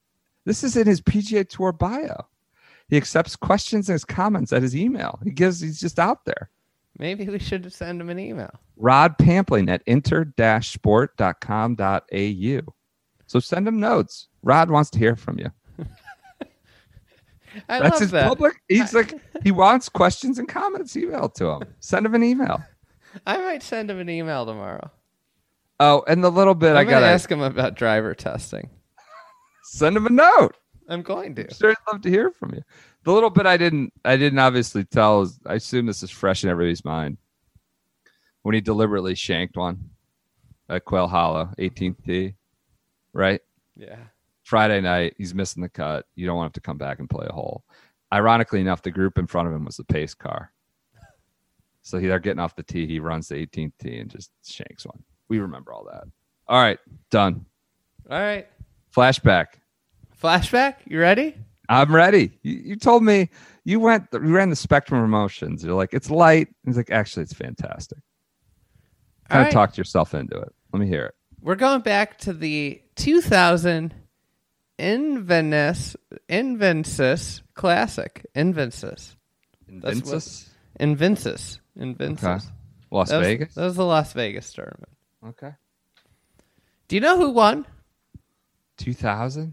This 0.45 0.65
is 0.65 0.77
in 0.77 0.87
his 0.87 1.01
PGA 1.01 1.49
Tour 1.49 1.73
bio. 1.73 2.27
He 2.89 2.97
accepts 2.97 3.37
questions 3.37 3.89
and 3.89 3.95
his 3.95 4.05
comments 4.05 4.53
at 4.53 4.63
his 4.63 4.77
email. 4.77 5.19
He 5.25 5.31
gives 5.31 5.61
he's 5.61 5.81
just 5.81 5.99
out 5.99 6.25
there. 6.25 6.51
Maybe 6.99 7.29
we 7.29 7.39
should 7.39 7.73
send 7.73 8.01
him 8.01 8.11
an 8.11 8.19
email. 8.19 8.51
Rod 8.77 9.17
Pampling 9.19 9.71
at 9.71 9.83
inter-sport.com.au. 9.87 12.75
So 13.27 13.39
send 13.39 13.69
him 13.69 13.79
notes. 13.79 14.29
Rod 14.43 14.71
wants 14.71 14.91
to 14.91 14.99
hear 14.99 15.15
from 15.15 15.39
you. 15.39 15.51
I 17.69 17.81
That's 17.81 17.93
love 17.93 18.01
his 18.01 18.11
that. 18.11 18.29
public. 18.29 18.55
He's 18.69 18.93
like 18.93 19.15
he 19.43 19.51
wants 19.51 19.89
questions 19.89 20.39
and 20.39 20.49
comments 20.49 20.95
emailed 20.95 21.35
to 21.35 21.51
him. 21.51 21.63
Send 21.81 22.07
him 22.07 22.15
an 22.15 22.23
email. 22.23 22.63
I 23.27 23.39
might 23.39 23.63
send 23.63 23.91
him 23.91 23.99
an 23.99 24.09
email 24.09 24.47
tomorrow. 24.47 24.91
Oh, 25.79 26.05
and 26.07 26.23
the 26.23 26.31
little 26.31 26.55
bit 26.55 26.73
I'm 26.73 26.77
I 26.77 26.85
gotta 26.85 27.07
ask 27.07 27.31
him 27.31 27.41
about 27.41 27.75
driver 27.75 28.15
testing. 28.15 28.69
send 29.65 29.97
him 29.97 30.07
a 30.07 30.11
note. 30.11 30.57
I'm 30.89 31.03
going 31.03 31.35
to. 31.37 31.53
Sure, 31.55 31.71
I'd 31.71 31.93
love 31.93 32.03
to 32.03 32.11
hear 32.11 32.31
from 32.31 32.55
you. 32.55 32.63
The 33.05 33.13
little 33.13 33.31
bit 33.31 33.47
I 33.47 33.57
didn't, 33.57 33.93
I 34.05 34.17
didn't 34.17 34.39
obviously 34.41 34.85
tell. 34.85 35.23
Is, 35.23 35.39
I 35.47 35.55
assume 35.55 35.87
this 35.87 36.03
is 36.03 36.11
fresh 36.11 36.45
in 36.45 36.51
everybody's 36.51 36.85
mind. 36.85 37.17
When 38.43 38.55
he 38.55 38.61
deliberately 38.61 39.15
shanked 39.15 39.57
one 39.57 39.91
at 40.69 40.85
Quail 40.85 41.09
Hollow, 41.09 41.51
18th 41.59 42.05
tee, 42.05 42.35
right? 43.13 43.41
Yeah. 43.77 43.97
Friday 44.43 44.81
night, 44.81 45.15
he's 45.17 45.35
missing 45.35 45.63
the 45.63 45.69
cut. 45.69 46.07
You 46.15 46.27
don't 46.27 46.37
want 46.37 46.49
him 46.49 46.55
to 46.55 46.61
come 46.61 46.79
back 46.79 46.99
and 46.99 47.09
play 47.09 47.27
a 47.29 47.33
hole. 47.33 47.65
Ironically 48.13 48.61
enough, 48.61 48.83
the 48.83 48.91
group 48.91 49.17
in 49.19 49.27
front 49.27 49.47
of 49.47 49.55
him 49.55 49.65
was 49.65 49.77
the 49.77 49.85
pace 49.85 50.15
car. 50.15 50.53
So 51.91 51.99
he, 51.99 52.07
they're 52.07 52.19
getting 52.21 52.39
off 52.39 52.55
the 52.57 52.63
tee. 52.63 52.87
He 52.87 53.01
runs 53.01 53.29
the 53.29 53.35
18th 53.35 53.73
tee 53.83 53.99
and 53.99 54.09
just 54.11 54.31
shanks 54.45 54.87
one. 54.87 55.03
We 55.29 55.41
remember 55.41 55.73
all 55.73 55.85
that. 55.91 56.05
All 56.49 56.61
right, 56.61 56.79
done. 57.11 57.47
All 58.09 58.19
right. 58.21 58.47
Flashback. 58.95 59.47
Flashback. 60.21 60.77
You 60.87 61.01
ready? 61.01 61.35
I'm 61.69 61.95
ready. 61.95 62.33
You, 62.43 62.55
you 62.55 62.77
told 62.77 63.03
me 63.05 63.31
you 63.65 63.79
went, 63.81 64.09
you 64.13 64.21
ran 64.35 64.51
the 64.51 64.57
spectrum 64.57 65.01
of 65.01 65.05
emotions. 65.05 65.65
You're 65.65 65.75
like, 65.75 65.93
it's 65.93 66.11
light. 66.11 66.49
He's 66.65 66.77
like, 66.77 66.91
actually, 66.91 67.23
it's 67.25 67.33
fantastic. 67.33 67.99
All 67.99 69.35
Kind 69.37 69.41
of 69.43 69.47
right. 69.47 69.53
talked 69.53 69.79
yourself 69.79 70.15
into 70.15 70.37
it. 70.37 70.53
Let 70.73 70.81
me 70.81 70.89
hear 70.89 71.07
it. 71.07 71.15
We're 71.41 71.55
going 71.55 71.81
back 71.83 72.19
to 72.19 72.33
the 72.33 72.83
2000 72.97 73.95
Inverness 74.79 75.97
Invensys 76.29 77.43
Classic. 77.55 78.27
Invensys. 78.35 79.15
That's 79.69 80.03
what- 80.03 81.60
Invensys. 81.79 81.97
Invensys. 81.99 82.37
Okay. 82.37 82.45
Las 82.91 83.09
That 83.11 83.19
was, 83.19 83.27
Vegas. 83.27 83.55
That 83.55 83.65
was 83.65 83.77
the 83.77 83.85
Las 83.85 84.13
Vegas 84.13 84.53
tournament. 84.53 84.89
Okay. 85.27 85.53
Do 86.89 86.97
you 86.97 87.01
know 87.01 87.17
who 87.17 87.31
won? 87.31 87.67
2000. 88.79 89.53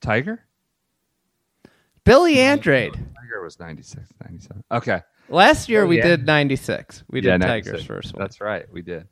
Tiger. 0.00 0.42
Billy 2.04 2.40
Andrade. 2.40 2.94
Tiger 2.94 3.42
was 3.42 3.60
96, 3.60 4.08
97. 4.24 4.64
Okay. 4.72 5.00
Last 5.28 5.68
year 5.68 5.84
Oh, 5.84 5.86
we 5.86 5.98
yeah. 5.98 6.08
did 6.08 6.26
96. 6.26 7.04
We 7.08 7.20
did 7.20 7.28
Yeah, 7.28 7.38
Tiger's 7.38 7.84
first 7.84 8.12
one. 8.12 8.20
That's 8.20 8.40
right. 8.40 8.66
We 8.72 8.82
did. 8.82 9.06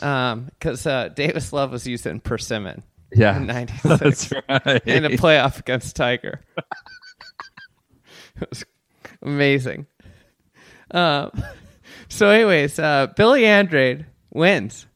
Um, 0.00 0.44
because 0.44 0.86
uh, 0.86 1.08
Davis 1.08 1.52
Love 1.52 1.72
was 1.72 1.86
using 1.86 2.20
persimmon 2.20 2.82
Yeah, 3.12 3.36
in 3.36 3.46
'96 3.46 3.82
that's 3.98 4.32
right. 4.32 4.86
in 4.86 5.04
a 5.06 5.10
playoff 5.10 5.58
against 5.58 5.96
Tiger. 5.96 6.40
it 8.40 8.48
was 8.50 8.64
amazing. 9.22 9.86
Um, 10.92 11.30
so, 12.08 12.30
anyways, 12.30 12.78
uh, 12.78 13.08
Billy 13.16 13.44
Andrade 13.44 14.06
wins. 14.30 14.86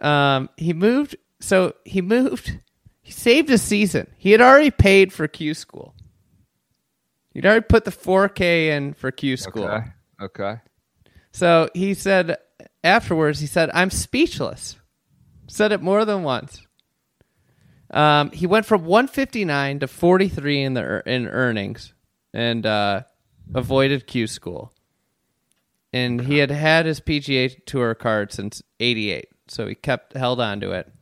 Um, 0.00 0.48
he 0.56 0.72
moved. 0.72 1.16
So 1.40 1.74
he 1.84 2.02
moved. 2.02 2.58
He 3.02 3.12
saved 3.12 3.50
a 3.50 3.58
season. 3.58 4.08
He 4.18 4.32
had 4.32 4.40
already 4.40 4.70
paid 4.70 5.12
for 5.12 5.26
Q 5.28 5.54
school. 5.54 5.94
He'd 7.32 7.46
already 7.46 7.64
put 7.68 7.84
the 7.84 7.90
4K 7.90 8.68
in 8.68 8.94
for 8.94 9.10
Q 9.10 9.36
school. 9.36 9.64
okay. 9.64 9.86
Okay. 10.20 10.60
So 11.32 11.68
he 11.74 11.94
said 11.94 12.36
afterwards, 12.82 13.40
he 13.40 13.46
said, 13.46 13.70
I'm 13.72 13.90
speechless. 13.90 14.76
Said 15.46 15.72
it 15.72 15.80
more 15.80 16.04
than 16.04 16.22
once. 16.22 16.66
Um, 17.90 18.30
he 18.32 18.46
went 18.46 18.66
from 18.66 18.84
159 18.84 19.80
to 19.80 19.86
43 19.86 20.62
in 20.62 20.74
the 20.74 21.02
in 21.06 21.26
earnings 21.26 21.94
and 22.34 22.66
uh, 22.66 23.02
avoided 23.54 24.06
Q 24.06 24.26
school. 24.26 24.72
And 25.92 26.22
he 26.22 26.38
had 26.38 26.50
had 26.50 26.86
his 26.86 27.00
PGA 27.00 27.64
Tour 27.64 27.94
card 27.94 28.32
since 28.32 28.62
88, 28.78 29.28
so 29.48 29.66
he 29.66 29.74
kept 29.74 30.14
held 30.14 30.40
on 30.40 30.60
to 30.60 30.72
it. 30.72 30.92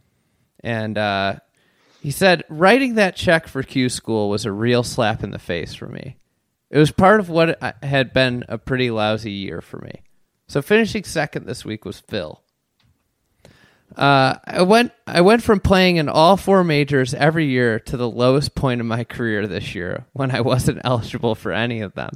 And 0.60 0.96
uh, 0.96 1.36
he 2.00 2.10
said, 2.12 2.44
writing 2.48 2.94
that 2.94 3.16
check 3.16 3.48
for 3.48 3.62
Q 3.62 3.88
school 3.88 4.28
was 4.28 4.44
a 4.44 4.52
real 4.52 4.82
slap 4.82 5.24
in 5.24 5.30
the 5.30 5.38
face 5.38 5.74
for 5.74 5.88
me. 5.88 6.18
It 6.70 6.78
was 6.78 6.90
part 6.90 7.20
of 7.20 7.28
what 7.28 7.58
had 7.82 8.12
been 8.12 8.44
a 8.48 8.58
pretty 8.58 8.90
lousy 8.90 9.32
year 9.32 9.60
for 9.60 9.78
me. 9.78 10.02
So 10.48 10.62
finishing 10.62 11.04
second 11.04 11.46
this 11.46 11.64
week 11.64 11.84
was 11.84 12.00
Phil. 12.00 12.42
Uh, 13.94 14.36
I 14.44 14.62
went 14.62 14.92
I 15.06 15.20
went 15.20 15.42
from 15.42 15.60
playing 15.60 15.96
in 15.96 16.08
all 16.08 16.36
four 16.36 16.64
majors 16.64 17.14
every 17.14 17.46
year 17.46 17.78
to 17.80 17.96
the 17.96 18.10
lowest 18.10 18.54
point 18.54 18.80
of 18.80 18.86
my 18.86 19.04
career 19.04 19.46
this 19.46 19.74
year 19.74 20.06
when 20.12 20.32
I 20.32 20.40
wasn't 20.40 20.80
eligible 20.84 21.34
for 21.34 21.52
any 21.52 21.80
of 21.80 21.94
them. 21.94 22.10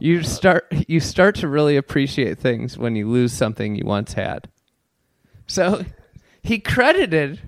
You 0.00 0.22
start 0.22 0.66
you 0.88 0.98
start 1.00 1.34
to 1.36 1.48
really 1.48 1.76
appreciate 1.76 2.38
things 2.38 2.78
when 2.78 2.96
you 2.96 3.08
lose 3.08 3.32
something 3.32 3.74
you 3.74 3.84
once 3.84 4.14
had. 4.14 4.48
So 5.46 5.84
he 6.42 6.58
credited 6.58 7.40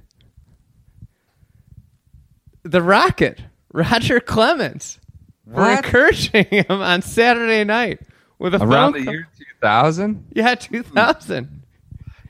the 2.63 2.83
Rocket, 2.83 3.43
Roger 3.73 4.21
Clemens, 4.21 5.01
for 5.47 5.61
What? 5.61 5.85
encouraging 5.85 6.45
him 6.47 6.67
on 6.83 7.03
Saturday 7.03 7.65
night 7.65 8.01
with 8.39 8.55
a 8.55 8.63
Around 8.63 8.93
the 8.93 9.05
call. 9.05 9.15
year 9.15 9.29
2000, 9.61 10.27
Yeah, 10.35 10.55
2000. 10.55 11.63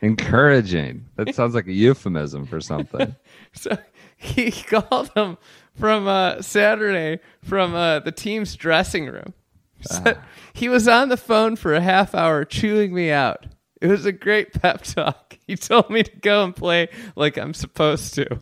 encouraging. 0.01 1.07
That 1.17 1.35
sounds 1.35 1.55
like 1.55 1.67
a 1.67 1.73
euphemism 1.73 2.47
for 2.47 2.61
something. 2.61 3.15
So 3.55 3.77
he 4.17 4.51
called 4.71 5.11
him 5.15 5.37
from 5.79 6.07
uh, 6.09 6.41
Saturday 6.41 7.21
from 7.45 7.75
uh, 7.75 7.99
the 7.99 8.13
team's 8.13 8.57
dressing 8.57 9.05
room. 9.05 9.35
So 10.05 10.17
he 10.53 10.69
was 10.69 10.87
on 10.89 11.09
the 11.09 11.17
phone 11.17 11.57
for 11.57 11.75
a 11.75 11.81
half 11.81 12.15
hour 12.15 12.45
chewing 12.45 12.95
me 12.95 13.11
out. 13.11 13.47
It 13.81 13.89
was 13.89 14.07
a 14.07 14.13
great 14.13 14.53
pep 14.53 14.83
talk. 14.83 15.39
He 15.47 15.57
told 15.57 15.91
me 15.91 16.05
to 16.05 16.17
go 16.19 16.45
and 16.45 16.55
play 16.55 16.89
like 17.17 17.37
I'm 17.37 17.53
supposed 17.53 18.15
to. 18.15 18.41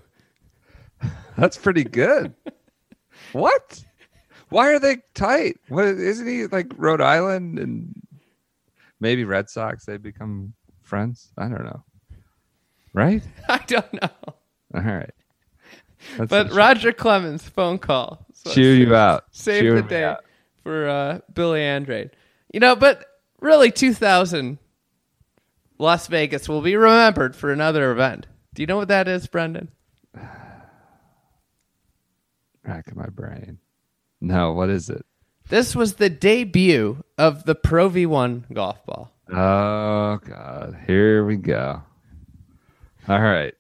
That's 1.36 1.56
pretty 1.56 1.82
good. 1.82 2.34
what? 3.32 3.82
Why 4.50 4.72
are 4.72 4.78
they 4.78 4.98
tight? 5.14 5.56
What 5.68 5.86
isn't 5.86 6.26
he 6.28 6.46
like 6.46 6.70
Rhode 6.76 7.00
Island 7.00 7.58
and 7.58 7.94
maybe 9.00 9.24
Red 9.24 9.48
Sox? 9.48 9.86
They 9.86 9.96
become 9.96 10.52
friends. 10.82 11.32
I 11.38 11.48
don't 11.48 11.64
know. 11.64 11.82
Right? 12.92 13.22
I 13.48 13.58
don't 13.66 13.92
know. 13.94 14.10
All 14.74 14.82
right. 14.82 15.10
That's 16.18 16.30
But. 16.30 16.52
Roger 16.52 16.92
Clemens 16.92 17.48
phone 17.48 17.78
call. 17.78 18.26
So 18.34 18.52
chew 18.52 18.72
you 18.72 18.94
out. 18.94 19.24
Save 19.30 19.74
the 19.74 19.82
day 19.82 20.04
out. 20.04 20.24
For 20.62 20.88
uh, 20.88 21.20
Billy 21.32 21.62
Andrade. 21.62 22.10
You 22.52 22.60
know, 22.60 22.76
but 22.76 23.04
really, 23.40 23.70
2000 23.70 24.58
Las 25.78 26.06
Vegas 26.08 26.48
will 26.48 26.60
be 26.60 26.76
remembered 26.76 27.34
for 27.34 27.52
another 27.52 27.90
event. 27.90 28.26
Do 28.54 28.62
you 28.62 28.66
know 28.66 28.76
what 28.76 28.88
that 28.88 29.08
is, 29.08 29.26
Brendan? 29.26 29.70
Rack 32.64 32.88
in 32.88 32.96
my 32.96 33.08
brain. 33.08 33.58
No, 34.20 34.52
what 34.52 34.68
is 34.68 34.90
it? 34.90 35.04
This 35.48 35.74
was 35.74 35.94
the 35.94 36.10
debut 36.10 37.02
of 37.18 37.44
the 37.44 37.54
Pro 37.54 37.88
V1 37.88 38.52
golf 38.52 38.84
ball. 38.84 39.10
Oh 39.32 40.18
God. 40.24 40.76
Here 40.86 41.24
we 41.24 41.36
go. 41.36 41.82
All 43.08 43.20
right. 43.20 43.54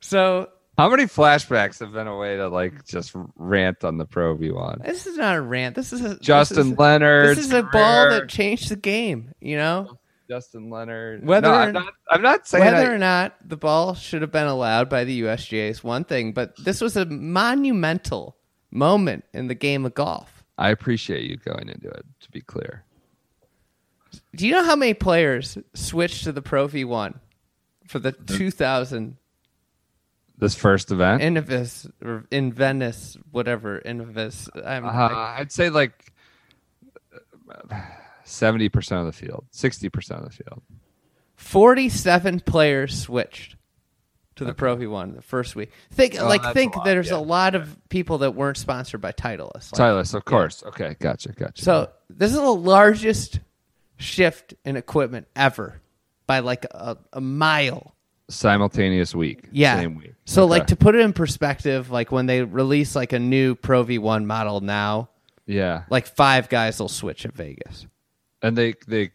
So 0.00 0.48
How 0.82 0.88
many 0.88 1.04
flashbacks 1.04 1.78
have 1.78 1.92
been 1.92 2.08
a 2.08 2.16
way 2.16 2.36
to 2.38 2.48
like 2.48 2.84
just 2.86 3.12
rant 3.36 3.84
on 3.84 3.98
the 3.98 4.04
Pro 4.04 4.36
V1? 4.36 4.84
this 4.84 5.06
is 5.06 5.16
not 5.16 5.36
a 5.36 5.40
rant. 5.40 5.76
This 5.76 5.92
is 5.92 6.00
a 6.04 6.18
Justin 6.18 6.56
This 6.56 6.66
is, 6.72 6.78
Leonard. 6.78 7.36
this 7.36 7.44
is 7.46 7.52
a 7.52 7.62
ball 7.62 8.10
that 8.10 8.28
changed 8.28 8.68
the 8.68 8.74
game. 8.74 9.30
You 9.40 9.58
know, 9.58 9.96
Justin 10.28 10.70
Leonard. 10.70 11.24
Whether 11.24 11.46
no, 11.46 11.54
or- 11.54 11.60
I'm 11.60 11.72
not. 11.72 11.92
I'm 12.10 12.22
not 12.22 12.48
saying. 12.48 12.64
whether 12.64 12.90
I- 12.90 12.94
or 12.94 12.98
not 12.98 13.36
the 13.48 13.56
ball 13.56 13.94
should 13.94 14.22
have 14.22 14.32
been 14.32 14.48
allowed 14.48 14.88
by 14.88 15.04
the 15.04 15.20
USGA 15.22 15.68
is 15.70 15.84
one 15.84 16.02
thing, 16.02 16.32
but 16.32 16.52
this 16.64 16.80
was 16.80 16.96
a 16.96 17.04
monumental 17.06 18.36
moment 18.72 19.24
in 19.32 19.46
the 19.46 19.54
game 19.54 19.86
of 19.86 19.94
golf. 19.94 20.42
I 20.58 20.70
appreciate 20.70 21.30
you 21.30 21.36
going 21.36 21.68
into 21.68 21.90
it. 21.90 22.04
To 22.22 22.30
be 22.32 22.40
clear, 22.40 22.82
Do 24.34 24.48
you 24.48 24.52
know 24.52 24.64
how 24.64 24.74
many 24.74 24.94
players 24.94 25.56
switched 25.74 26.24
to 26.24 26.32
the 26.32 26.42
Pro 26.42 26.66
V1 26.66 27.20
for 27.86 28.00
the 28.00 28.10
2000 28.10 29.16
this 30.42 30.54
first 30.56 30.90
event, 30.90 31.22
or 32.04 32.24
in 32.30 32.52
Venice, 32.52 33.16
whatever 33.30 33.80
Innovis? 33.80 34.48
I'm, 34.66 34.84
uh, 34.84 34.88
I'd 34.90 35.52
say 35.52 35.70
like 35.70 36.12
seventy 38.24 38.68
percent 38.68 39.00
of 39.00 39.06
the 39.06 39.12
field, 39.12 39.46
sixty 39.50 39.88
percent 39.88 40.20
of 40.20 40.26
the 40.26 40.44
field. 40.44 40.62
47 41.36 42.40
players 42.40 43.00
switched 43.00 43.56
to 44.36 44.44
the 44.44 44.54
Pro 44.54 44.76
V1 44.76 45.16
the 45.16 45.22
first 45.22 45.56
week. 45.56 45.70
Think 45.90 46.16
Oh, 46.18 46.26
like 46.26 46.54
think 46.54 46.74
a 46.74 46.78
lot, 46.78 46.84
there's 46.84 47.10
yeah. 47.10 47.16
a 47.16 47.18
lot 47.18 47.54
of 47.54 47.76
people 47.88 48.18
that 48.18 48.34
weren't 48.34 48.56
sponsored 48.56 49.00
by 49.00 49.12
Titleist. 49.12 49.72
Like, 49.72 49.76
Silas, 49.76 50.14
of 50.14 50.24
course. 50.24 50.62
Okay, 50.64 50.96
gotcha, 51.00 51.32
gotcha. 51.32 51.62
so 51.62 51.90
this 52.08 52.30
is 52.30 52.38
the 52.38 52.54
largest 52.54 53.40
shift 53.96 54.54
in 54.64 54.76
equipment 54.76 55.26
ever 55.34 55.80
by 56.26 56.38
like 56.38 56.64
a, 56.70 56.96
a 57.12 57.20
mile. 57.20 57.94
Simultaneous 58.32 59.14
week. 59.14 59.48
Yeah. 59.52 59.76
same 59.76 59.94
week. 59.96 60.14
So 60.24 60.42
Okay. 60.44 60.50
like 60.50 60.66
to 60.68 60.76
put 60.76 60.94
it 60.94 61.00
in 61.00 61.12
perspective, 61.12 61.90
like 61.90 62.10
when 62.12 62.26
they 62.26 62.42
release 62.42 62.94
like 62.96 63.12
a 63.12 63.18
new 63.18 63.54
Pro 63.54 63.84
V1 63.84 64.24
model 64.24 64.60
now, 64.60 65.08
yeah, 65.46 65.82
like 65.90 66.06
five 66.06 66.48
guys 66.48 66.78
will 66.80 66.88
switch 66.88 67.24
at 67.26 67.32
Vegas. 67.34 67.86
and 68.42 68.56
they 68.56 68.74
they 68.88 69.10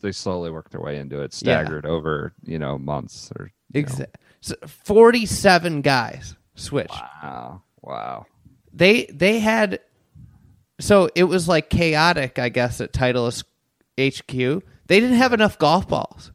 they 0.00 0.12
slowly 0.12 0.50
work 0.50 0.70
their 0.70 0.80
way 0.80 0.98
into 0.98 1.20
it, 1.20 1.32
Yeah. 1.42 1.62
staggered 1.62 1.86
over 1.86 2.32
you 2.44 2.58
know 2.58 2.78
months 2.78 3.30
or 3.38 3.50
you 3.72 3.82
know. 3.82 3.88
Exa- 3.88 4.06
so 4.40 4.54
47 4.66 5.80
guys 5.82 6.36
switch. 6.54 6.90
Wow, 6.90 7.62
wow. 7.82 8.26
they 8.72 9.06
they 9.06 9.38
had 9.40 9.80
so 10.78 11.08
it 11.14 11.24
was 11.24 11.48
like 11.48 11.70
chaotic 11.70 12.38
i 12.38 12.50
guess 12.50 12.82
at 12.82 12.92
titleist 12.92 13.44
hq 13.96 14.28
they 14.86 15.00
didn't 15.00 15.16
have 15.16 15.32
enough 15.32 15.58
golf 15.58 15.88
balls 15.88 16.32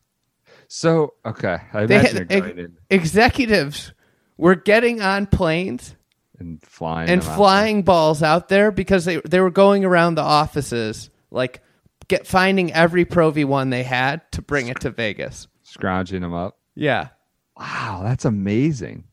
So 0.74 1.16
okay, 1.26 1.58
I 1.74 1.86
they 1.86 2.00
imagine 2.00 2.18
had 2.18 2.30
going 2.30 2.58
in 2.58 2.78
executives 2.90 3.92
were 4.38 4.56
getting 4.56 5.02
on 5.02 5.28
planes 5.28 5.98
and 6.40 6.62
flying 6.64 7.10
and 7.10 7.22
them 7.22 7.30
out 7.30 7.36
flying 7.36 7.82
balls 7.84 8.24
out 8.24 8.48
there 8.48 8.72
because 8.72 9.04
they 9.04 9.18
they 9.18 9.42
were 9.42 9.52
going 9.52 9.84
around 9.84 10.16
the 10.16 10.22
offices 10.22 11.10
like 11.30 11.62
get 12.08 12.26
finding 12.26 12.72
every 12.72 13.04
pro 13.04 13.34
v1 13.34 13.70
they 13.70 13.84
had 13.84 14.22
to 14.32 14.42
bring 14.42 14.70
it 14.70 14.80
to 14.80 14.92
vegas 14.92 15.50
scrounging 15.64 16.22
them 16.22 16.34
up. 16.34 16.58
yeah 16.74 17.10
Wow, 17.58 18.00
that's 18.06 18.24
amazing. 18.24 19.04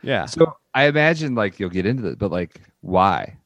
yeah 0.00 0.24
So 0.24 0.56
I 0.72 0.86
imagine 0.86 1.34
like 1.34 1.60
you'll 1.60 1.68
get 1.68 1.84
into 1.84 2.06
it, 2.08 2.18
but 2.18 2.30
like 2.30 2.62
why? 2.80 3.36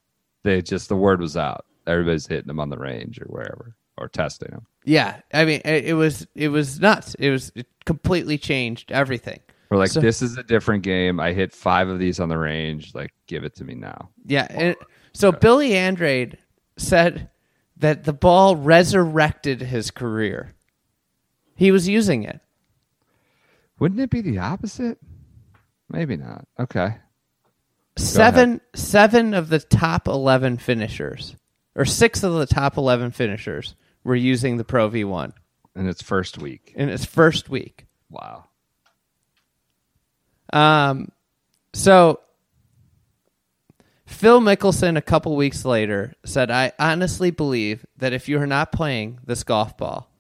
They 0.44 0.62
just 0.62 0.88
the 0.88 0.96
word 0.96 1.20
was 1.20 1.36
out. 1.36 1.66
Everybody's 1.84 2.28
hitting 2.28 2.46
them 2.46 2.60
on 2.60 2.70
the 2.70 2.78
range 2.78 3.20
or 3.20 3.24
wherever 3.24 3.74
or 4.00 4.08
testing 4.08 4.48
them. 4.50 4.66
yeah 4.84 5.20
i 5.32 5.44
mean 5.44 5.60
it, 5.64 5.84
it 5.84 5.94
was 5.94 6.26
it 6.34 6.48
was 6.48 6.80
nuts 6.80 7.14
it 7.20 7.30
was 7.30 7.52
it 7.54 7.66
completely 7.84 8.36
changed 8.38 8.90
everything 8.90 9.38
We're 9.70 9.78
like 9.78 9.90
So- 9.90 10.00
this 10.00 10.20
is 10.22 10.36
a 10.36 10.42
different 10.42 10.82
game. 10.82 11.20
I 11.20 11.32
hit 11.32 11.52
five 11.52 11.88
of 11.88 11.98
these 12.00 12.18
on 12.18 12.28
the 12.28 12.36
range. 12.38 12.92
Like 12.94 13.12
give 13.28 13.44
it 13.44 13.54
to 13.56 13.64
me 13.64 13.74
now. 13.74 14.10
Yeah, 14.26 14.46
and 14.50 14.74
so 15.12 15.30
Billy 15.30 15.74
Andrade 15.76 16.38
said 16.76 17.28
that 17.76 18.02
the 18.04 18.12
ball 18.12 18.56
resurrected 18.56 19.60
his 19.62 19.90
career. 19.92 20.54
He 21.54 21.70
was 21.70 21.86
using 21.88 22.24
it. 22.24 22.40
Wouldn't 23.78 24.00
it 24.00 24.10
be 24.10 24.20
the 24.22 24.38
opposite? 24.38 24.98
Maybe 25.88 26.16
not. 26.16 26.46
Okay. 26.58 26.96
Seven 27.96 28.60
seven 28.74 29.34
of 29.34 29.48
the 29.50 29.58
top 29.60 30.08
11 30.08 30.58
finishers 30.58 31.36
or 31.74 31.84
6 31.84 32.22
of 32.22 32.32
the 32.34 32.46
top 32.46 32.76
11 32.76 33.10
finishers 33.12 33.74
were 34.04 34.14
using 34.16 34.56
the 34.56 34.64
Pro 34.64 34.88
V1 34.90 35.32
In 35.76 35.88
its 35.88 36.02
first 36.02 36.38
week. 36.38 36.72
in 36.74 36.88
its 36.88 37.04
first 37.04 37.48
week. 37.48 37.86
Wow. 38.08 38.44
Um, 40.52 41.12
so 41.72 42.20
Phil 44.06 44.40
Mickelson, 44.40 44.96
a 44.96 45.02
couple 45.02 45.36
weeks 45.36 45.64
later, 45.64 46.14
said, 46.24 46.50
I 46.50 46.72
honestly 46.78 47.30
believe 47.30 47.86
that 47.96 48.12
if 48.12 48.28
you 48.28 48.40
are 48.40 48.46
not 48.46 48.72
playing 48.72 49.20
this 49.24 49.44
golf 49.44 49.76
ball, 49.76 50.10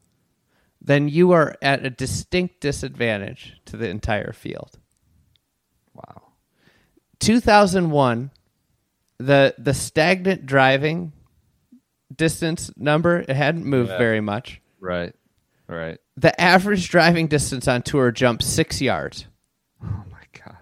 then 0.80 1.08
you 1.08 1.32
are 1.32 1.56
at 1.60 1.84
a 1.84 1.90
distinct 1.90 2.60
disadvantage 2.60 3.56
to 3.66 3.76
the 3.76 3.88
entire 3.88 4.32
field. 4.32 4.78
Wow. 5.92 6.22
2001, 7.18 8.30
the 9.18 9.54
the 9.58 9.74
stagnant 9.74 10.46
driving 10.46 11.12
distance 12.14 12.70
number, 12.76 13.18
it 13.20 13.36
hadn't 13.36 13.64
moved 13.64 13.90
very 13.90 14.20
much. 14.20 14.60
Right. 14.80 15.14
Right. 15.68 15.98
The 16.16 16.38
average 16.40 16.88
driving 16.88 17.28
distance 17.28 17.68
on 17.68 17.82
tour 17.82 18.10
jumped 18.10 18.42
six 18.42 18.80
yards. 18.80 19.26
Oh 19.82 20.02
my 20.10 20.22
god. 20.44 20.56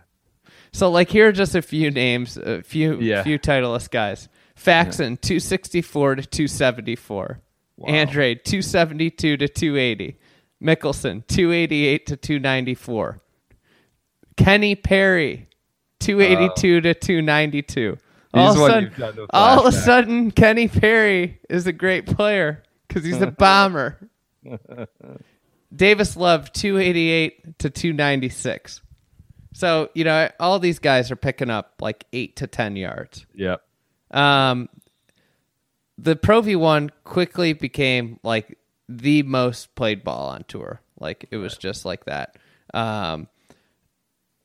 So, 0.72 0.90
like, 0.90 1.08
here 1.10 1.28
are 1.28 1.32
just 1.32 1.54
a 1.54 1.62
few 1.62 1.90
names, 1.90 2.36
a 2.36 2.62
few 2.62 3.00
Yeah. 3.00 3.22
few 3.22 3.38
titleist 3.38 3.90
guys. 3.90 4.28
Faxon, 4.54 5.16
264 5.16 6.16
to 6.16 6.22
274. 6.26 7.40
Andrade, 7.86 8.44
272 8.44 9.36
to 9.36 9.48
280. 9.48 10.18
Mickelson, 10.62 11.24
288 11.28 12.06
to 12.06 12.16
294. 12.16 13.20
Kenny 14.36 14.74
Perry, 14.74 15.48
282 16.00 16.80
to 16.80 16.94
292. 16.94 17.90
All, 17.90 17.96
He's 17.96 17.96
of 17.96 17.98
a 17.98 18.02
one 18.30 18.56
sudden, 18.56 19.26
all 19.30 19.60
of 19.60 19.66
a 19.66 19.76
sudden, 19.76 20.30
Kenny 20.30 20.68
Perry 20.68 21.40
is 21.48 21.66
a 21.66 21.72
great 21.72 22.06
player 22.06 22.62
because 22.86 23.04
he's 23.04 23.20
a 23.20 23.26
bomber. 23.38 23.98
Davis 25.74 26.16
Love, 26.16 26.52
288 26.52 27.58
to 27.58 27.70
296. 27.70 28.82
So, 29.54 29.90
you 29.94 30.04
know, 30.04 30.30
all 30.38 30.58
these 30.58 30.78
guys 30.78 31.10
are 31.10 31.16
picking 31.16 31.50
up 31.50 31.74
like 31.80 32.04
eight 32.12 32.36
to 32.36 32.46
10 32.46 32.76
yards. 32.76 33.26
Yep. 33.34 33.62
Um, 34.10 34.68
the 35.98 36.16
Pro 36.16 36.42
V1 36.42 36.90
quickly 37.04 37.52
became 37.52 38.20
like 38.22 38.56
the 38.88 39.22
most 39.24 39.74
played 39.74 40.04
ball 40.04 40.28
on 40.28 40.44
tour. 40.44 40.80
Like 40.98 41.26
it 41.30 41.36
was 41.36 41.56
just 41.56 41.84
like 41.84 42.04
that. 42.04 42.36
Um, 42.72 43.28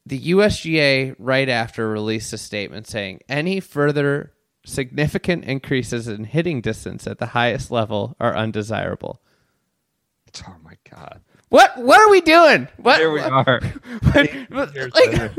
the 0.06 0.32
USGA 0.32 1.16
right 1.18 1.47
after 1.49 1.88
released 1.89 2.34
a 2.34 2.38
statement 2.38 2.88
saying 2.88 3.22
any 3.30 3.60
further 3.60 4.34
significant 4.66 5.45
increases 5.45 6.08
in 6.08 6.24
hitting 6.26 6.62
distance 6.62 7.06
at 7.08 7.20
the 7.20 7.28
highest 7.28 7.72
level 7.72 8.16
are 8.20 8.36
undesirable. 8.36 9.22
Oh 10.47 10.56
my 10.64 10.74
god. 10.89 11.22
What 11.49 11.78
what 11.78 11.99
are 12.01 12.10
we 12.10 12.22
doing? 12.22 12.68
What, 12.78 12.97
Here 12.99 13.12
we 13.12 13.20
are. 13.22 13.62
what- 14.12 14.30
what- 14.49 14.74
Years 14.76 14.93
like, 14.95 15.12
later. 15.12 15.34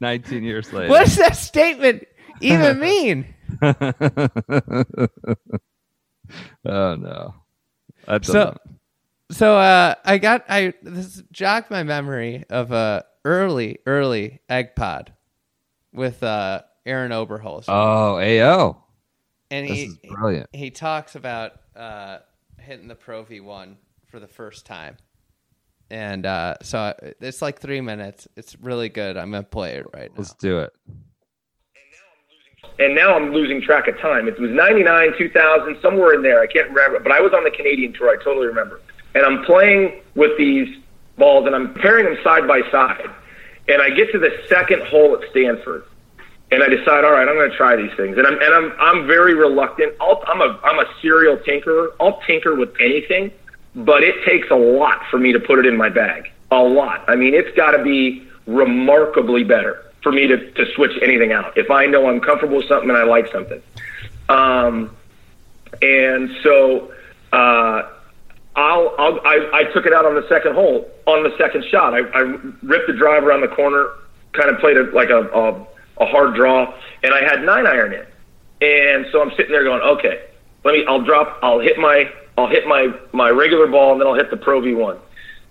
19 0.00 0.42
years 0.44 0.72
later. 0.72 0.88
what 0.90 1.04
does 1.04 1.16
that 1.16 1.36
statement 1.36 2.04
even 2.40 2.78
mean? 2.80 3.34
Oh 6.64 6.94
no. 6.96 7.34
So, 8.22 8.56
so 9.30 9.56
uh, 9.58 9.94
I 10.04 10.18
got 10.18 10.44
I 10.48 10.72
this 10.82 11.22
jogged 11.32 11.70
my 11.70 11.82
memory 11.82 12.44
of 12.50 12.72
a 12.72 13.04
early 13.24 13.78
early 13.86 14.40
egg 14.48 14.74
pod 14.74 15.12
with 15.92 16.22
uh, 16.22 16.62
Aaron 16.86 17.12
Oberholser, 17.12 17.64
Oh, 17.68 18.18
AO. 18.18 18.82
and 19.50 19.66
This 19.68 19.76
he 19.76 19.82
is 19.84 19.96
brilliant. 20.10 20.48
he 20.52 20.70
talks 20.70 21.14
about 21.14 21.52
uh, 21.76 22.18
hitting 22.58 22.88
the 22.88 22.94
Pro 22.94 23.22
V 23.22 23.40
one 23.40 23.76
for 24.06 24.20
the 24.20 24.26
first 24.28 24.66
time, 24.66 24.96
and 25.90 26.26
uh, 26.26 26.54
so 26.62 26.94
it's 27.20 27.40
like 27.42 27.60
three 27.60 27.80
minutes. 27.80 28.28
It's 28.36 28.56
really 28.60 28.88
good. 28.88 29.16
I'm 29.16 29.30
gonna 29.30 29.42
play 29.42 29.76
it 29.76 29.86
right 29.94 30.10
now. 30.10 30.14
Let's 30.18 30.34
do 30.34 30.60
it. 30.60 30.72
and 32.78 32.94
now 32.94 33.14
I'm 33.14 33.32
losing 33.32 33.60
track 33.62 33.86
of 33.88 33.98
time. 34.00 34.26
It 34.26 34.38
was 34.40 34.50
99, 34.50 35.12
2000, 35.16 35.76
somewhere 35.80 36.14
in 36.14 36.22
there. 36.22 36.40
I 36.40 36.46
can't 36.46 36.68
remember. 36.70 36.98
But 37.00 37.12
I 37.12 37.20
was 37.20 37.32
on 37.32 37.44
the 37.44 37.50
Canadian 37.50 37.92
tour. 37.92 38.10
I 38.10 38.22
totally 38.22 38.46
remember. 38.46 38.80
And 39.14 39.24
I'm 39.24 39.44
playing 39.44 40.00
with 40.16 40.36
these 40.36 40.68
balls, 41.18 41.46
and 41.46 41.54
I'm 41.54 41.74
pairing 41.74 42.06
them 42.06 42.18
side 42.22 42.46
by 42.46 42.62
side. 42.70 43.10
And 43.68 43.80
I 43.80 43.90
get 43.90 44.12
to 44.12 44.18
the 44.18 44.30
second 44.48 44.82
hole 44.82 45.16
at 45.16 45.28
Stanford, 45.30 45.84
and 46.50 46.62
I 46.62 46.68
decide, 46.68 47.04
all 47.04 47.12
right, 47.12 47.26
I'm 47.26 47.34
going 47.34 47.50
to 47.50 47.56
try 47.56 47.76
these 47.76 47.92
things. 47.96 48.18
And 48.18 48.26
I'm 48.26 48.34
and 48.34 48.54
I'm 48.54 48.72
I'm 48.78 49.06
very 49.06 49.34
reluctant. 49.34 49.94
I'll, 50.00 50.22
I'm 50.26 50.40
a 50.40 50.60
I'm 50.62 50.78
a 50.78 50.86
serial 51.00 51.36
tinkerer. 51.38 51.92
I'll 51.98 52.20
tinker 52.22 52.54
with 52.54 52.74
anything, 52.80 53.32
but 53.74 54.02
it 54.02 54.24
takes 54.24 54.50
a 54.50 54.56
lot 54.56 55.02
for 55.10 55.18
me 55.18 55.32
to 55.32 55.40
put 55.40 55.58
it 55.58 55.66
in 55.66 55.76
my 55.76 55.88
bag. 55.88 56.30
A 56.50 56.62
lot. 56.62 57.04
I 57.08 57.16
mean, 57.16 57.34
it's 57.34 57.54
got 57.56 57.72
to 57.72 57.82
be 57.82 58.28
remarkably 58.46 59.44
better 59.44 59.82
for 60.02 60.12
me 60.12 60.26
to, 60.26 60.52
to 60.52 60.66
switch 60.74 60.92
anything 61.02 61.32
out. 61.32 61.56
If 61.56 61.70
I 61.70 61.86
know 61.86 62.06
I'm 62.08 62.20
comfortable 62.20 62.58
with 62.58 62.68
something 62.68 62.90
and 62.90 62.98
I 62.98 63.04
like 63.04 63.32
something. 63.32 63.62
Um, 64.28 64.94
and 65.80 66.30
so 66.42 66.92
uh, 67.32 67.88
I'll, 68.56 68.94
I'll 68.98 69.20
I, 69.24 69.50
I 69.52 69.64
took 69.72 69.86
it 69.86 69.92
out 69.92 70.06
on 70.06 70.14
the 70.14 70.26
second 70.28 70.54
hole 70.54 70.88
on 71.06 71.22
the 71.22 71.36
second 71.38 71.64
shot. 71.70 71.94
I, 71.94 72.00
I 72.14 72.20
ripped 72.62 72.86
the 72.86 72.94
drive 72.96 73.24
around 73.24 73.40
the 73.40 73.48
corner, 73.48 73.88
kind 74.32 74.50
of 74.50 74.60
played 74.60 74.76
it 74.76 74.94
like 74.94 75.10
a, 75.10 75.22
a 75.28 75.66
a 75.98 76.06
hard 76.06 76.34
draw, 76.34 76.72
and 77.02 77.14
I 77.14 77.22
had 77.22 77.44
nine 77.44 77.66
iron 77.66 77.92
in. 77.92 78.06
And 78.60 79.06
so 79.12 79.20
I'm 79.20 79.30
sitting 79.30 79.50
there 79.50 79.64
going, 79.64 79.82
okay, 79.82 80.26
let 80.64 80.72
me. 80.72 80.84
I'll 80.88 81.02
drop. 81.02 81.38
I'll 81.42 81.60
hit 81.60 81.78
my. 81.78 82.10
I'll 82.38 82.48
hit 82.48 82.66
my 82.66 82.88
my 83.12 83.30
regular 83.30 83.66
ball, 83.66 83.92
and 83.92 84.00
then 84.00 84.08
I'll 84.08 84.14
hit 84.14 84.30
the 84.30 84.36
Pro 84.36 84.60
V1. 84.60 84.98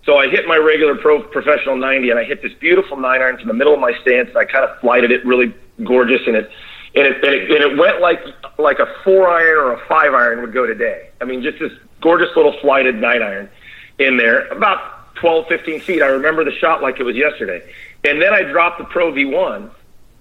So 0.05 0.17
I 0.17 0.27
hit 0.27 0.47
my 0.47 0.57
regular 0.57 0.95
pro 0.95 1.23
professional 1.23 1.77
90, 1.77 2.09
and 2.09 2.19
I 2.19 2.25
hit 2.25 2.41
this 2.41 2.51
beautiful 2.59 2.97
nine 2.97 3.21
iron 3.21 3.37
from 3.37 3.47
the 3.47 3.53
middle 3.53 3.73
of 3.73 3.79
my 3.79 3.93
stance, 4.01 4.29
and 4.29 4.37
I 4.37 4.43
kind 4.45 4.65
of 4.65 4.79
flighted 4.79 5.11
it 5.11 5.25
really 5.25 5.53
gorgeous, 5.83 6.21
and 6.27 6.35
it 6.35 6.49
and 6.95 7.07
it, 7.07 7.23
and 7.23 7.33
it 7.33 7.51
and 7.51 7.71
it 7.71 7.77
went 7.77 8.01
like 8.01 8.19
like 8.57 8.79
a 8.79 8.87
four 9.03 9.29
iron 9.29 9.57
or 9.57 9.73
a 9.73 9.87
five 9.87 10.13
iron 10.13 10.41
would 10.41 10.53
go 10.53 10.65
today. 10.65 11.09
I 11.21 11.25
mean, 11.25 11.41
just 11.41 11.59
this 11.59 11.71
gorgeous 12.03 12.35
little 12.35 12.53
flighted 12.59 12.95
nine 12.95 13.23
iron 13.23 13.49
in 13.97 14.17
there, 14.17 14.47
about 14.49 15.15
12, 15.15 15.47
15 15.47 15.79
feet. 15.79 16.01
I 16.01 16.07
remember 16.07 16.43
the 16.43 16.51
shot 16.51 16.81
like 16.81 16.99
it 16.99 17.03
was 17.03 17.15
yesterday. 17.15 17.63
And 18.03 18.21
then 18.21 18.33
I 18.33 18.43
dropped 18.43 18.79
the 18.79 18.83
Pro 18.83 19.11
V1, 19.11 19.71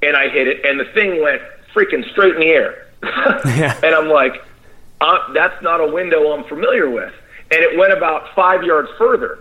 and 0.02 0.16
I 0.16 0.28
hit 0.28 0.46
it, 0.46 0.64
and 0.64 0.78
the 0.78 0.84
thing 0.84 1.20
went 1.20 1.42
freaking 1.74 2.08
straight 2.12 2.34
in 2.34 2.40
the 2.40 2.46
air. 2.46 2.86
yeah. 3.02 3.78
And 3.84 3.94
I'm 3.94 4.08
like, 4.08 4.42
uh, 5.00 5.32
that's 5.32 5.60
not 5.62 5.80
a 5.80 5.86
window 5.92 6.32
I'm 6.32 6.44
familiar 6.44 6.88
with. 6.88 7.12
And 7.50 7.60
it 7.60 7.76
went 7.76 7.92
about 7.92 8.34
five 8.34 8.62
yards 8.62 8.88
further. 8.96 9.40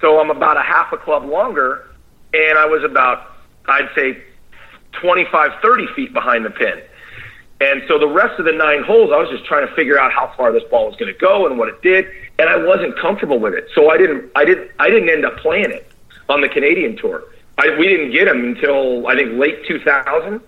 So 0.00 0.20
I'm 0.20 0.30
about 0.30 0.56
a 0.56 0.62
half 0.62 0.92
a 0.92 0.96
club 0.96 1.24
longer, 1.24 1.88
and 2.32 2.58
I 2.58 2.66
was 2.66 2.84
about, 2.84 3.32
I'd 3.66 3.88
say, 3.94 4.22
25, 4.92 5.60
30 5.60 5.86
feet 5.94 6.12
behind 6.12 6.44
the 6.44 6.50
pin. 6.50 6.80
And 7.60 7.82
so 7.88 7.98
the 7.98 8.08
rest 8.08 8.38
of 8.38 8.44
the 8.44 8.52
nine 8.52 8.82
holes, 8.82 9.10
I 9.12 9.16
was 9.16 9.30
just 9.30 9.44
trying 9.46 9.66
to 9.66 9.74
figure 9.74 9.98
out 9.98 10.12
how 10.12 10.32
far 10.36 10.52
this 10.52 10.64
ball 10.70 10.86
was 10.86 10.96
going 10.96 11.12
to 11.12 11.18
go 11.18 11.46
and 11.46 11.58
what 11.58 11.68
it 11.68 11.80
did, 11.80 12.06
and 12.38 12.50
I 12.50 12.56
wasn't 12.56 12.98
comfortable 12.98 13.38
with 13.38 13.54
it. 13.54 13.68
So 13.74 13.90
I 13.90 13.96
didn't, 13.96 14.30
I 14.36 14.44
didn't, 14.44 14.70
I 14.78 14.90
didn't 14.90 15.08
end 15.08 15.24
up 15.24 15.38
playing 15.38 15.70
it 15.70 15.90
on 16.28 16.42
the 16.42 16.48
Canadian 16.48 16.96
tour. 16.96 17.24
I, 17.58 17.74
we 17.78 17.88
didn't 17.88 18.12
get 18.12 18.28
him 18.28 18.44
until 18.44 19.06
I 19.06 19.14
think 19.14 19.38
late 19.38 19.66
2000. 19.66 20.40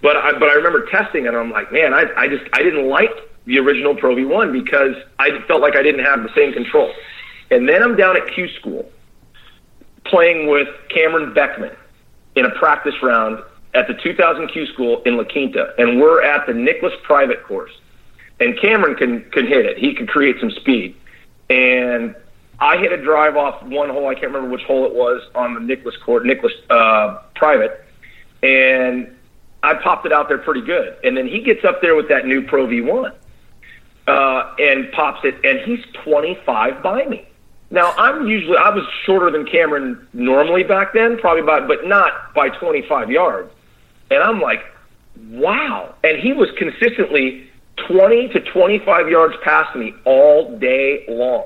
But 0.00 0.16
I, 0.16 0.32
but 0.38 0.48
I 0.48 0.52
remember 0.54 0.86
testing 0.86 1.24
it, 1.24 1.28
and 1.28 1.36
I'm 1.36 1.50
like, 1.50 1.72
man, 1.72 1.92
I, 1.92 2.04
I 2.16 2.28
just, 2.28 2.44
I 2.52 2.62
didn't 2.62 2.88
like 2.88 3.10
the 3.44 3.58
original 3.58 3.94
Pro 3.94 4.14
V1 4.14 4.52
because 4.52 4.94
I 5.18 5.40
felt 5.48 5.60
like 5.60 5.74
I 5.74 5.82
didn't 5.82 6.04
have 6.04 6.22
the 6.22 6.32
same 6.34 6.52
control. 6.52 6.92
And 7.50 7.68
then 7.68 7.82
I'm 7.82 7.96
down 7.96 8.16
at 8.16 8.32
Q 8.32 8.48
School 8.60 8.90
playing 10.04 10.48
with 10.48 10.68
Cameron 10.88 11.34
Beckman 11.34 11.74
in 12.36 12.44
a 12.44 12.50
practice 12.50 12.94
round 13.02 13.42
at 13.74 13.86
the 13.86 13.94
2000 13.94 14.48
Q 14.48 14.66
School 14.66 15.02
in 15.02 15.16
La 15.16 15.24
Quinta, 15.24 15.74
and 15.78 16.00
we're 16.00 16.22
at 16.22 16.46
the 16.46 16.54
Nicklaus 16.54 16.94
Private 17.02 17.42
course. 17.44 17.72
And 18.40 18.58
Cameron 18.60 18.94
can 18.96 19.22
can 19.30 19.46
hit 19.46 19.66
it; 19.66 19.78
he 19.78 19.94
can 19.94 20.06
create 20.06 20.36
some 20.40 20.50
speed. 20.50 20.96
And 21.50 22.14
I 22.60 22.76
hit 22.76 22.92
a 22.92 23.02
drive 23.02 23.36
off 23.36 23.62
one 23.64 23.88
hole. 23.88 24.08
I 24.08 24.14
can't 24.14 24.28
remember 24.28 24.48
which 24.48 24.62
hole 24.62 24.86
it 24.86 24.94
was 24.94 25.22
on 25.34 25.54
the 25.54 25.60
Nicklaus 25.60 25.96
court, 26.04 26.24
Nicklaus 26.24 26.52
uh, 26.70 27.18
Private, 27.34 27.84
and 28.42 29.14
I 29.62 29.74
popped 29.74 30.06
it 30.06 30.12
out 30.12 30.28
there 30.28 30.38
pretty 30.38 30.62
good. 30.62 30.96
And 31.04 31.16
then 31.16 31.26
he 31.26 31.40
gets 31.40 31.64
up 31.64 31.80
there 31.82 31.94
with 31.94 32.08
that 32.08 32.26
new 32.26 32.42
Pro 32.42 32.66
V1 32.66 33.12
uh, 34.06 34.54
and 34.58 34.90
pops 34.92 35.24
it, 35.24 35.36
and 35.44 35.60
he's 35.60 35.84
25 36.04 36.82
by 36.82 37.04
me. 37.06 37.28
Now 37.70 37.92
I'm 37.98 38.26
usually 38.26 38.56
I 38.56 38.70
was 38.70 38.84
shorter 39.04 39.30
than 39.30 39.46
Cameron 39.46 40.06
normally 40.12 40.62
back 40.62 40.94
then, 40.94 41.18
probably 41.18 41.42
by 41.42 41.60
but 41.60 41.86
not 41.86 42.34
by 42.34 42.48
25 42.48 43.10
yards. 43.10 43.52
And 44.10 44.22
I'm 44.22 44.40
like, 44.40 44.64
wow. 45.30 45.94
And 46.04 46.18
he 46.18 46.32
was 46.32 46.50
consistently 46.56 47.48
20 47.86 48.28
to 48.28 48.40
25 48.40 49.08
yards 49.08 49.34
past 49.42 49.76
me 49.76 49.94
all 50.04 50.58
day 50.58 51.04
long. 51.08 51.44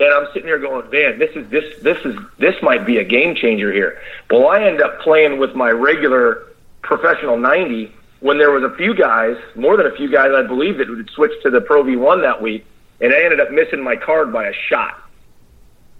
And 0.00 0.12
I'm 0.12 0.26
sitting 0.32 0.46
there 0.46 0.58
going, 0.58 0.90
man, 0.90 1.18
this 1.18 1.30
is 1.36 1.48
this 1.48 1.80
this 1.82 1.98
is 2.04 2.16
this 2.38 2.60
might 2.60 2.84
be 2.84 2.98
a 2.98 3.04
game 3.04 3.36
changer 3.36 3.72
here. 3.72 4.00
Well, 4.30 4.48
I 4.48 4.64
end 4.64 4.80
up 4.80 5.00
playing 5.00 5.38
with 5.38 5.54
my 5.54 5.70
regular 5.70 6.48
professional 6.82 7.36
90 7.36 7.92
when 8.18 8.38
there 8.38 8.50
was 8.50 8.62
a 8.62 8.74
few 8.76 8.94
guys, 8.94 9.36
more 9.56 9.76
than 9.76 9.86
a 9.86 9.94
few 9.96 10.10
guys, 10.10 10.30
I 10.34 10.42
believe, 10.42 10.78
that 10.78 10.88
would 10.88 11.10
switch 11.10 11.32
to 11.42 11.50
the 11.50 11.60
Pro 11.60 11.82
V1 11.82 12.22
that 12.22 12.40
week, 12.40 12.64
and 13.00 13.12
I 13.12 13.20
ended 13.22 13.40
up 13.40 13.50
missing 13.50 13.82
my 13.82 13.96
card 13.96 14.32
by 14.32 14.46
a 14.46 14.52
shot 14.68 15.02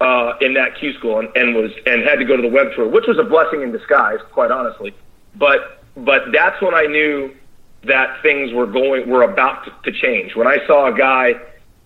uh, 0.01 0.35
in 0.41 0.55
that 0.55 0.77
Q 0.79 0.95
school 0.95 1.19
and, 1.19 1.29
and 1.37 1.55
was 1.55 1.73
and 1.85 2.03
had 2.03 2.17
to 2.17 2.25
go 2.25 2.37
to 2.37 2.43
the 2.43 2.49
web 2.49 2.75
tour, 2.75 2.89
which 2.89 3.07
was 3.07 3.19
a 3.19 3.25
blessing 3.25 3.63
in 3.63 3.73
disguise, 3.73 4.19
quite 4.31 4.51
honestly. 4.51 4.95
But 5.35 5.82
but 5.97 6.33
that's 6.33 6.61
when 6.63 6.75
I 6.75 6.87
knew 6.87 7.35
that 7.85 8.23
things 8.23 8.53
were 8.53 8.67
going 8.67 9.09
were 9.09 9.23
about 9.23 9.67
to, 9.85 9.93
change. 9.93 10.37
When 10.37 10.47
I 10.47 10.59
saw 10.67 10.93
a 10.93 10.97
guy 10.97 11.35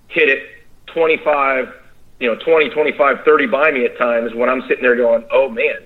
hit 0.08 0.28
it 0.28 0.42
25, 0.88 1.72
you 2.20 2.28
know, 2.28 2.36
20, 2.36 2.70
25, 2.70 3.18
30 3.24 3.46
by 3.46 3.70
me 3.70 3.84
at 3.84 3.96
times, 3.98 4.34
when 4.34 4.48
I'm 4.48 4.62
sitting 4.68 4.82
there 4.82 4.96
going, 4.96 5.24
oh 5.30 5.48
man, 5.48 5.76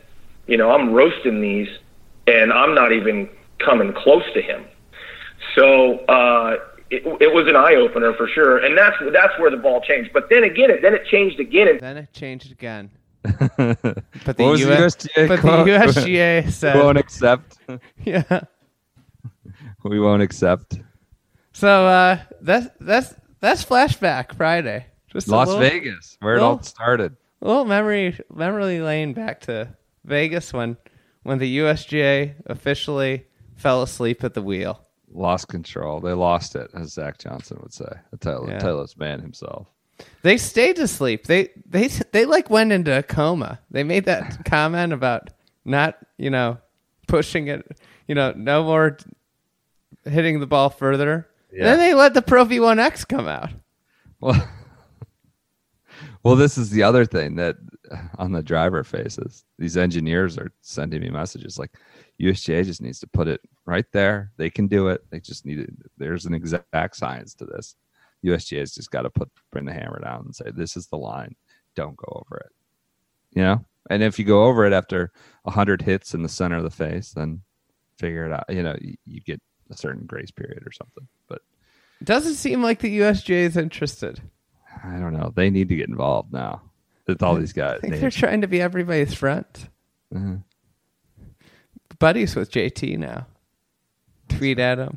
you 0.46 0.56
know, 0.56 0.72
I'm 0.72 0.92
roasting 0.92 1.40
these, 1.40 1.68
and 2.26 2.52
I'm 2.52 2.74
not 2.74 2.92
even 2.92 3.28
coming 3.58 3.92
close 3.92 4.24
to 4.34 4.42
him. 4.42 4.64
So 5.54 5.98
uh, 6.06 6.56
it, 6.90 7.02
it 7.20 7.32
was 7.32 7.46
an 7.46 7.56
eye 7.56 7.74
opener 7.76 8.12
for 8.14 8.28
sure, 8.28 8.58
and 8.58 8.76
that's 8.76 8.96
that's 9.12 9.38
where 9.38 9.50
the 9.50 9.56
ball 9.56 9.80
changed. 9.80 10.12
But 10.12 10.28
then 10.28 10.44
again, 10.44 10.70
it 10.70 10.82
then 10.82 10.94
it 10.94 11.06
changed 11.06 11.38
again, 11.40 11.68
and 11.68 11.80
Then 11.80 11.96
it 11.96 12.12
changed 12.12 12.50
again. 12.50 12.90
But 13.22 14.36
the, 14.36 14.44
US 14.44 14.94
the 14.96 15.08
USGA 15.08 15.28
but 15.28 15.40
quote? 15.40 15.66
the 15.66 15.72
USGA 15.72 16.44
we 16.46 16.50
said, 16.50 16.76
won't 16.76 16.98
accept. 16.98 17.58
yeah. 18.04 18.40
We 19.82 19.98
won't 19.98 20.20
accept. 20.20 20.78
So 21.52 21.86
uh, 21.86 22.18
that's 22.42 22.68
that's 22.80 23.14
that's 23.40 23.64
flashback 23.64 24.34
Friday. 24.34 24.84
Just 25.10 25.26
Las 25.26 25.48
little, 25.48 25.62
Vegas, 25.62 26.18
where 26.20 26.36
it 26.36 26.42
all 26.42 26.62
started. 26.62 27.16
a 27.40 27.48
little 27.48 27.64
memory 27.64 28.20
memory 28.32 28.80
lane 28.80 29.14
back 29.14 29.40
to 29.42 29.74
Vegas 30.04 30.52
when 30.52 30.76
when 31.22 31.38
the 31.38 31.58
USGA 31.58 32.34
officially 32.44 33.26
fell 33.56 33.82
asleep 33.82 34.22
at 34.22 34.34
the 34.34 34.42
wheel. 34.42 34.86
Lost 35.12 35.48
control. 35.48 36.00
They 36.00 36.12
lost 36.12 36.54
it, 36.56 36.70
as 36.74 36.92
Zach 36.92 37.18
Johnson 37.18 37.58
would 37.62 37.72
say. 37.72 37.90
The 38.10 38.16
title, 38.18 38.48
Yeah. 38.48 38.86
Man 38.98 39.20
himself. 39.20 39.66
They 40.22 40.36
stayed 40.36 40.78
asleep. 40.78 41.26
They 41.26 41.50
they 41.66 41.88
they 41.88 42.24
like 42.24 42.50
went 42.50 42.72
into 42.72 42.96
a 42.96 43.02
coma. 43.02 43.60
They 43.70 43.84
made 43.84 44.04
that 44.04 44.44
comment 44.44 44.92
about 44.92 45.30
not 45.64 45.98
you 46.18 46.30
know 46.30 46.58
pushing 47.06 47.48
it. 47.48 47.78
You 48.06 48.14
know, 48.14 48.32
no 48.36 48.64
more 48.64 48.98
hitting 50.04 50.40
the 50.40 50.46
ball 50.46 50.70
further. 50.70 51.28
Yeah. 51.52 51.64
Then 51.64 51.78
they 51.78 51.94
let 51.94 52.14
the 52.14 52.22
Pro 52.22 52.44
V1X 52.44 53.06
come 53.08 53.28
out. 53.28 53.50
Well, 54.20 54.48
well, 56.22 56.36
this 56.36 56.58
is 56.58 56.70
the 56.70 56.82
other 56.82 57.04
thing 57.04 57.36
that 57.36 57.56
uh, 57.90 57.98
on 58.18 58.32
the 58.32 58.42
driver 58.42 58.84
faces, 58.84 59.44
these 59.58 59.76
engineers 59.76 60.38
are 60.38 60.52
sending 60.60 61.00
me 61.00 61.10
messages 61.10 61.58
like 61.58 61.72
USGA 62.20 62.64
just 62.64 62.82
needs 62.82 63.00
to 63.00 63.06
put 63.06 63.28
it 63.28 63.40
right 63.66 63.86
there. 63.92 64.32
They 64.36 64.50
can 64.50 64.66
do 64.66 64.88
it. 64.88 65.04
They 65.10 65.20
just 65.20 65.46
need 65.46 65.58
it. 65.58 65.70
There's 65.96 66.26
an 66.26 66.34
exact 66.34 66.96
science 66.96 67.34
to 67.34 67.46
this. 67.46 67.76
USGA 68.24 68.60
has 68.60 68.74
just 68.74 68.90
got 68.90 69.02
to 69.02 69.10
put 69.10 69.30
bring 69.50 69.64
the 69.64 69.72
hammer 69.72 70.00
down 70.00 70.22
and 70.26 70.34
say 70.34 70.50
this 70.52 70.76
is 70.76 70.86
the 70.86 70.96
line. 70.96 71.34
Don't 71.74 71.96
go 71.96 72.22
over 72.24 72.38
it. 72.38 72.52
You 73.32 73.42
know, 73.42 73.64
and 73.88 74.02
if 74.02 74.18
you 74.18 74.24
go 74.24 74.44
over 74.44 74.64
it 74.66 74.72
after 74.72 75.12
hundred 75.46 75.82
hits 75.82 76.14
in 76.14 76.22
the 76.22 76.28
center 76.28 76.56
of 76.56 76.64
the 76.64 76.70
face, 76.70 77.12
then 77.12 77.42
figure 77.98 78.26
it 78.26 78.32
out. 78.32 78.44
You 78.48 78.62
know, 78.62 78.76
you, 78.80 78.96
you 79.06 79.20
get 79.20 79.40
a 79.70 79.76
certain 79.76 80.06
grace 80.06 80.30
period 80.30 80.66
or 80.66 80.72
something. 80.72 81.06
But 81.28 81.42
Doesn't 82.02 82.34
seem 82.34 82.62
like 82.62 82.80
the 82.80 82.98
USGA 83.00 83.42
is 83.42 83.56
interested. 83.56 84.20
I 84.84 84.98
don't 84.98 85.12
know. 85.12 85.32
They 85.34 85.50
need 85.50 85.68
to 85.68 85.76
get 85.76 85.88
involved 85.88 86.32
now. 86.32 86.62
With 87.06 87.22
all 87.22 87.34
these 87.34 87.52
guys. 87.52 87.80
I 87.82 87.88
think 87.88 88.00
they're 88.00 88.10
trying 88.10 88.42
to 88.42 88.46
be 88.46 88.60
everybody's 88.60 89.14
friend. 89.14 89.44
Mhm. 90.14 90.44
Buddies 91.98 92.36
with 92.36 92.52
JT 92.52 92.98
now. 92.98 93.26
Tweet 94.28 94.58
at 94.60 94.78
him. 94.78 94.96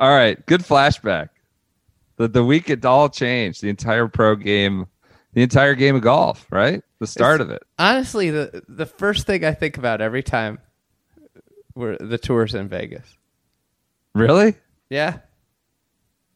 All 0.00 0.10
right, 0.10 0.44
good 0.46 0.62
flashback. 0.62 1.28
The 2.16 2.26
the 2.26 2.44
week 2.44 2.70
it 2.70 2.84
all 2.84 3.10
changed. 3.10 3.62
The 3.62 3.68
entire 3.68 4.08
pro 4.08 4.34
game, 4.34 4.86
the 5.34 5.42
entire 5.42 5.74
game 5.74 5.96
of 5.96 6.02
golf, 6.02 6.46
right? 6.50 6.82
The 6.98 7.06
start 7.06 7.42
of 7.42 7.50
it. 7.50 7.62
Honestly, 7.78 8.30
the 8.30 8.62
the 8.66 8.86
first 8.86 9.26
thing 9.26 9.44
I 9.44 9.52
think 9.52 9.76
about 9.76 10.00
every 10.00 10.22
time 10.22 10.58
were 11.74 11.96
the 11.98 12.18
tours 12.18 12.54
in 12.54 12.68
Vegas. 12.68 13.18
Really? 14.14 14.54
Yeah. 14.88 15.18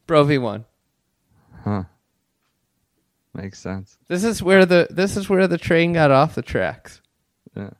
Bro 0.07 0.25
V1. 0.25 0.65
Huh. 1.63 1.83
Makes 3.33 3.59
sense. 3.59 3.97
This 4.07 4.23
is 4.23 4.41
where 4.41 4.65
the 4.65 4.87
this 4.91 5.17
is 5.17 5.27
where 5.27 5.47
the 5.47 5.57
train 5.57 5.93
got 5.93 6.11
off 6.11 6.35
the 6.35 6.41
tracks. 6.41 7.01
Yeah. 7.55 7.71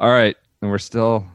All 0.00 0.10
right, 0.10 0.36
and 0.60 0.70
we're 0.70 0.78
still 0.78 1.26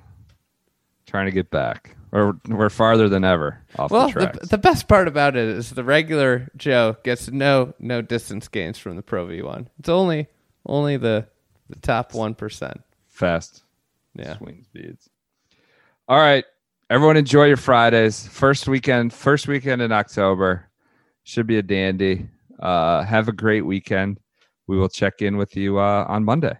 trying 1.06 1.28
to 1.28 1.32
get 1.32 1.50
back. 1.50 1.97
Or 2.12 2.40
we're 2.48 2.70
farther 2.70 3.10
than 3.10 3.24
ever 3.26 3.62
off 3.78 3.92
Well, 3.92 4.10
the 4.10 4.32
the, 4.42 4.48
the 4.48 4.58
best 4.58 4.88
part 4.88 5.08
about 5.10 5.36
it 5.36 5.48
is 5.48 5.72
the 5.72 5.84
regular 5.84 6.50
Joe 6.56 6.96
gets 7.04 7.30
no 7.30 7.74
no 7.80 8.02
distance 8.02 8.48
gains 8.48 8.78
from 8.78 8.96
the 8.96 9.02
Pro 9.02 9.28
V1. 9.28 9.68
It's 9.80 9.90
only 9.90 10.28
only 10.66 10.96
the 10.98 11.28
the 11.70 11.80
top 11.80 12.14
one 12.14 12.34
percent. 12.34 12.82
Fast 13.10 13.64
Yeah. 14.16 14.38
swing 14.38 14.64
speeds. 14.64 15.10
All 16.08 16.18
right, 16.20 16.46
everyone, 16.90 17.18
enjoy 17.18 17.46
your 17.48 17.58
Fridays. 17.58 18.26
First 18.28 18.70
weekend, 18.70 19.12
first 19.12 19.50
weekend 19.50 19.82
in 19.82 19.92
October 19.92 20.70
should 21.24 21.46
be 21.46 21.58
a 21.58 21.62
dandy. 21.62 22.30
Uh, 22.58 23.04
have 23.04 23.28
a 23.28 23.34
great 23.34 23.66
weekend. 23.66 24.20
We 24.68 24.78
will 24.78 24.88
check 24.90 25.22
in 25.22 25.36
with 25.36 25.58
you 25.58 25.78
uh, 25.78 26.06
on 26.08 26.24
Monday. 26.24 26.58